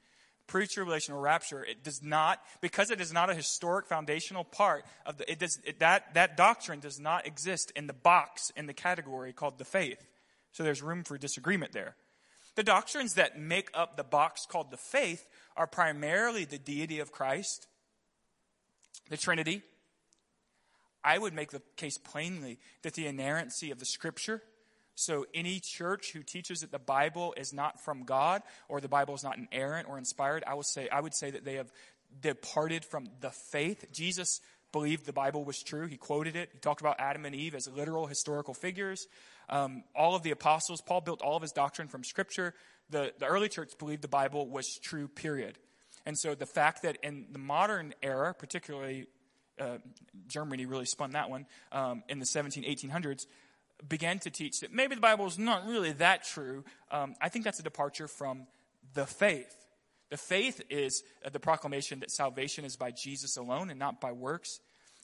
Pre-tribulational 0.48 1.22
rapture, 1.22 1.64
it 1.64 1.84
does 1.84 2.04
not, 2.04 2.42
because 2.60 2.92
it 2.92 3.00
is 3.00 3.14
not 3.14 3.30
a 3.30 3.36
historic 3.36 3.86
foundational 3.86 4.44
part 4.44 4.84
of 5.06 5.18
the, 5.18 5.32
it 5.32 5.40
does, 5.40 5.60
it, 5.64 5.80
that, 5.80 6.14
that 6.16 6.36
doctrine 6.36 6.82
does 6.82 7.00
not 7.00 7.26
exist 7.26 7.72
in 7.76 7.88
the 7.88 7.94
box, 7.94 8.52
in 8.58 8.66
the 8.66 8.74
category 8.74 9.32
called 9.32 9.58
the 9.60 9.66
faith. 9.66 10.06
So 10.52 10.64
there's 10.64 10.82
room 10.82 11.04
for 11.04 11.18
disagreement 11.18 11.72
there. 11.72 11.96
The 12.56 12.64
doctrines 12.64 13.14
that 13.14 13.40
make 13.40 13.70
up 13.74 13.96
the 13.96 14.04
box 14.04 14.46
called 14.46 14.72
the 14.72 14.78
faith 14.78 15.28
are 15.56 15.68
primarily 15.68 16.46
the 16.46 16.58
deity 16.58 17.00
of 17.00 17.12
Christ, 17.12 17.68
the 19.10 19.18
Trinity. 19.18 19.62
I 21.04 21.18
would 21.18 21.34
make 21.34 21.52
the 21.52 21.62
case 21.78 21.98
plainly 21.98 22.60
that 22.82 22.94
the 22.94 23.08
inerrancy 23.08 23.72
of 23.72 23.80
the 23.80 23.86
Scripture, 23.86 24.42
so 24.96 25.26
any 25.34 25.62
church 25.62 26.12
who 26.12 26.24
teaches 26.24 26.60
that 26.60 26.72
the 26.72 26.80
Bible 26.80 27.34
is 27.38 27.54
not 27.54 27.80
from 27.80 28.04
God 28.04 28.42
or 28.68 28.82
the 28.82 28.90
Bible 28.90 29.16
is 29.16 29.24
not 29.24 29.38
inerrant 29.38 29.88
or 29.88 29.98
inspired, 29.98 30.44
I 30.46 30.56
will 30.56 30.64
say 30.64 30.90
I 30.90 31.00
would 31.00 31.14
say 31.14 31.32
that 31.32 31.46
they 31.46 31.56
have 31.56 31.72
departed 32.22 32.84
from 32.84 33.08
the 33.22 33.30
faith. 33.30 33.86
Jesus 33.94 34.42
believed 34.74 35.06
the 35.06 35.14
Bible 35.14 35.46
was 35.46 35.64
true. 35.64 35.88
He 35.88 35.96
quoted 35.96 36.36
it. 36.36 36.50
He 36.52 36.60
talked 36.60 36.82
about 36.82 37.00
Adam 37.00 37.26
and 37.26 37.34
Eve 37.34 37.56
as 37.56 37.70
literal 37.70 38.08
historical 38.08 38.54
figures. 38.54 39.08
Um, 39.50 39.84
all 39.96 40.16
of 40.16 40.24
the 40.24 40.32
apostles, 40.32 40.82
Paul 40.82 41.02
built 41.02 41.22
all 41.22 41.36
of 41.36 41.42
his 41.42 41.52
doctrine 41.52 41.88
from 41.88 42.04
Scripture. 42.04 42.54
The, 42.90 43.14
the 43.18 43.26
early 43.26 43.50
church 43.50 43.78
believed 43.78 44.02
the 44.02 44.08
Bible 44.08 44.48
was 44.48 44.78
true, 44.78 45.08
period. 45.08 45.58
And 46.06 46.18
so 46.18 46.36
the 46.36 46.46
fact 46.46 46.84
that 46.84 46.98
in 47.04 47.28
the 47.32 47.40
modern 47.40 47.94
era, 48.02 48.34
particularly 48.34 49.08
uh, 49.60 49.78
Germany 50.28 50.66
really 50.66 50.86
spun 50.86 51.12
that 51.12 51.30
one 51.30 51.46
um, 51.72 52.04
in 52.08 52.20
the 52.20 52.26
17, 52.26 52.64
1800s, 52.64 53.26
began 53.88 54.20
to 54.20 54.30
teach 54.30 54.60
that 54.60 54.74
maybe 54.74 54.96
the 54.96 55.02
Bible 55.02 55.26
is 55.26 55.38
not 55.38 55.66
really 55.66 55.92
that 55.94 56.24
true. 56.24 56.64
Um, 56.92 57.16
I 57.22 57.30
think 57.30 57.46
that's 57.46 57.60
a 57.60 57.64
departure 57.64 58.08
from 58.08 58.48
the 58.94 59.06
faith. 59.06 59.56
The 60.10 60.18
faith 60.18 60.62
is 60.70 61.04
the 61.32 61.40
proclamation 61.40 62.00
that 62.00 62.12
salvation 62.12 62.66
is 62.66 62.76
by 62.76 62.92
Jesus 62.92 63.38
alone 63.38 63.70
and 63.70 63.80
not 63.80 64.02
by 64.02 64.12
works. 64.12 64.60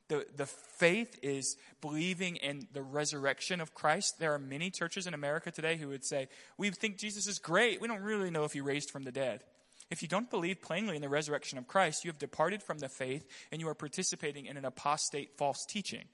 The, 0.07 0.25
the 0.35 0.45
faith 0.45 1.17
is 1.23 1.57
believing 1.81 2.35
in 2.35 2.67
the 2.73 2.83
resurrection 2.83 3.59
of 3.59 3.73
Christ. 3.73 4.19
There 4.19 4.33
are 4.33 4.39
many 4.39 4.69
churches 4.69 5.07
in 5.07 5.15
America 5.15 5.49
today 5.51 5.77
who 5.77 5.89
would 5.89 6.05
say, 6.05 6.27
We 6.57 6.69
think 6.69 6.97
Jesus 6.97 7.25
is 7.27 7.39
great. 7.39 7.81
We 7.81 7.87
don't 7.87 8.01
really 8.01 8.29
know 8.29 8.43
if 8.43 8.53
he 8.53 8.61
raised 8.61 8.91
from 8.91 9.03
the 9.03 9.11
dead. 9.11 9.41
If 9.89 10.01
you 10.01 10.07
don't 10.07 10.29
believe 10.29 10.61
plainly 10.61 10.95
in 10.95 11.01
the 11.01 11.09
resurrection 11.09 11.57
of 11.57 11.67
Christ, 11.67 12.03
you 12.03 12.09
have 12.09 12.17
departed 12.17 12.63
from 12.63 12.79
the 12.79 12.89
faith 12.89 13.27
and 13.51 13.61
you 13.61 13.67
are 13.67 13.75
participating 13.75 14.45
in 14.45 14.57
an 14.57 14.65
apostate 14.65 15.37
false 15.37 15.65
teaching. 15.67 16.05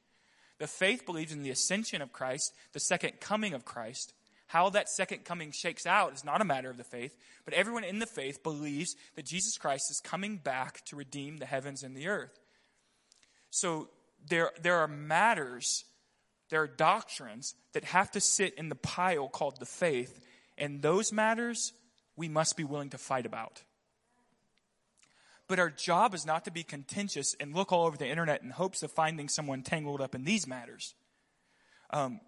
The 0.60 0.68
faith 0.68 1.06
believes 1.06 1.32
in 1.32 1.42
the 1.42 1.50
ascension 1.50 2.02
of 2.02 2.14
Christ, 2.14 2.54
the 2.74 2.80
second 2.80 3.20
coming 3.20 3.54
of 3.54 3.66
Christ. 3.66 4.14
How 4.48 4.70
that 4.72 4.89
second 4.89 5.24
coming 5.24 5.52
shakes 5.52 5.86
out 5.86 6.14
is 6.14 6.26
not 6.26 6.42
a 6.42 6.46
matter 6.46 6.70
of 6.70 6.76
the 6.76 6.84
faith, 6.84 7.16
but 7.46 7.54
everyone 7.54 7.86
in 7.86 8.00
the 8.00 8.06
faith 8.06 8.44
believes 8.44 8.96
that 9.16 9.26
Jesus 9.26 9.58
Christ 9.58 9.89
is 9.89 10.02
coming 10.04 10.36
back 10.36 10.84
to 10.86 10.98
redeem 10.98 11.38
the 11.38 11.46
heavens 11.46 11.84
and 11.84 11.96
the 11.96 12.10
earth. 12.10 12.38
So 13.52 13.89
there, 14.28 14.52
there 14.62 14.78
are 14.78 14.88
matters, 14.88 15.86
there 16.49 16.62
are 16.62 16.68
doctrines 16.68 17.54
that 17.74 17.84
have 17.86 18.10
to 18.12 18.20
sit 18.20 18.56
in 18.56 18.70
the 18.70 18.76
pile 18.76 19.28
called 19.28 19.60
the 19.60 19.66
faith, 19.66 20.20
and 20.58 20.82
those 20.82 21.12
matters 21.12 21.74
we 22.16 22.28
must 22.28 22.58
be 22.58 22.64
willing 22.64 22.89
to 22.89 22.97
fight 22.97 23.26
about. 23.26 23.62
But 25.47 25.60
our 25.60 25.70
job 25.70 26.14
is 26.14 26.26
not 26.26 26.45
to 26.45 26.52
be 26.52 26.64
contentious 26.64 27.36
and 27.39 27.54
look 27.54 27.74
all 27.74 27.86
over 27.86 27.97
the 27.97 28.08
internet 28.08 28.41
in 28.41 28.52
hopes 28.52 28.84
of 28.84 28.91
finding 28.91 29.28
someone 29.28 29.64
tangled 29.64 29.99
up 29.99 30.16
in 30.16 30.24
these 30.24 30.47
matters. 30.47 30.95
Um, 31.89 32.22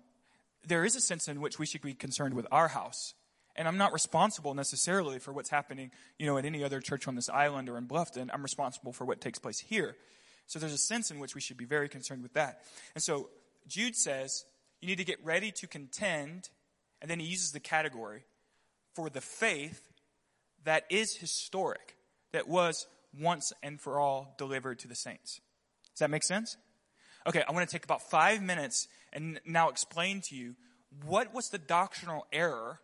there 0.67 0.83
is 0.83 0.97
a 0.97 1.01
sense 1.01 1.29
in 1.29 1.39
which 1.39 1.57
we 1.57 1.65
should 1.65 1.81
be 1.81 1.93
concerned 1.93 2.33
with 2.33 2.47
our 2.51 2.67
house. 2.67 3.13
And 3.55 3.67
I'm 3.67 3.77
not 3.77 3.93
responsible 3.93 4.53
necessarily 4.53 5.19
for 5.19 5.31
what's 5.31 5.51
happening, 5.51 5.91
you 6.17 6.25
know, 6.25 6.37
at 6.37 6.43
any 6.43 6.63
other 6.63 6.81
church 6.81 7.07
on 7.07 7.15
this 7.15 7.29
island 7.29 7.69
or 7.69 7.77
in 7.77 7.87
Bluffton. 7.87 8.29
I'm 8.33 8.41
responsible 8.41 8.91
for 8.91 9.05
what 9.05 9.21
takes 9.21 9.39
place 9.39 9.59
here. 9.59 9.95
So 10.47 10.59
there's 10.59 10.73
a 10.73 10.77
sense 10.77 11.09
in 11.11 11.19
which 11.19 11.35
we 11.35 11.41
should 11.41 11.57
be 11.57 11.65
very 11.65 11.89
concerned 11.89 12.23
with 12.23 12.33
that. 12.33 12.61
And 12.95 13.03
so 13.03 13.29
Jude 13.67 13.95
says, 13.95 14.45
you 14.81 14.87
need 14.87 14.97
to 14.97 15.05
get 15.05 15.23
ready 15.23 15.51
to 15.51 15.67
contend, 15.67 16.49
and 17.01 17.09
then 17.09 17.19
he 17.19 17.25
uses 17.25 17.51
the 17.51 17.59
category 17.59 18.23
for 18.93 19.09
the 19.09 19.21
faith 19.21 19.93
that 20.65 20.83
is 20.89 21.15
historic, 21.15 21.95
that 22.31 22.47
was 22.47 22.87
once 23.17 23.53
and 23.61 23.79
for 23.79 23.99
all 23.99 24.35
delivered 24.37 24.79
to 24.79 24.87
the 24.87 24.95
saints. 24.95 25.39
Does 25.93 25.99
that 25.99 26.09
make 26.09 26.23
sense? 26.23 26.57
Okay, 27.25 27.43
I 27.47 27.51
want 27.51 27.67
to 27.67 27.71
take 27.71 27.85
about 27.85 28.09
five 28.09 28.41
minutes 28.41 28.87
and 29.13 29.39
now 29.45 29.69
explain 29.69 30.21
to 30.25 30.35
you 30.35 30.55
what 31.05 31.33
was 31.33 31.49
the 31.49 31.57
doctrinal 31.57 32.25
error 32.31 32.81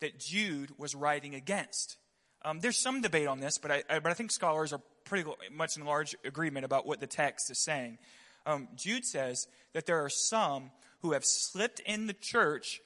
that 0.00 0.18
Jude 0.18 0.70
was 0.78 0.94
writing 0.94 1.34
against. 1.34 1.96
Um, 2.44 2.60
there's 2.60 2.78
some 2.78 3.00
debate 3.00 3.28
on 3.28 3.40
this, 3.40 3.58
but 3.58 3.70
I, 3.70 3.82
I, 3.88 3.98
but 3.98 4.10
I 4.10 4.14
think 4.14 4.30
scholars 4.30 4.72
are 4.72 4.80
pretty 5.12 5.30
much 5.54 5.76
in 5.76 5.84
large 5.84 6.16
agreement 6.24 6.64
about 6.64 6.86
what 6.86 6.98
the 6.98 7.06
text 7.06 7.50
is 7.50 7.62
saying. 7.62 7.98
Um, 8.46 8.68
Jude 8.74 9.04
says 9.04 9.46
that 9.74 9.84
there 9.84 10.02
are 10.02 10.08
some 10.08 10.70
who 11.02 11.12
have 11.12 11.22
slipped 11.22 11.80
in 11.80 12.06
the 12.06 12.14
church 12.14 12.80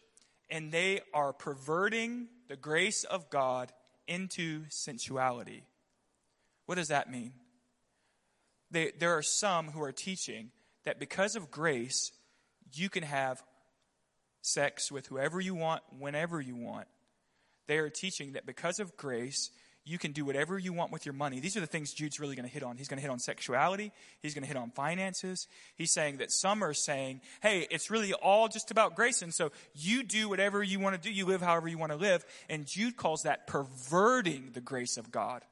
and 0.51 0.73
they 0.73 1.03
are 1.15 1.33
perverting 1.33 2.27
the 2.49 2.57
grace 2.57 3.05
of 3.05 3.31
God 3.31 3.71
into 4.09 4.65
sensuality. 4.71 5.63
What 6.65 6.75
does 6.75 6.89
that 6.89 7.09
mean? 7.09 7.33
They, 8.73 8.91
there 8.99 9.17
are 9.17 9.23
some 9.23 9.69
who 9.69 9.81
are 9.81 9.93
teaching 9.93 10.51
that 10.85 10.99
because 10.99 11.37
of 11.37 11.53
grace, 11.53 12.11
you 12.73 12.89
can 12.89 13.05
have 13.05 13.41
sex 14.43 14.91
with 14.91 15.07
whoever 15.07 15.41
you 15.41 15.55
want, 15.55 15.83
whenever 15.97 16.41
you 16.41 16.57
want. 16.57 16.89
They 17.69 17.79
are 17.79 17.89
teaching 17.89 18.33
that 18.33 18.47
because 18.47 18.81
of 18.81 18.97
grace, 18.97 19.53
you 19.87 19.99
can 19.99 20.11
do 20.11 20.25
whatever 20.25 20.59
you 20.59 20.73
want 20.73 20.91
with 20.91 21.07
your 21.07 21.13
money. 21.13 21.39
These 21.39 21.57
are 21.57 21.61
the 21.61 21.67
things 21.67 21.93
Jude's 21.93 22.19
really 22.19 22.35
going 22.35 22.47
to 22.47 22.53
hit 22.53 22.65
on. 22.65 22.77
He's 22.77 22.89
going 22.89 22.99
to 22.99 23.03
hit 23.03 23.11
on 23.11 23.21
sexuality. 23.21 23.93
He's 24.21 24.35
going 24.35 24.43
to 24.43 24.49
hit 24.49 24.57
on 24.57 24.71
finances. 24.73 25.47
He's 25.77 25.93
saying 25.93 26.17
that 26.17 26.33
some 26.33 26.65
are 26.65 26.75
saying, 26.75 27.21
hey, 27.41 27.69
it's 27.71 27.89
really 27.89 28.13
all 28.13 28.49
just 28.49 28.73
about 28.73 28.97
grace. 28.97 29.23
And 29.23 29.33
so 29.33 29.53
you 29.77 30.03
do 30.03 30.29
whatever 30.29 30.61
you 30.61 30.81
want 30.81 31.01
to 31.01 31.01
do. 31.01 31.15
You 31.15 31.25
live 31.25 31.41
however 31.41 31.69
you 31.69 31.79
want 31.79 31.93
to 31.93 31.99
live. 31.99 32.25
And 32.51 32.67
Jude 32.67 32.97
calls 32.97 33.23
that 33.23 33.47
perverting 33.47 34.51
the 34.55 34.61
grace 34.61 34.97
of 34.97 35.13
God. 35.13 35.43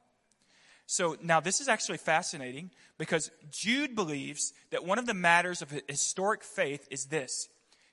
So 0.85 1.15
now 1.23 1.39
this 1.39 1.61
is 1.61 1.69
actually 1.69 1.97
fascinating 1.97 2.71
because 2.97 3.31
Jude 3.51 3.95
believes 3.95 4.51
that 4.71 4.85
one 4.85 4.99
of 4.99 5.05
the 5.05 5.13
matters 5.13 5.61
of 5.61 5.73
historic 5.87 6.43
faith 6.43 6.87
is 6.91 7.05
this. 7.05 7.47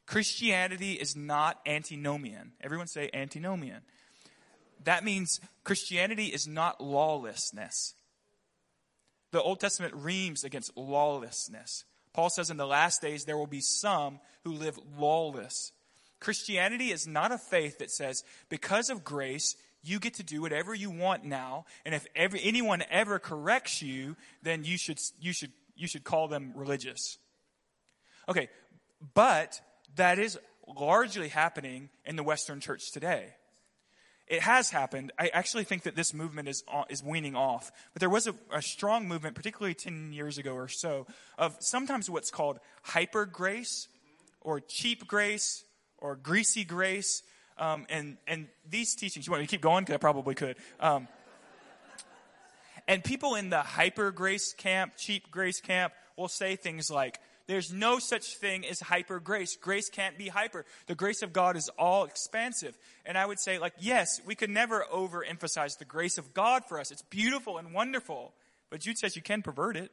Christianity 0.07 0.95
is 0.95 1.15
not 1.15 1.61
antinomian. 1.65 2.53
Everyone 2.61 2.89
say 2.89 3.11
antinomian 3.15 3.83
that 4.85 5.05
means 5.05 5.41
Christianity 5.65 6.27
is 6.27 6.47
not 6.47 6.81
lawlessness. 6.81 7.95
The 9.31 9.43
Old 9.43 9.61
Testament 9.61 9.95
reams 9.95 10.45
against 10.45 10.77
lawlessness. 10.77 11.85
Paul 12.13 12.31
says 12.31 12.51
in 12.51 12.59
the 12.59 12.67
last 12.67 13.01
days 13.01 13.25
there 13.25 13.39
will 13.39 13.47
be 13.47 13.61
some 13.61 14.21
who 14.45 14.53
live 14.53 14.79
lawless. 14.99 15.73
Christianity 16.21 16.91
is 16.93 17.07
not 17.07 17.33
a 17.33 17.39
faith 17.39 17.79
that 17.79 17.91
says, 17.91 18.23
because 18.49 18.91
of 18.91 19.03
grace, 19.03 19.57
you 19.83 19.99
get 19.99 20.15
to 20.15 20.23
do 20.23 20.41
whatever 20.41 20.75
you 20.75 20.91
want 20.91 21.25
now, 21.25 21.65
and 21.85 21.95
if 21.95 22.07
anyone 22.15 22.85
ever 22.91 23.19
corrects 23.19 23.83
you, 23.83 24.17
then 24.43 24.63
you 24.65 24.79
should, 24.79 25.01
you, 25.21 25.33
should, 25.33 25.51
you 25.75 25.89
should 25.89 26.05
call 26.05 26.29
them 26.29 26.53
religious. 26.55 27.19
Okay, 28.29 28.49
but 29.15 29.61
that 29.97 30.21
is 30.21 30.39
largely 30.69 31.29
happening 31.29 31.89
in 32.05 32.15
the 32.15 32.23
Western 32.23 32.61
church 32.61 32.93
today. 32.93 33.35
It 34.33 34.41
has 34.41 34.71
happened. 34.71 35.13
I 35.19 35.29
actually 35.29 35.65
think 35.65 35.83
that 35.83 35.95
this 35.95 36.15
movement 36.15 36.49
is, 36.49 36.65
uh, 36.67 36.85
is 36.89 37.03
weaning 37.05 37.37
off. 37.37 37.71
But 37.93 38.01
there 38.01 38.09
was 38.09 38.27
a, 38.27 38.35
a 38.51 38.63
strong 38.63 39.07
movement, 39.07 39.35
particularly 39.35 39.75
10 39.75 40.15
years 40.15 40.39
ago 40.39 40.55
or 40.55 40.69
so, 40.69 41.07
of 41.37 41.55
sometimes 41.59 42.09
what's 42.09 42.31
called 42.31 42.59
hyper 42.81 43.27
grace 43.27 43.89
or 44.41 44.59
cheap 44.59 45.07
grace 45.07 45.65
or 45.99 46.17
greasy 46.17 46.65
grace. 46.65 47.23
Um, 47.59 47.85
and, 47.91 48.17
and 48.27 48.49
these 48.67 48.95
teachings, 48.95 49.27
you 49.27 49.33
want 49.33 49.43
me 49.43 49.47
to 49.49 49.51
keep 49.51 49.61
going? 49.61 49.85
Because 49.85 49.97
I 49.97 49.99
probably 49.99 50.35
could. 50.35 50.57
Um, 50.81 51.09
and 52.89 53.05
people 53.05 53.35
in 53.35 53.51
the 53.51 53.61
hyper 53.61 54.13
grace 54.13 54.55
camp, 54.55 54.95
cheap 54.97 55.31
grace 55.31 55.61
camp, 55.61 55.93
will 56.17 56.29
say 56.29 56.57
things 56.57 56.91
like, 56.91 57.21
there's 57.47 57.73
no 57.73 57.99
such 57.99 58.37
thing 58.37 58.67
as 58.67 58.81
hyper 58.81 59.21
grace. 59.21 59.57
Grace 59.57 59.89
can't 59.89 60.17
be 60.17 60.29
hyper. 60.29 60.65
The 60.87 60.95
grace 60.95 61.23
of 61.23 61.33
God 61.33 61.57
is 61.57 61.69
all 61.79 62.05
expansive. 62.05 62.77
And 63.05 63.19
I 63.19 63.27
would 63.27 63.41
say, 63.41 63.59
like, 63.59 63.75
yes, 63.79 64.21
we 64.25 64.35
could 64.35 64.51
never 64.51 64.85
overemphasize 64.93 65.79
the 65.79 65.85
grace 65.85 66.19
of 66.19 66.35
God 66.35 66.65
for 66.69 66.79
us. 66.79 66.91
It's 66.91 67.03
beautiful 67.03 67.59
and 67.59 67.73
wonderful. 67.73 68.33
But 68.71 68.81
Jude 68.81 68.99
says 68.99 69.17
you 69.17 69.23
can 69.23 69.43
pervert 69.43 69.77
it. 69.77 69.91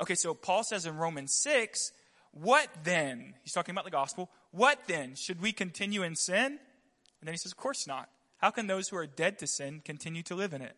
Okay, 0.00 0.14
so 0.14 0.34
Paul 0.34 0.64
says 0.64 0.86
in 0.86 0.96
Romans 0.96 1.34
6, 1.34 1.92
what 2.32 2.68
then? 2.82 3.34
He's 3.42 3.52
talking 3.52 3.74
about 3.74 3.84
the 3.84 3.90
gospel. 3.90 4.30
What 4.50 4.78
then? 4.86 5.14
Should 5.14 5.42
we 5.42 5.52
continue 5.52 6.02
in 6.02 6.16
sin? 6.16 6.46
And 6.46 7.28
then 7.28 7.34
he 7.34 7.38
says, 7.38 7.52
of 7.52 7.58
course 7.58 7.86
not. 7.86 8.08
How 8.38 8.50
can 8.50 8.66
those 8.66 8.88
who 8.88 8.96
are 8.96 9.06
dead 9.06 9.38
to 9.38 9.46
sin 9.46 9.82
continue 9.84 10.22
to 10.24 10.34
live 10.34 10.54
in 10.54 10.62
it? 10.62 10.74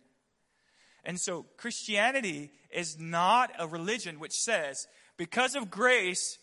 And 1.04 1.20
so 1.20 1.46
Christianity 1.56 2.50
is 2.70 2.98
not 2.98 3.52
a 3.58 3.66
religion 3.66 4.18
which 4.18 4.32
says 4.32 4.86
because 5.16 5.54
of 5.54 5.70
grace, 5.70 6.38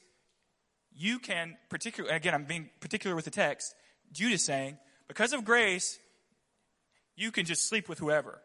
you 0.95 1.19
can, 1.19 1.57
particular, 1.69 2.09
again, 2.11 2.33
I'm 2.33 2.45
being 2.45 2.69
particular 2.79 3.15
with 3.15 3.25
the 3.25 3.31
text. 3.31 3.73
Jude 4.11 4.33
is 4.33 4.45
saying, 4.45 4.77
because 5.07 5.33
of 5.33 5.45
grace, 5.45 5.99
you 7.15 7.31
can 7.31 7.45
just 7.45 7.67
sleep 7.67 7.89
with 7.89 7.99
whoever. 7.99 8.41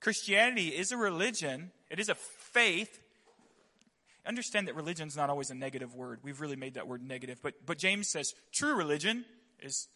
Christianity 0.00 0.68
is 0.68 0.92
a 0.92 0.96
religion, 0.96 1.70
it 1.90 1.98
is 1.98 2.08
a 2.08 2.14
faith. 2.14 3.00
understand 4.26 4.68
that 4.68 4.74
religion's 4.74 5.16
not 5.16 5.30
always 5.30 5.50
a 5.50 5.54
negative 5.54 5.94
word. 5.94 6.20
We've 6.22 6.40
really 6.40 6.56
made 6.56 6.74
that 6.74 6.86
word 6.86 7.02
negative. 7.02 7.40
But, 7.42 7.54
but 7.64 7.78
James 7.78 8.08
says 8.08 8.34
true 8.52 8.74
religion 8.74 9.24
is 9.60 9.88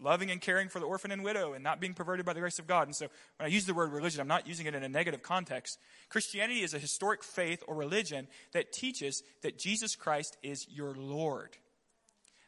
loving 0.00 0.30
and 0.30 0.40
caring 0.40 0.68
for 0.68 0.80
the 0.80 0.86
orphan 0.86 1.12
and 1.12 1.22
widow 1.22 1.52
and 1.52 1.62
not 1.62 1.80
being 1.80 1.94
perverted 1.94 2.26
by 2.26 2.32
the 2.32 2.40
grace 2.40 2.58
of 2.58 2.66
God. 2.66 2.88
And 2.88 2.96
so 2.96 3.08
when 3.38 3.46
I 3.46 3.52
use 3.52 3.66
the 3.66 3.74
word 3.74 3.92
religion, 3.92 4.20
I'm 4.20 4.28
not 4.28 4.46
using 4.46 4.66
it 4.66 4.74
in 4.74 4.82
a 4.82 4.88
negative 4.88 5.22
context. 5.22 5.78
Christianity 6.08 6.62
is 6.62 6.74
a 6.74 6.78
historic 6.78 7.22
faith 7.22 7.62
or 7.66 7.74
religion 7.74 8.26
that 8.52 8.72
teaches 8.72 9.22
that 9.42 9.58
Jesus 9.58 9.94
Christ 9.94 10.36
is 10.42 10.66
your 10.68 10.94
Lord. 10.94 11.56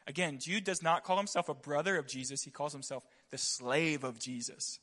Again, 0.07 0.39
Jude 0.39 0.63
does 0.63 0.83
not 0.83 1.03
call 1.03 1.17
himself 1.17 1.49
a 1.49 1.55
brother 1.55 1.97
of 1.97 2.07
Jesus, 2.07 2.43
he 2.43 2.51
calls 2.51 2.73
himself 2.73 3.03
the 3.31 3.37
slave 3.37 4.03
of 4.03 4.19
Jesus. 4.19 4.79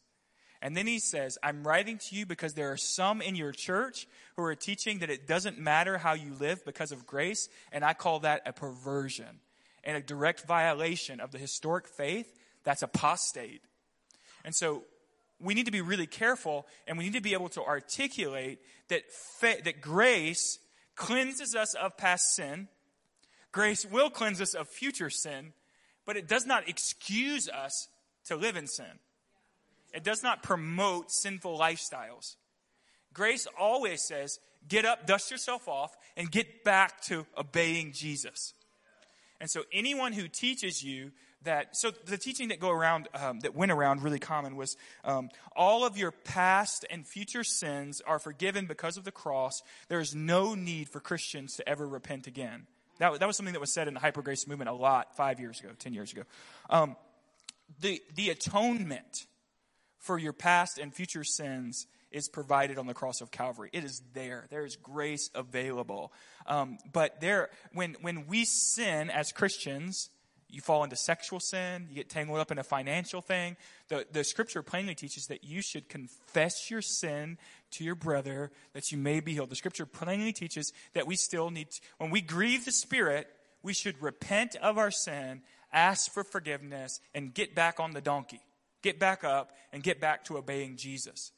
And 0.61 0.77
then 0.77 0.87
he 0.87 1.01
says, 1.01 1.39
I'm 1.43 1.67
writing 1.67 1.99
to 1.99 2.15
you 2.15 2.25
because 2.25 2.55
there 2.55 2.71
are 2.71 2.77
some 2.77 3.21
in 3.21 3.35
your 3.35 3.51
church 3.51 4.07
who 4.37 4.45
are 4.45 4.55
teaching 4.55 5.01
that 5.01 5.11
it 5.11 5.27
doesn't 5.27 5.59
matter 5.59 5.99
how 5.99 6.13
you 6.13 6.35
live 6.39 6.65
because 6.65 6.93
of 6.93 7.05
grace, 7.05 7.49
and 7.73 7.85
I 7.85 7.95
call 7.95 8.21
that 8.21 8.43
a 8.47 8.53
perversion 8.53 9.41
and 9.83 9.97
a 9.97 10.01
direct 10.01 10.47
violation 10.47 11.19
of 11.19 11.33
the 11.33 11.39
historic 11.39 11.89
faith. 11.89 12.33
That's 12.65 12.83
apostate. 12.83 13.63
And 14.45 14.55
so 14.55 14.85
we 15.41 15.55
need 15.55 15.67
to 15.67 15.73
be 15.73 15.81
really 15.81 16.07
careful 16.07 16.67
and 16.87 16.97
we 16.97 17.05
need 17.05 17.15
to 17.15 17.21
be 17.21 17.35
able 17.35 17.49
to 17.51 17.63
articulate 17.63 18.61
that, 18.89 19.03
fa- 19.41 19.63
that 19.65 19.81
grace 19.81 20.59
cleanses 20.95 21.55
us 21.55 21.75
of 21.75 21.97
past 21.97 22.35
sin. 22.35 22.69
Grace 23.51 23.85
will 23.85 24.11
cleanse 24.11 24.41
us 24.41 24.55
of 24.55 24.69
future 24.69 25.11
sin, 25.11 25.53
but 26.07 26.17
it 26.17 26.29
does 26.29 26.47
not 26.47 26.69
excuse 26.69 27.49
us 27.49 27.89
to 28.25 28.37
live 28.37 28.57
in 28.57 28.67
sin. 28.67 28.99
It 29.93 30.05
does 30.05 30.23
not 30.23 30.43
promote 30.43 31.11
sinful 31.11 31.59
lifestyles. 31.59 32.37
Grace 33.13 33.47
always 33.59 34.03
says, 34.03 34.39
get 34.69 34.85
up, 34.85 35.07
dust 35.07 35.31
yourself 35.31 35.69
off, 35.69 35.95
and 36.17 36.31
get 36.31 36.65
back 36.65 37.03
to 37.03 37.27
obeying 37.37 37.93
Jesus. 37.93 38.55
And 39.41 39.51
so 39.51 39.65
anyone 39.73 40.13
who 40.13 40.29
teaches 40.29 40.83
you 40.83 41.11
that, 41.45 41.77
so 41.77 41.91
the 41.91 42.19
teaching 42.19 42.49
that 42.49 42.61
go 42.61 42.71
around, 42.71 43.09
um, 43.15 43.41
that 43.41 43.55
went 43.55 43.73
around 43.73 44.03
really 44.03 44.19
common 44.19 44.57
was, 44.57 44.77
um, 45.05 45.29
all 45.57 45.85
of 45.85 45.97
your 45.97 46.11
past 46.11 46.85
and 46.91 47.07
future 47.07 47.45
sins 47.45 48.01
are 48.07 48.19
forgiven 48.19 48.67
because 48.67 48.97
of 48.97 49.05
the 49.05 49.13
cross. 49.13 49.63
There 49.89 50.01
is 50.01 50.15
no 50.15 50.55
need 50.55 50.89
for 50.89 51.01
Christians 51.01 51.57
to 51.57 51.69
ever 51.69 51.87
repent 51.87 52.27
again. 52.27 52.67
That, 52.99 53.19
that 53.21 53.27
was 53.27 53.37
something 53.37 53.55
that 53.55 53.61
was 53.61 53.73
said 53.73 53.89
in 53.89 53.95
the 53.95 54.01
hyper 54.01 54.23
grace 54.23 54.47
movement 54.47 54.71
a 54.71 54.75
lot 54.75 55.17
five 55.17 55.41
years 55.41 55.61
ago, 55.61 55.71
ten 55.79 55.95
years 55.95 56.13
ago. 56.13 56.23
Um, 56.71 56.97
the, 57.81 58.03
the 58.15 58.31
atonement 58.31 59.27
for 59.99 60.19
your 60.19 60.33
past 60.33 60.79
and 60.79 60.95
future 60.95 61.25
sins 61.25 61.87
is 62.11 62.29
provided 62.29 62.79
on 62.79 62.87
the 62.87 62.95
cross 62.95 63.21
of 63.21 63.31
Calvary. 63.31 63.71
It 63.73 63.85
is 63.85 64.03
there. 64.13 64.47
There 64.51 64.67
is 64.67 64.77
grace 64.77 65.31
available. 65.35 66.13
Um, 66.47 66.79
but 66.93 67.21
there, 67.21 67.49
when 67.73 67.97
when 68.03 68.27
we 68.27 68.45
sin 68.45 69.09
as 69.11 69.33
Christians, 69.33 70.11
you 70.53 70.61
fall 70.61 70.85
into 70.85 70.97
sexual 70.97 71.41
sin, 71.41 71.87
you 71.89 71.95
get 71.95 72.09
tangled 72.09 72.39
up 72.39 72.51
in 72.51 72.59
a 72.59 72.63
financial 72.63 73.21
thing. 73.21 73.57
The, 73.89 74.07
the 74.13 74.23
scripture 74.25 74.63
plainly 74.63 74.95
teaches 74.95 75.27
that 75.29 75.45
you 75.45 75.63
should 75.63 75.89
confess 75.89 76.71
your 76.71 76.83
sin 76.83 77.39
to 77.73 77.85
your 77.85 77.95
brother 77.95 78.51
that 78.75 78.93
you 78.93 78.99
may 78.99 79.21
be 79.21 79.33
healed. 79.33 79.51
The 79.51 79.57
scripture 79.57 79.87
plainly 79.87 80.33
teaches 80.33 80.73
that 80.93 81.07
we 81.07 81.17
still 81.17 81.51
need, 81.51 81.71
to, 81.71 81.81
when 81.99 82.11
we 82.11 82.21
grieve 82.21 82.65
the 82.65 82.73
Spirit, 82.73 83.29
we 83.63 83.73
should 83.73 84.01
repent 84.03 84.57
of 84.57 84.77
our 84.77 84.91
sin, 84.91 85.43
ask 85.73 86.13
for 86.13 86.25
forgiveness, 86.25 87.01
and 87.15 87.33
get 87.33 87.55
back 87.55 87.81
on 87.81 87.93
the 87.93 88.01
donkey. 88.01 88.41
Get 88.83 88.99
back 88.99 89.25
up 89.25 89.53
and 89.73 89.83
get 89.83 90.01
back 90.01 90.25
to 90.25 90.37
obeying 90.37 90.77
Jesus. 90.77 91.33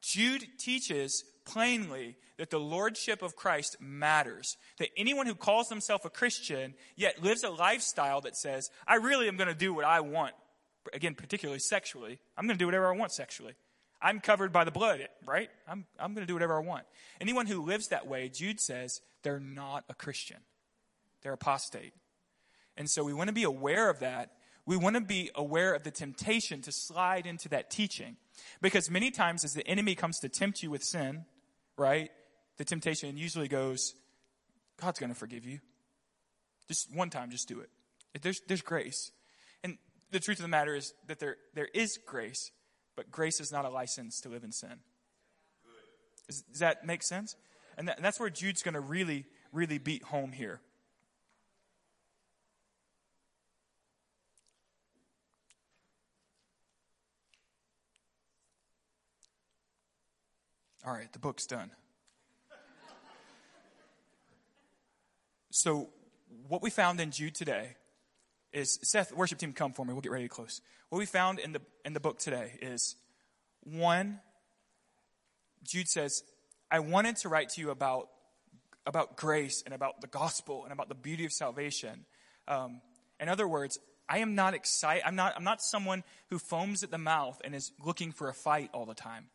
Jude 0.00 0.46
teaches 0.58 1.24
plainly 1.44 2.16
that 2.38 2.50
the 2.50 2.58
lordship 2.58 3.22
of 3.22 3.36
Christ 3.36 3.76
matters. 3.80 4.56
That 4.78 4.88
anyone 4.96 5.26
who 5.26 5.34
calls 5.34 5.68
himself 5.68 6.04
a 6.04 6.10
Christian 6.10 6.74
yet 6.96 7.22
lives 7.22 7.44
a 7.44 7.50
lifestyle 7.50 8.20
that 8.22 8.36
says, 8.36 8.70
I 8.86 8.96
really 8.96 9.28
am 9.28 9.36
going 9.36 9.48
to 9.48 9.54
do 9.54 9.74
what 9.74 9.84
I 9.84 10.00
want, 10.00 10.34
again, 10.92 11.14
particularly 11.14 11.60
sexually, 11.60 12.18
I'm 12.36 12.46
going 12.46 12.58
to 12.58 12.62
do 12.62 12.66
whatever 12.66 12.92
I 12.92 12.96
want 12.96 13.12
sexually. 13.12 13.54
I'm 14.00 14.18
covered 14.18 14.52
by 14.52 14.64
the 14.64 14.72
blood, 14.72 15.06
right? 15.24 15.48
I'm, 15.68 15.86
I'm 15.98 16.14
going 16.14 16.26
to 16.26 16.30
do 16.30 16.34
whatever 16.34 16.56
I 16.56 16.62
want. 16.66 16.84
Anyone 17.20 17.46
who 17.46 17.64
lives 17.64 17.88
that 17.88 18.08
way, 18.08 18.28
Jude 18.28 18.60
says, 18.60 19.00
they're 19.22 19.38
not 19.38 19.84
a 19.88 19.94
Christian. 19.94 20.38
They're 21.22 21.34
apostate. 21.34 21.92
And 22.76 22.90
so 22.90 23.04
we 23.04 23.14
want 23.14 23.28
to 23.28 23.34
be 23.34 23.44
aware 23.44 23.88
of 23.88 24.00
that. 24.00 24.32
We 24.66 24.76
want 24.76 24.96
to 24.96 25.02
be 25.02 25.30
aware 25.34 25.74
of 25.74 25.84
the 25.84 25.90
temptation 25.90 26.62
to 26.62 26.72
slide 26.72 27.26
into 27.26 27.48
that 27.50 27.70
teaching. 27.70 28.16
Because 28.60 28.90
many 28.90 29.10
times, 29.10 29.44
as 29.44 29.54
the 29.54 29.66
enemy 29.66 29.94
comes 29.94 30.18
to 30.20 30.28
tempt 30.28 30.62
you 30.62 30.70
with 30.70 30.82
sin, 30.82 31.24
right, 31.76 32.10
the 32.58 32.64
temptation 32.64 33.16
usually 33.16 33.48
goes, 33.48 33.94
God's 34.80 34.98
going 34.98 35.12
to 35.12 35.18
forgive 35.18 35.44
you. 35.44 35.60
Just 36.68 36.94
one 36.94 37.10
time, 37.10 37.30
just 37.30 37.48
do 37.48 37.60
it. 37.60 37.70
There's, 38.22 38.40
there's 38.46 38.62
grace. 38.62 39.10
And 39.64 39.78
the 40.10 40.20
truth 40.20 40.38
of 40.38 40.42
the 40.42 40.48
matter 40.48 40.74
is 40.74 40.92
that 41.06 41.18
there, 41.18 41.36
there 41.54 41.68
is 41.74 41.98
grace, 42.06 42.50
but 42.96 43.10
grace 43.10 43.40
is 43.40 43.52
not 43.52 43.64
a 43.64 43.70
license 43.70 44.20
to 44.22 44.28
live 44.28 44.44
in 44.44 44.52
sin. 44.52 44.80
Does 46.28 46.60
that 46.60 46.86
make 46.86 47.02
sense? 47.02 47.36
And, 47.76 47.88
that, 47.88 47.96
and 47.96 48.04
that's 48.04 48.20
where 48.20 48.30
Jude's 48.30 48.62
going 48.62 48.74
to 48.74 48.80
really, 48.80 49.26
really 49.52 49.78
beat 49.78 50.02
home 50.02 50.32
here. 50.32 50.60
All 60.84 60.92
right, 60.92 61.12
the 61.12 61.20
book's 61.20 61.46
done. 61.46 61.70
so, 65.50 65.90
what 66.48 66.60
we 66.60 66.70
found 66.70 67.00
in 67.00 67.12
Jude 67.12 67.36
today 67.36 67.76
is 68.52 68.80
Seth, 68.82 69.12
worship 69.12 69.38
team, 69.38 69.52
come 69.52 69.72
for 69.72 69.86
me. 69.86 69.92
We'll 69.92 70.02
get 70.02 70.10
ready 70.10 70.24
to 70.24 70.28
close. 70.28 70.60
What 70.88 70.98
we 70.98 71.06
found 71.06 71.38
in 71.38 71.52
the 71.52 71.60
in 71.84 71.92
the 71.92 72.00
book 72.00 72.18
today 72.18 72.58
is 72.60 72.96
one. 73.62 74.18
Jude 75.62 75.88
says, 75.88 76.24
"I 76.68 76.80
wanted 76.80 77.16
to 77.18 77.28
write 77.28 77.50
to 77.50 77.60
you 77.60 77.70
about 77.70 78.08
about 78.84 79.16
grace 79.16 79.62
and 79.64 79.72
about 79.72 80.00
the 80.00 80.08
gospel 80.08 80.64
and 80.64 80.72
about 80.72 80.88
the 80.88 80.96
beauty 80.96 81.24
of 81.24 81.32
salvation." 81.32 82.06
Um, 82.48 82.82
in 83.20 83.28
other 83.28 83.46
words, 83.46 83.78
I 84.08 84.18
am 84.18 84.34
not 84.34 84.52
excited. 84.52 85.04
I'm 85.06 85.14
not. 85.14 85.34
I'm 85.36 85.44
not 85.44 85.62
someone 85.62 86.02
who 86.28 86.40
foams 86.40 86.82
at 86.82 86.90
the 86.90 86.98
mouth 86.98 87.40
and 87.44 87.54
is 87.54 87.70
looking 87.84 88.10
for 88.10 88.28
a 88.28 88.34
fight 88.34 88.70
all 88.72 88.84
the 88.84 88.94
time 88.94 89.28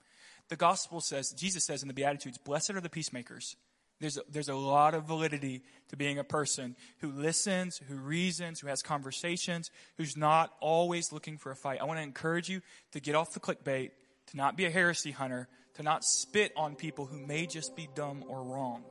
the 0.50 0.56
gospel 0.56 1.02
says, 1.02 1.32
Jesus 1.32 1.66
says 1.66 1.82
in 1.82 1.88
the 1.88 1.94
Beatitudes, 1.94 2.38
blessed 2.38 2.72
are 2.72 2.82
the 2.82 2.90
peacemakers. 2.90 3.56
There's 4.00 4.18
a, 4.18 4.22
there's 4.30 4.50
a 4.50 4.56
lot 4.56 4.94
of 4.94 5.06
validity 5.06 5.64
to 5.90 5.98
being 5.98 6.20
a 6.20 6.24
person 6.24 6.76
who 7.00 7.12
listens, 7.12 7.82
who 7.90 7.96
reasons, 7.96 8.60
who 8.60 8.68
has 8.68 8.84
conversations, 8.84 9.72
who's 9.98 10.16
not 10.16 10.54
always 10.60 11.12
looking 11.12 11.38
for 11.38 11.52
a 11.52 11.56
fight. 11.56 11.80
I 11.82 11.86
want 11.86 11.98
to 12.00 12.04
encourage 12.04 12.48
you 12.48 12.62
to 12.92 13.00
get 13.00 13.16
off 13.16 13.34
the 13.34 13.40
clickbait, 13.40 13.92
to 14.28 14.38
not 14.38 14.56
be 14.56 14.66
a 14.66 14.70
heresy 14.70 15.12
hunter, 15.12 15.48
to 15.76 15.84
not 15.84 16.04
spit 16.04 16.52
on 16.56 16.76
people 16.76 17.06
who 17.06 17.18
may 17.26 17.48
just 17.48 17.76
be 17.76 17.90
dumb 17.96 18.24
or 18.28 18.44
wrong. 18.44 18.84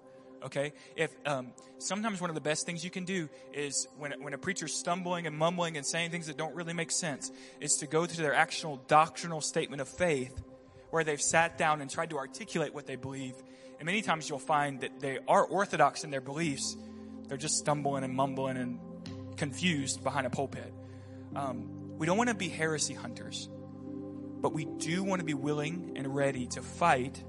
Okay? 0.43 0.73
If, 0.97 1.15
um, 1.25 1.53
sometimes 1.79 2.21
one 2.21 2.31
of 2.31 2.35
the 2.35 2.41
best 2.41 2.67
things 2.67 2.85
you 2.85 2.91
can 2.91 3.05
do 3.05 3.29
is 3.55 3.87
when, 3.99 4.13
when 4.21 4.35
a 4.35 4.39
preacher's 4.39 4.75
stumbling 4.75 5.27
and 5.27 5.37
mumbling 5.37 5.77
and 5.77 5.87
saying 5.87 6.11
things 6.11 6.27
that 6.27 6.37
don't 6.37 6.55
really 6.55 6.75
make 6.75 6.91
sense, 6.91 7.31
is 7.61 7.77
to 7.77 7.87
go 7.87 8.07
to 8.07 8.17
their 8.17 8.35
actual 8.35 8.81
doctrinal 8.89 9.41
statement 9.41 9.81
of 9.81 9.89
faith 9.89 10.43
where 10.97 11.05
they've 11.05 11.21
sat 11.21 11.59
down 11.59 11.83
and 11.83 11.91
tried 11.91 12.09
to 12.09 12.17
articulate 12.17 12.73
what 12.73 12.87
they 12.87 12.97
believe. 12.97 13.35
And 13.79 13.85
many 13.85 14.01
times 14.01 14.31
you'll 14.31 14.39
find 14.39 14.81
that 14.81 14.99
they 14.99 15.19
are 15.29 15.45
orthodox 15.45 16.05
in 16.05 16.11
their 16.11 16.23
beliefs. 16.23 16.75
They're 17.29 17.37
just 17.37 17.59
stumbling 17.59 18.03
and 18.03 18.15
mumbling 18.15 18.57
and 18.57 18.81
confused 19.37 20.03
behind 20.03 20.27
a 20.27 20.31
pulpit. 20.31 20.73
Um, 21.35 21.99
we 21.99 22.07
don't 22.07 22.17
want 22.17 22.31
to 22.31 22.35
be 22.35 22.49
heresy 22.49 22.95
hunters, 22.95 23.47
but 24.41 24.55
we 24.55 24.65
do 24.65 25.05
want 25.05 25.21
to 25.21 25.27
be 25.27 25.35
willing 25.35 25.93
and 25.97 26.17
ready 26.17 26.47
to 26.47 26.63
fight, 26.63 27.23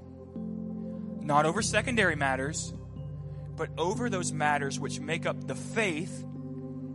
not 1.20 1.44
over 1.44 1.60
secondary 1.60 2.16
matters, 2.16 2.72
but 3.54 3.68
over 3.76 4.08
those 4.08 4.32
matters 4.32 4.80
which 4.80 4.98
make 4.98 5.26
up 5.26 5.46
the 5.46 5.54
faith 5.54 6.24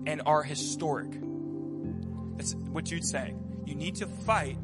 and 0.07 0.23
are 0.25 0.41
historic. 0.41 1.11
That's 2.37 2.55
what 2.55 2.85
Jude's 2.85 3.11
saying. 3.11 3.61
You 3.63 3.75
need 3.75 3.97
to 3.97 4.07
fight 4.07 4.57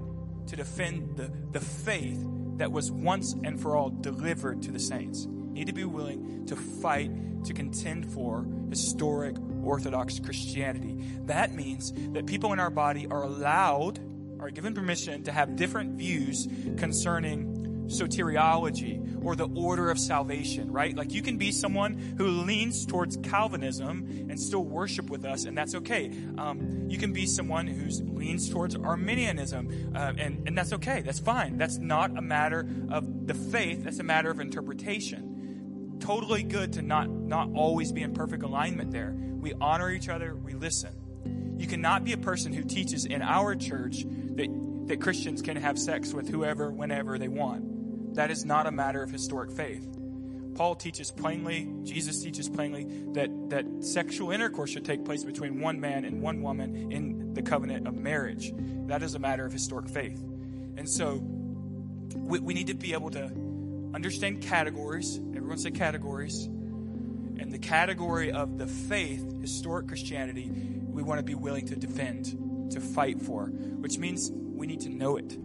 to 0.50 0.56
defend 0.56 1.16
the, 1.16 1.32
the 1.52 1.60
faith 1.60 2.26
that 2.58 2.72
was 2.72 2.91
once 2.91 3.36
and 3.43 3.60
for 3.60 3.76
all 3.76 3.89
delivered 3.89 4.62
to 4.64 4.72
the 4.72 4.80
saints. 4.80 5.26
You 5.26 5.54
need 5.54 5.68
to 5.68 5.74
be 5.74 5.86
willing 5.86 6.45
to 6.47 6.56
fight, 6.56 7.12
to 7.45 7.54
contend 7.54 8.12
for 8.12 8.45
historic 8.70 9.36
Orthodox 9.64 10.20
Christianity. 10.20 10.95
That 11.26 11.54
means 11.54 11.93
that 12.14 12.26
people 12.26 12.54
in 12.54 12.60
our 12.60 12.70
body 12.70 13.08
are 13.08 13.24
allowed, 13.24 14.00
are 14.39 14.50
given 14.50 14.74
permission 14.74 15.24
to 15.24 15.32
have 15.32 15.56
different 15.56 15.97
views 15.97 16.47
concerning 16.78 17.49
soteriology 17.89 19.23
or 19.23 19.35
the 19.35 19.47
order 19.55 19.89
of 19.91 19.99
salvation, 19.99 20.71
right? 20.71 20.95
Like 20.95 21.11
you 21.11 21.21
can 21.21 21.37
be 21.37 21.51
someone 21.51 22.15
who 22.17 22.27
leans 22.27 22.85
towards 22.85 23.17
Calvinism 23.17 24.27
and 24.29 24.39
still 24.39 24.63
worship 24.63 25.09
with 25.09 25.25
us, 25.25 25.45
and 25.45 25.57
that's 25.57 25.75
okay. 25.75 26.11
Um, 26.37 26.85
you 26.87 26.97
can 26.97 27.13
be 27.13 27.25
someone 27.25 27.67
who 27.67 27.89
leans 28.13 28.49
towards 28.49 28.75
Arminianism, 28.75 29.93
uh, 29.95 30.13
and, 30.17 30.47
and 30.47 30.57
that's 30.57 30.73
okay. 30.73 31.01
That's 31.01 31.19
fine. 31.19 31.57
That's 31.57 31.77
not 31.77 32.17
a 32.17 32.21
matter 32.21 32.67
of 32.89 33.27
the 33.27 33.33
faith, 33.33 33.83
that's 33.83 33.99
a 33.99 34.03
matter 34.03 34.31
of 34.31 34.39
interpretation. 34.39 35.97
totally 35.99 36.43
good 36.43 36.73
to 36.73 36.81
not 36.81 37.09
not 37.09 37.49
always 37.53 37.91
be 37.91 38.01
in 38.01 38.13
perfect 38.13 38.43
alignment 38.43 38.91
there. 38.91 39.13
We 39.39 39.53
honor 39.59 39.91
each 39.91 40.09
other, 40.09 40.35
we 40.35 40.53
listen. 40.53 41.55
You 41.57 41.67
cannot 41.67 42.05
be 42.05 42.13
a 42.13 42.17
person 42.17 42.53
who 42.53 42.63
teaches 42.63 43.05
in 43.05 43.21
our 43.21 43.55
church 43.55 44.05
that 44.35 44.47
that 44.87 45.01
Christians 45.01 45.41
can 45.41 45.57
have 45.57 45.77
sex 45.77 46.13
with 46.13 46.29
whoever 46.29 46.71
whenever 46.71 47.17
they 47.17 47.27
want. 47.27 47.78
That 48.14 48.32
is 48.32 48.45
not 48.45 48.68
a 48.68 48.72
matter 48.72 49.01
of 49.01 49.12
historic 49.12 49.51
faith. 49.51 49.88
Paul 50.55 50.76
teaches 50.76 51.10
plainly, 51.10 51.72
Jesus 51.84 52.22
teaches 52.22 52.49
plainly 52.49 52.86
that 53.14 53.30
that 53.49 53.66
sexual 53.80 54.32
intercourse 54.32 54.72
should 54.72 54.84
take 54.84 55.05
place 55.05 55.24
between 55.24 55.62
one 55.62 55.80
man 55.80 56.03
and 56.03 56.22
one 56.22 56.41
woman 56.41 56.91
in 56.91 57.34
the 57.34 57.41
covenant 57.41 57.88
of 57.88 57.95
marriage. 57.95 58.51
That 58.88 59.01
is 59.01 59.16
a 59.16 59.20
matter 59.20 59.45
of 59.45 59.53
historic 59.53 59.88
faith. 59.88 60.20
And 60.76 60.89
so 60.89 61.22
we, 62.14 62.39
we 62.39 62.53
need 62.53 62.68
to 62.68 62.74
be 62.74 62.93
able 62.93 63.12
to 63.12 63.32
understand 63.93 64.41
categories. 64.41 65.18
Everyone 65.36 65.57
say 65.57 65.72
categories. 65.72 66.45
And 66.45 67.51
the 67.53 67.60
category 67.60 68.32
of 68.32 68.57
the 68.57 68.68
faith, 68.68 69.41
historic 69.41 69.88
Christianity, 69.88 70.51
we 70.51 71.03
want 71.03 71.20
to 71.20 71.24
be 71.24 71.36
willing 71.36 71.68
to 71.68 71.76
defend, 71.76 72.72
to 72.72 72.82
fight 72.82 73.22
for, 73.22 73.45
which 73.45 73.97
means 73.97 74.30
we 74.32 74.68
need 74.68 74.82
to 74.82 74.89
know 74.89 75.16
it. 75.16 75.38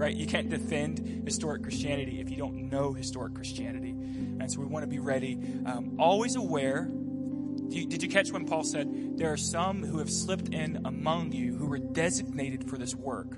Right? 0.00 0.16
You 0.16 0.26
can't 0.26 0.48
defend 0.48 1.26
historic 1.26 1.62
Christianity 1.62 2.20
if 2.20 2.30
you 2.30 2.36
don't 2.38 2.70
know 2.70 2.94
historic 2.94 3.34
Christianity. 3.34 3.90
And 3.90 4.50
so 4.50 4.58
we 4.58 4.64
want 4.64 4.82
to 4.82 4.86
be 4.88 4.98
ready, 4.98 5.38
um, 5.66 5.96
always 5.98 6.36
aware. 6.36 6.84
Did 6.84 7.74
you, 7.74 7.86
did 7.86 8.02
you 8.02 8.08
catch 8.08 8.32
when 8.32 8.46
Paul 8.46 8.64
said, 8.64 9.18
There 9.18 9.30
are 9.30 9.36
some 9.36 9.84
who 9.84 9.98
have 9.98 10.08
slipped 10.08 10.54
in 10.54 10.86
among 10.86 11.32
you 11.32 11.54
who 11.54 11.66
were 11.66 11.78
designated 11.78 12.70
for 12.70 12.78
this 12.78 12.94
work? 12.94 13.36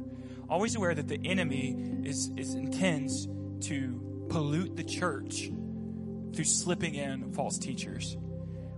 Always 0.48 0.76
aware 0.76 0.94
that 0.94 1.08
the 1.08 1.18
enemy 1.24 1.76
is, 2.04 2.30
is 2.36 2.54
intends 2.54 3.26
to 3.66 4.26
pollute 4.28 4.76
the 4.76 4.84
church 4.84 5.50
through 6.32 6.44
slipping 6.44 6.94
in 6.94 7.32
false 7.32 7.58
teachers. 7.58 8.16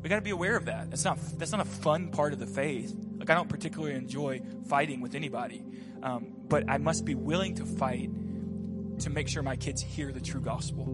We 0.01 0.09
got 0.09 0.17
to 0.17 0.23
be 0.23 0.31
aware 0.31 0.57
of 0.57 0.65
that. 0.65 0.89
That's 0.89 1.05
not 1.05 1.19
that's 1.39 1.53
not 1.53 1.61
a 1.61 1.67
fun 1.67 2.13
part 2.13 2.33
of 2.33 2.39
the 2.39 2.47
faith. 2.47 2.97
Like 3.25 3.31
I 3.31 3.37
don't 3.37 3.49
particularly 3.49 3.95
enjoy 3.95 4.43
fighting 4.69 5.01
with 5.01 5.15
anybody, 5.15 5.65
um, 6.03 6.31
but 6.47 6.69
I 6.69 6.77
must 6.77 7.07
be 7.07 7.15
willing 7.15 7.55
to 7.55 7.65
fight 7.65 8.11
to 8.99 9.09
make 9.09 9.29
sure 9.29 9.43
my 9.43 9.57
kids 9.57 9.81
hear 9.81 10.13
the 10.13 10.21
true 10.21 10.43
gospel, 10.43 10.85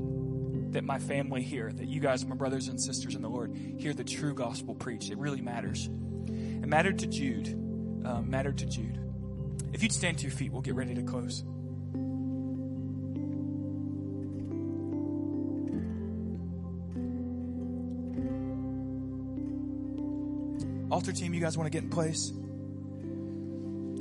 that 0.70 0.85
my 0.85 1.01
family 1.01 1.43
hear, 1.43 1.72
that 1.72 1.89
you 1.89 1.99
guys, 1.99 2.24
my 2.24 2.37
brothers 2.37 2.68
and 2.68 2.81
sisters 2.81 3.16
in 3.16 3.22
the 3.22 3.28
Lord, 3.28 3.57
hear 3.78 3.93
the 3.95 4.05
true 4.05 4.33
gospel 4.33 4.76
preached. 4.76 5.11
It 5.11 5.18
really 5.18 5.41
matters. 5.41 5.87
It 6.28 6.68
mattered 6.68 7.01
to 7.01 7.09
Jude. 7.09 7.49
Um, 8.07 8.31
mattered 8.31 8.59
to 8.59 8.66
Jude. 8.66 9.01
If 9.72 9.83
you'd 9.83 9.93
stand 9.93 10.18
to 10.18 10.22
your 10.22 10.31
feet, 10.31 10.53
we'll 10.53 10.62
get 10.62 10.76
ready 10.76 10.95
to 10.95 11.03
close. 11.03 11.43
Altar 21.01 21.12
team, 21.12 21.32
you 21.32 21.40
guys 21.40 21.57
want 21.57 21.64
to 21.64 21.70
get 21.70 21.82
in 21.82 21.88
place? 21.88 22.30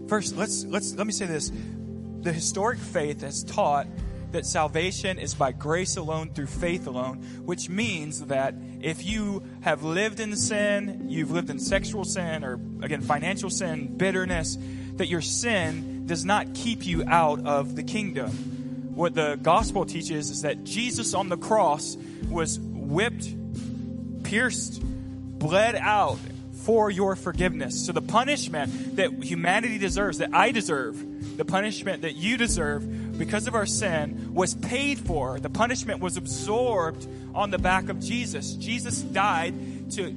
First, 0.10 0.36
let's 0.36 0.66
let's 0.66 0.94
let 0.96 1.08
me 1.08 1.14
say 1.14 1.28
this. 1.28 1.50
The 2.24 2.34
historic 2.34 2.78
faith 2.78 3.22
has 3.22 3.42
taught 3.42 3.88
that 4.34 4.46
salvation 4.46 5.18
is 5.18 5.34
by 5.34 5.54
grace 5.54 5.96
alone 5.96 6.34
through 6.34 6.48
faith 6.48 6.88
alone, 6.88 7.20
which 7.46 7.70
means 7.70 8.26
that 8.26 8.54
if 8.82 9.06
you 9.06 9.42
have 9.62 9.82
lived 9.82 10.20
in 10.20 10.36
sin, 10.36 11.06
you've 11.08 11.32
lived 11.32 11.50
in 11.50 11.58
sexual 11.58 12.04
sin 12.04 12.44
or 12.44 12.56
again 12.82 13.00
financial 13.00 13.50
sin, 13.50 13.96
bitterness, 13.96 14.58
that 14.96 15.08
your 15.08 15.22
sin 15.22 16.06
does 16.06 16.26
not 16.26 16.54
keep 16.54 16.86
you 16.86 17.06
out 17.08 17.46
of 17.46 17.78
the 17.78 17.84
kingdom. 17.84 18.30
What 18.94 19.14
the 19.14 19.40
gospel 19.42 19.86
teaches 19.86 20.32
is 20.32 20.42
that 20.42 20.66
Jesus 20.66 21.14
on 21.14 21.30
the 21.30 21.38
cross 21.38 21.96
was 22.28 22.60
whipped, 22.60 23.30
pierced, 24.26 24.82
bled 24.84 25.76
out 25.76 26.20
for 26.70 26.92
your 26.92 27.16
forgiveness. 27.16 27.84
So 27.88 27.94
the 27.94 28.02
punishment 28.04 28.98
that 28.98 29.24
humanity 29.24 29.80
deserves, 29.80 30.20
that 30.20 30.36
I 30.36 30.52
deserve, 30.52 31.36
the 31.36 31.44
punishment 31.44 32.04
that 32.04 32.16
you 32.16 32.38
deserve 32.38 33.18
because 33.18 33.48
of 33.48 33.56
our 33.56 33.66
sin 33.66 34.36
was 34.36 34.54
paid 34.54 35.00
for. 35.00 35.40
The 35.40 35.50
punishment 35.50 36.00
was 36.00 36.16
absorbed 36.16 37.08
on 37.34 37.50
the 37.50 37.58
back 37.58 37.90
of 37.90 38.00
Jesus. 38.00 38.54
Jesus 38.54 39.02
died 39.02 39.56
to 39.94 40.16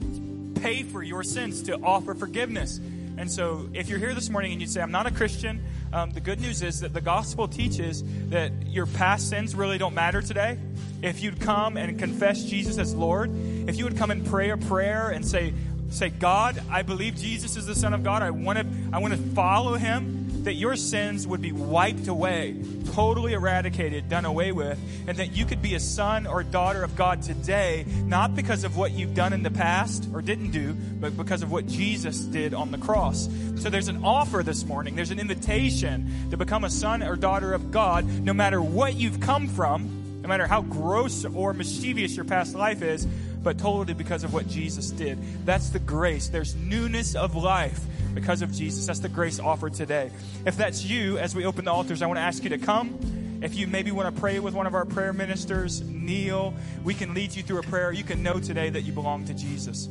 pay 0.61 0.82
for 0.82 1.03
your 1.03 1.22
sins, 1.22 1.62
to 1.62 1.80
offer 1.82 2.12
forgiveness. 2.12 2.78
And 3.16 3.30
so, 3.30 3.70
if 3.72 3.88
you're 3.88 3.98
here 3.98 4.14
this 4.14 4.28
morning 4.28 4.53
and 4.53 4.61
you 4.61 4.66
say, 4.66 4.82
I'm 4.82 4.90
not 4.90 5.07
a 5.07 5.11
Christian, 5.11 5.64
um, 5.90 6.11
the 6.11 6.20
good 6.20 6.40
news 6.40 6.62
is 6.62 6.80
that 6.80 6.92
the 6.92 7.00
gospel 7.00 7.48
teaches 7.48 8.03
that 8.28 8.53
your 8.66 8.86
past 8.86 9.30
sins 9.30 9.55
really 9.55 9.78
don't 9.78 9.94
matter 9.94 10.20
today. 10.20 10.59
If 11.03 11.22
you'd 11.22 11.40
come 11.40 11.76
and 11.76 11.98
confess 11.98 12.44
Jesus 12.44 12.78
as 12.78 12.94
Lord, 12.94 13.30
if 13.68 13.76
you 13.76 13.84
would 13.84 13.96
come 13.96 14.11
and 14.11 14.24
pray 14.26 14.50
a 14.50 14.57
prayer 14.57 15.11
and 15.11 15.26
say, 15.26 15.53
say, 15.93 16.09
God, 16.09 16.62
I 16.70 16.82
believe 16.82 17.16
Jesus 17.16 17.57
is 17.57 17.66
the 17.66 17.74
Son 17.74 17.95
of 17.95 18.03
God. 18.03 18.22
I 18.22 18.30
want 18.30 18.59
to, 18.59 18.66
I 18.93 18.99
want 18.99 19.14
to 19.14 19.20
follow 19.34 19.74
Him. 19.74 20.18
That 20.43 20.55
your 20.55 20.74
sins 20.74 21.24
would 21.24 21.40
be 21.40 21.53
wiped 21.53 22.09
away, 22.09 22.57
totally 22.95 23.32
eradicated, 23.32 24.09
done 24.09 24.24
away 24.24 24.51
with, 24.51 24.76
and 25.07 25.16
that 25.18 25.36
you 25.36 25.47
could 25.47 25.62
be 25.62 25.76
a 25.76 25.78
son 25.78 26.26
or 26.26 26.43
daughter 26.43 26.82
of 26.82 26.97
God 26.97 27.22
today, 27.22 27.86
not 28.07 28.34
because 28.34 28.64
of 28.64 28.76
what 28.76 28.90
you've 28.90 29.14
done 29.14 29.32
in 29.32 29.45
the 29.45 29.53
past 29.53 30.09
or 30.12 30.20
didn't 30.20 30.51
do, 30.51 30.72
but 30.72 31.16
because 31.16 31.45
of 31.45 31.53
what 31.53 31.68
Jesus 31.68 32.18
did 32.18 32.55
on 32.55 32.72
the 32.72 32.78
cross. 32.78 33.28
So 33.55 33.70
there's 33.70 33.86
an 33.86 34.05
offer 34.05 34.43
this 34.43 34.64
morning. 34.64 34.97
There's 34.97 35.12
an 35.12 35.20
invitation 35.20 36.11
to 36.30 36.36
become 36.36 36.64
a 36.64 36.70
son 36.70 37.05
or 37.05 37.14
daughter 37.14 37.53
of 37.53 37.70
God, 37.70 38.05
no 38.05 38.32
matter 38.32 38.61
what 38.61 38.95
you've 38.95 39.20
come 39.20 39.47
from, 39.47 40.22
no 40.22 40.28
matter 40.28 40.49
how 40.49 40.62
gross 40.62 41.24
or 41.24 41.53
mischievous 41.53 42.16
your 42.16 42.24
past 42.24 42.57
life 42.57 42.82
is, 42.82 43.07
but 43.43 43.59
totally 43.59 43.95
because 43.95 44.24
of 44.24 44.32
what 44.32 44.49
Jesus 44.49 44.90
did. 44.90 45.18
That's 45.45 45.70
the 45.70 45.78
grace. 45.78 46.28
There's 46.28 46.55
newness 46.55 47.14
of 47.14 47.34
life 47.34 47.80
because 48.14 48.43
of 48.43 48.53
Jesus. 48.53 48.86
That's 48.86 49.01
the 49.01 49.09
grace 49.09 49.40
offered 49.40 49.74
today. 49.74 50.11
If 50.47 50.57
that's 50.57 50.84
you, 50.84 51.18
as 51.18 51.34
we 51.34 51.45
open 51.45 51.64
the 51.64 51.72
altars, 51.72 52.03
I 52.03 52.07
want 52.07 52.18
to 52.18 52.22
ask 52.22 52.45
you 52.45 52.51
to 52.51 52.59
come. 52.59 53.40
If 53.43 53.57
you 53.57 53.66
maybe 53.66 53.90
want 53.90 54.14
to 54.14 54.20
pray 54.20 54.38
with 54.38 54.55
one 54.55 54.66
of 54.66 54.74
our 54.74 54.84
prayer 54.84 55.12
ministers, 55.12 55.80
kneel. 55.80 56.55
We 56.84 56.95
can 56.95 57.12
lead 57.14 57.34
you 57.34 57.43
through 57.43 57.59
a 57.59 57.64
prayer. 57.64 57.90
You 57.93 58.05
can 58.05 58.22
know 58.22 58.38
today 58.38 58.70
that 58.70 58.82
you 58.82 58.93
belong 58.93 59.24
to 59.24 59.34
Jesus. 59.34 59.88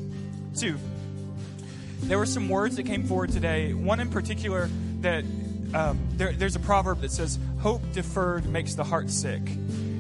Two, 0.55 0.77
there 2.03 2.17
were 2.17 2.25
some 2.25 2.47
words 2.47 2.77
that 2.77 2.83
came 2.83 3.05
forward 3.05 3.31
today. 3.31 3.73
One 3.73 3.99
in 3.99 4.09
particular 4.09 4.69
that 5.01 5.25
um, 5.73 5.99
there, 6.13 6.31
there's 6.33 6.55
a 6.55 6.59
proverb 6.59 7.01
that 7.01 7.11
says, 7.11 7.39
Hope 7.59 7.81
deferred 7.93 8.45
makes 8.45 8.75
the 8.75 8.83
heart 8.83 9.09
sick. 9.09 9.41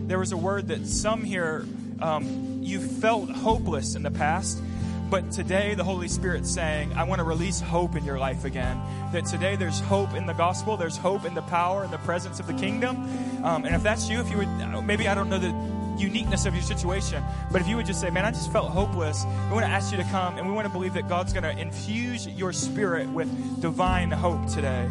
There 0.07 0.19
was 0.19 0.31
a 0.31 0.37
word 0.37 0.69
that 0.69 0.87
some 0.87 1.23
here 1.23 1.65
um, 2.01 2.59
you 2.61 2.79
felt 2.79 3.29
hopeless 3.29 3.95
in 3.95 4.03
the 4.03 4.11
past, 4.11 4.61
but 5.09 5.29
today 5.31 5.75
the 5.75 5.83
Holy 5.83 6.07
Spirit's 6.07 6.49
saying, 6.49 6.93
I 6.93 7.03
want 7.03 7.19
to 7.19 7.25
release 7.25 7.59
hope 7.59 7.95
in 7.95 8.05
your 8.05 8.17
life 8.17 8.45
again. 8.45 8.81
That 9.11 9.25
today 9.25 9.55
there's 9.55 9.79
hope 9.81 10.13
in 10.13 10.25
the 10.25 10.33
gospel, 10.33 10.77
there's 10.77 10.95
hope 10.95 11.25
in 11.25 11.33
the 11.33 11.41
power 11.41 11.83
and 11.83 11.91
the 11.91 11.97
presence 11.99 12.39
of 12.39 12.47
the 12.47 12.53
kingdom. 12.53 12.95
Um, 13.43 13.65
and 13.65 13.75
if 13.75 13.83
that's 13.83 14.09
you, 14.09 14.21
if 14.21 14.29
you 14.31 14.37
would, 14.37 14.85
maybe 14.85 15.07
I 15.07 15.13
don't 15.13 15.29
know 15.29 15.39
the 15.39 15.53
uniqueness 16.01 16.45
of 16.45 16.53
your 16.53 16.63
situation, 16.63 17.23
but 17.51 17.61
if 17.61 17.67
you 17.67 17.75
would 17.75 17.85
just 17.85 17.99
say, 17.99 18.09
Man, 18.09 18.25
I 18.25 18.31
just 18.31 18.51
felt 18.51 18.69
hopeless, 18.69 19.25
we 19.49 19.53
want 19.53 19.65
to 19.65 19.71
ask 19.71 19.91
you 19.91 19.97
to 19.97 20.05
come 20.05 20.37
and 20.37 20.47
we 20.47 20.53
want 20.53 20.65
to 20.65 20.71
believe 20.71 20.93
that 20.93 21.09
God's 21.09 21.33
going 21.33 21.43
to 21.43 21.61
infuse 21.61 22.27
your 22.27 22.53
spirit 22.53 23.09
with 23.09 23.61
divine 23.61 24.11
hope 24.11 24.47
today. 24.47 24.89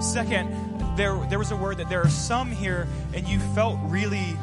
Second, 0.00 0.50
there, 0.96 1.16
there 1.28 1.38
was 1.38 1.50
a 1.50 1.56
word 1.56 1.78
that 1.78 1.88
there 1.88 2.02
are 2.02 2.08
some 2.08 2.50
here 2.50 2.86
and 3.14 3.26
you 3.26 3.38
felt 3.38 3.78
really 3.84 4.36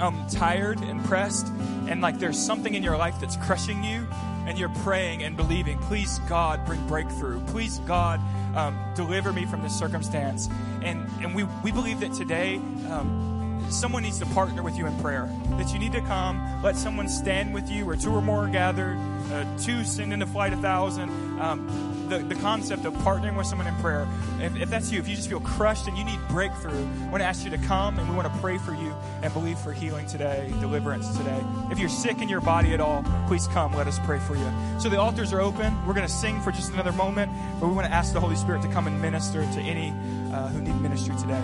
um, 0.00 0.26
tired 0.30 0.80
and 0.80 1.04
pressed, 1.04 1.46
and 1.88 2.00
like 2.00 2.18
there's 2.18 2.38
something 2.38 2.74
in 2.74 2.82
your 2.82 2.96
life 2.96 3.20
that's 3.20 3.36
crushing 3.36 3.84
you, 3.84 4.06
and 4.46 4.58
you're 4.58 4.68
praying 4.82 5.22
and 5.22 5.36
believing, 5.36 5.78
please, 5.78 6.18
God, 6.28 6.64
bring 6.66 6.84
breakthrough. 6.86 7.40
Please, 7.46 7.78
God, 7.80 8.20
um, 8.54 8.78
deliver 8.94 9.32
me 9.32 9.46
from 9.46 9.62
this 9.62 9.76
circumstance. 9.76 10.48
And, 10.82 11.08
and 11.22 11.34
we, 11.34 11.44
we 11.62 11.72
believe 11.72 12.00
that 12.00 12.12
today, 12.12 12.56
um, 12.90 13.66
someone 13.70 14.02
needs 14.02 14.18
to 14.18 14.26
partner 14.26 14.62
with 14.62 14.76
you 14.76 14.86
in 14.86 14.98
prayer. 15.00 15.30
That 15.56 15.72
you 15.72 15.78
need 15.78 15.92
to 15.92 16.02
come, 16.02 16.62
let 16.62 16.76
someone 16.76 17.08
stand 17.08 17.54
with 17.54 17.70
you, 17.70 17.88
or 17.88 17.96
two 17.96 18.10
or 18.10 18.20
more 18.20 18.46
gathered, 18.48 18.98
uh, 19.32 19.46
two 19.58 19.82
send 19.84 20.12
in 20.12 20.20
a 20.20 20.26
flight 20.26 20.52
a 20.52 20.56
thousand. 20.56 21.08
Um, 21.40 21.66
the, 22.08 22.18
the 22.18 22.34
concept 22.36 22.84
of 22.84 22.94
partnering 22.94 23.36
with 23.36 23.46
someone 23.46 23.66
in 23.66 23.74
prayer. 23.76 24.06
If, 24.40 24.56
if 24.56 24.70
that's 24.70 24.90
you, 24.90 24.98
if 24.98 25.08
you 25.08 25.16
just 25.16 25.28
feel 25.28 25.40
crushed 25.40 25.88
and 25.88 25.96
you 25.96 26.04
need 26.04 26.18
breakthrough, 26.28 26.86
I 27.02 27.10
want 27.10 27.22
to 27.22 27.26
ask 27.26 27.44
you 27.44 27.50
to 27.50 27.58
come 27.58 27.98
and 27.98 28.08
we 28.08 28.14
want 28.14 28.32
to 28.32 28.40
pray 28.40 28.58
for 28.58 28.74
you 28.74 28.94
and 29.22 29.32
believe 29.32 29.58
for 29.58 29.72
healing 29.72 30.06
today, 30.06 30.52
deliverance 30.60 31.16
today. 31.16 31.40
If 31.70 31.78
you're 31.78 31.88
sick 31.88 32.20
in 32.20 32.28
your 32.28 32.40
body 32.40 32.74
at 32.74 32.80
all, 32.80 33.04
please 33.26 33.46
come. 33.48 33.74
Let 33.74 33.86
us 33.86 33.98
pray 34.04 34.18
for 34.18 34.36
you. 34.36 34.52
So 34.78 34.88
the 34.88 35.00
altars 35.00 35.32
are 35.32 35.40
open. 35.40 35.74
We're 35.86 35.94
going 35.94 36.06
to 36.06 36.12
sing 36.12 36.40
for 36.42 36.52
just 36.52 36.72
another 36.72 36.92
moment, 36.92 37.32
but 37.60 37.68
we 37.68 37.74
want 37.74 37.86
to 37.86 37.92
ask 37.92 38.12
the 38.12 38.20
Holy 38.20 38.36
Spirit 38.36 38.62
to 38.62 38.68
come 38.68 38.86
and 38.86 39.00
minister 39.00 39.42
to 39.42 39.60
any 39.60 39.92
uh, 40.32 40.48
who 40.48 40.60
need 40.60 40.78
ministry 40.80 41.14
today. 41.16 41.42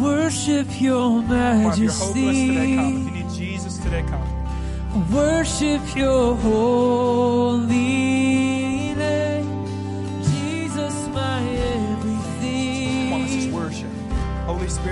Worship 0.00 0.80
your 0.80 1.22
majesty. 1.22 1.84
If 1.84 1.88
you're 1.88 1.92
hopeless 1.92 2.36
today, 2.36 2.76
come. 2.76 2.96
If 2.96 3.04
you 3.04 3.22
need 3.22 3.34
Jesus 3.34 3.78
today, 3.78 4.02
come. 4.02 5.12
Worship 5.12 5.96
your 5.96 6.36
holy 6.36 8.37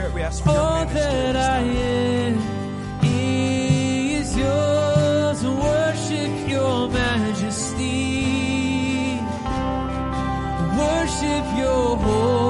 Spirit, 0.06 0.14
we 0.14 0.22
ask 0.22 0.44
for 0.44 0.50
your 0.50 0.60
All 0.60 0.86
that 0.86 1.36
I 1.36 1.58
am 1.60 2.38
is 3.02 4.36
yours. 4.36 5.44
Worship 5.44 6.48
your 6.48 6.88
majesty. 6.88 8.06
Worship 10.78 11.58
your 11.58 11.96
holy. 11.96 12.45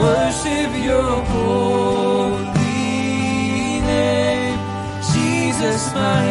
Worship 0.00 0.70
your 0.82 1.12
holy 1.32 2.40
name. 3.92 4.58
Jesus, 5.12 5.92
my 5.94 6.29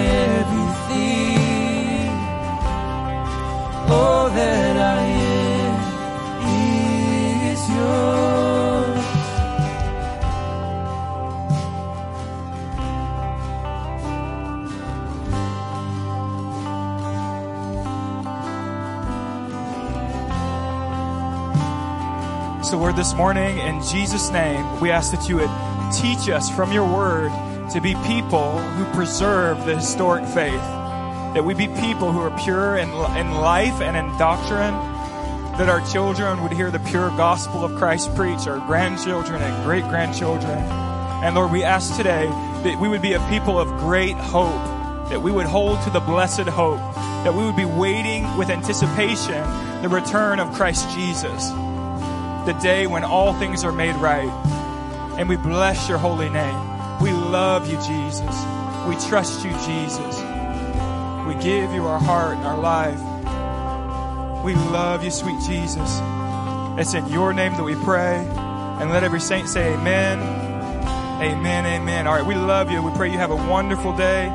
this 23.00 23.14
morning, 23.14 23.60
in 23.60 23.82
Jesus' 23.82 24.30
name, 24.30 24.82
we 24.82 24.92
ask 24.92 25.14
that 25.14 25.30
you 25.30 25.38
would 25.38 25.50
teach 25.94 26.28
us 26.28 26.50
from 26.50 26.74
your 26.74 26.84
word 26.84 27.32
to 27.72 27.80
be 27.80 27.96
people 28.06 28.60
who 28.60 28.84
preserve 28.94 29.66
the 29.66 29.78
historic 29.78 30.26
faith. 30.26 30.60
That 31.34 31.46
we 31.46 31.54
be 31.54 31.68
people 31.68 32.12
who 32.12 32.20
are 32.20 32.38
pure 32.44 32.76
in, 32.76 32.90
in 32.90 33.36
life 33.36 33.80
and 33.80 33.96
in 33.96 34.06
doctrine. 34.18 34.74
That 35.58 35.70
our 35.70 35.80
children 35.90 36.44
would 36.44 36.52
hear 36.52 36.72
the 36.72 36.80
pure 36.80 37.08
gospel 37.12 37.64
of 37.64 37.74
Christ 37.78 38.14
preached, 38.16 38.50
our 38.50 38.60
grandchildren 38.68 39.42
and 39.42 39.64
great 39.64 39.86
grandchildren. 39.86 40.58
And 41.24 41.36
Lord, 41.36 41.54
we 41.54 41.64
ask 41.64 41.96
today 41.96 42.28
that 42.28 42.82
we 42.82 42.90
would 42.90 43.02
be 43.02 43.14
a 43.14 43.26
people 43.30 43.58
of 43.58 43.70
great 43.80 44.18
hope, 44.18 45.10
that 45.10 45.22
we 45.22 45.32
would 45.32 45.46
hold 45.46 45.82
to 45.84 45.90
the 45.90 46.02
blessed 46.02 46.50
hope, 46.50 46.82
that 47.24 47.34
we 47.34 47.46
would 47.46 47.56
be 47.56 47.64
waiting 47.64 48.38
with 48.38 48.50
anticipation 48.50 49.42
the 49.82 49.88
return 49.88 50.42
of 50.42 50.54
Christ 50.54 50.90
Jesus 50.94 51.50
the 52.46 52.54
day 52.62 52.88
when 52.88 53.04
all 53.04 53.34
things 53.34 53.64
are 53.64 53.72
made 53.72 53.96
right. 53.96 54.30
And 55.18 55.28
we 55.28 55.36
bless 55.36 55.90
your 55.90 55.98
holy 55.98 56.30
name. 56.30 57.00
We 57.02 57.12
love 57.12 57.70
you, 57.70 57.78
Jesus. 57.78 58.36
We 58.88 58.96
trust 59.10 59.44
you, 59.44 59.52
Jesus. 59.52 60.18
We 61.28 61.36
give 61.44 61.74
you 61.74 61.86
our 61.86 62.00
heart 62.00 62.38
and 62.38 62.46
our 62.46 62.58
life. 62.58 63.00
We 64.44 64.56
love 64.56 65.04
you, 65.04 65.12
sweet 65.12 65.40
Jesus. 65.48 66.00
It's 66.80 66.94
in 66.94 67.08
your 67.08 67.34
name 67.34 67.54
that 67.54 67.64
we 67.64 67.76
pray. 67.76 68.16
And 68.80 68.90
let 68.90 69.04
every 69.04 69.20
saint 69.20 69.50
say 69.50 69.74
amen. 69.74 70.20
Amen, 71.22 71.66
amen. 71.66 72.08
All 72.08 72.16
right, 72.16 72.26
we 72.26 72.36
love 72.36 72.72
you. 72.72 72.82
We 72.82 72.92
pray 72.92 73.12
you 73.12 73.18
have 73.18 73.32
a 73.32 73.36
wonderful 73.36 73.96
day. 73.96 74.30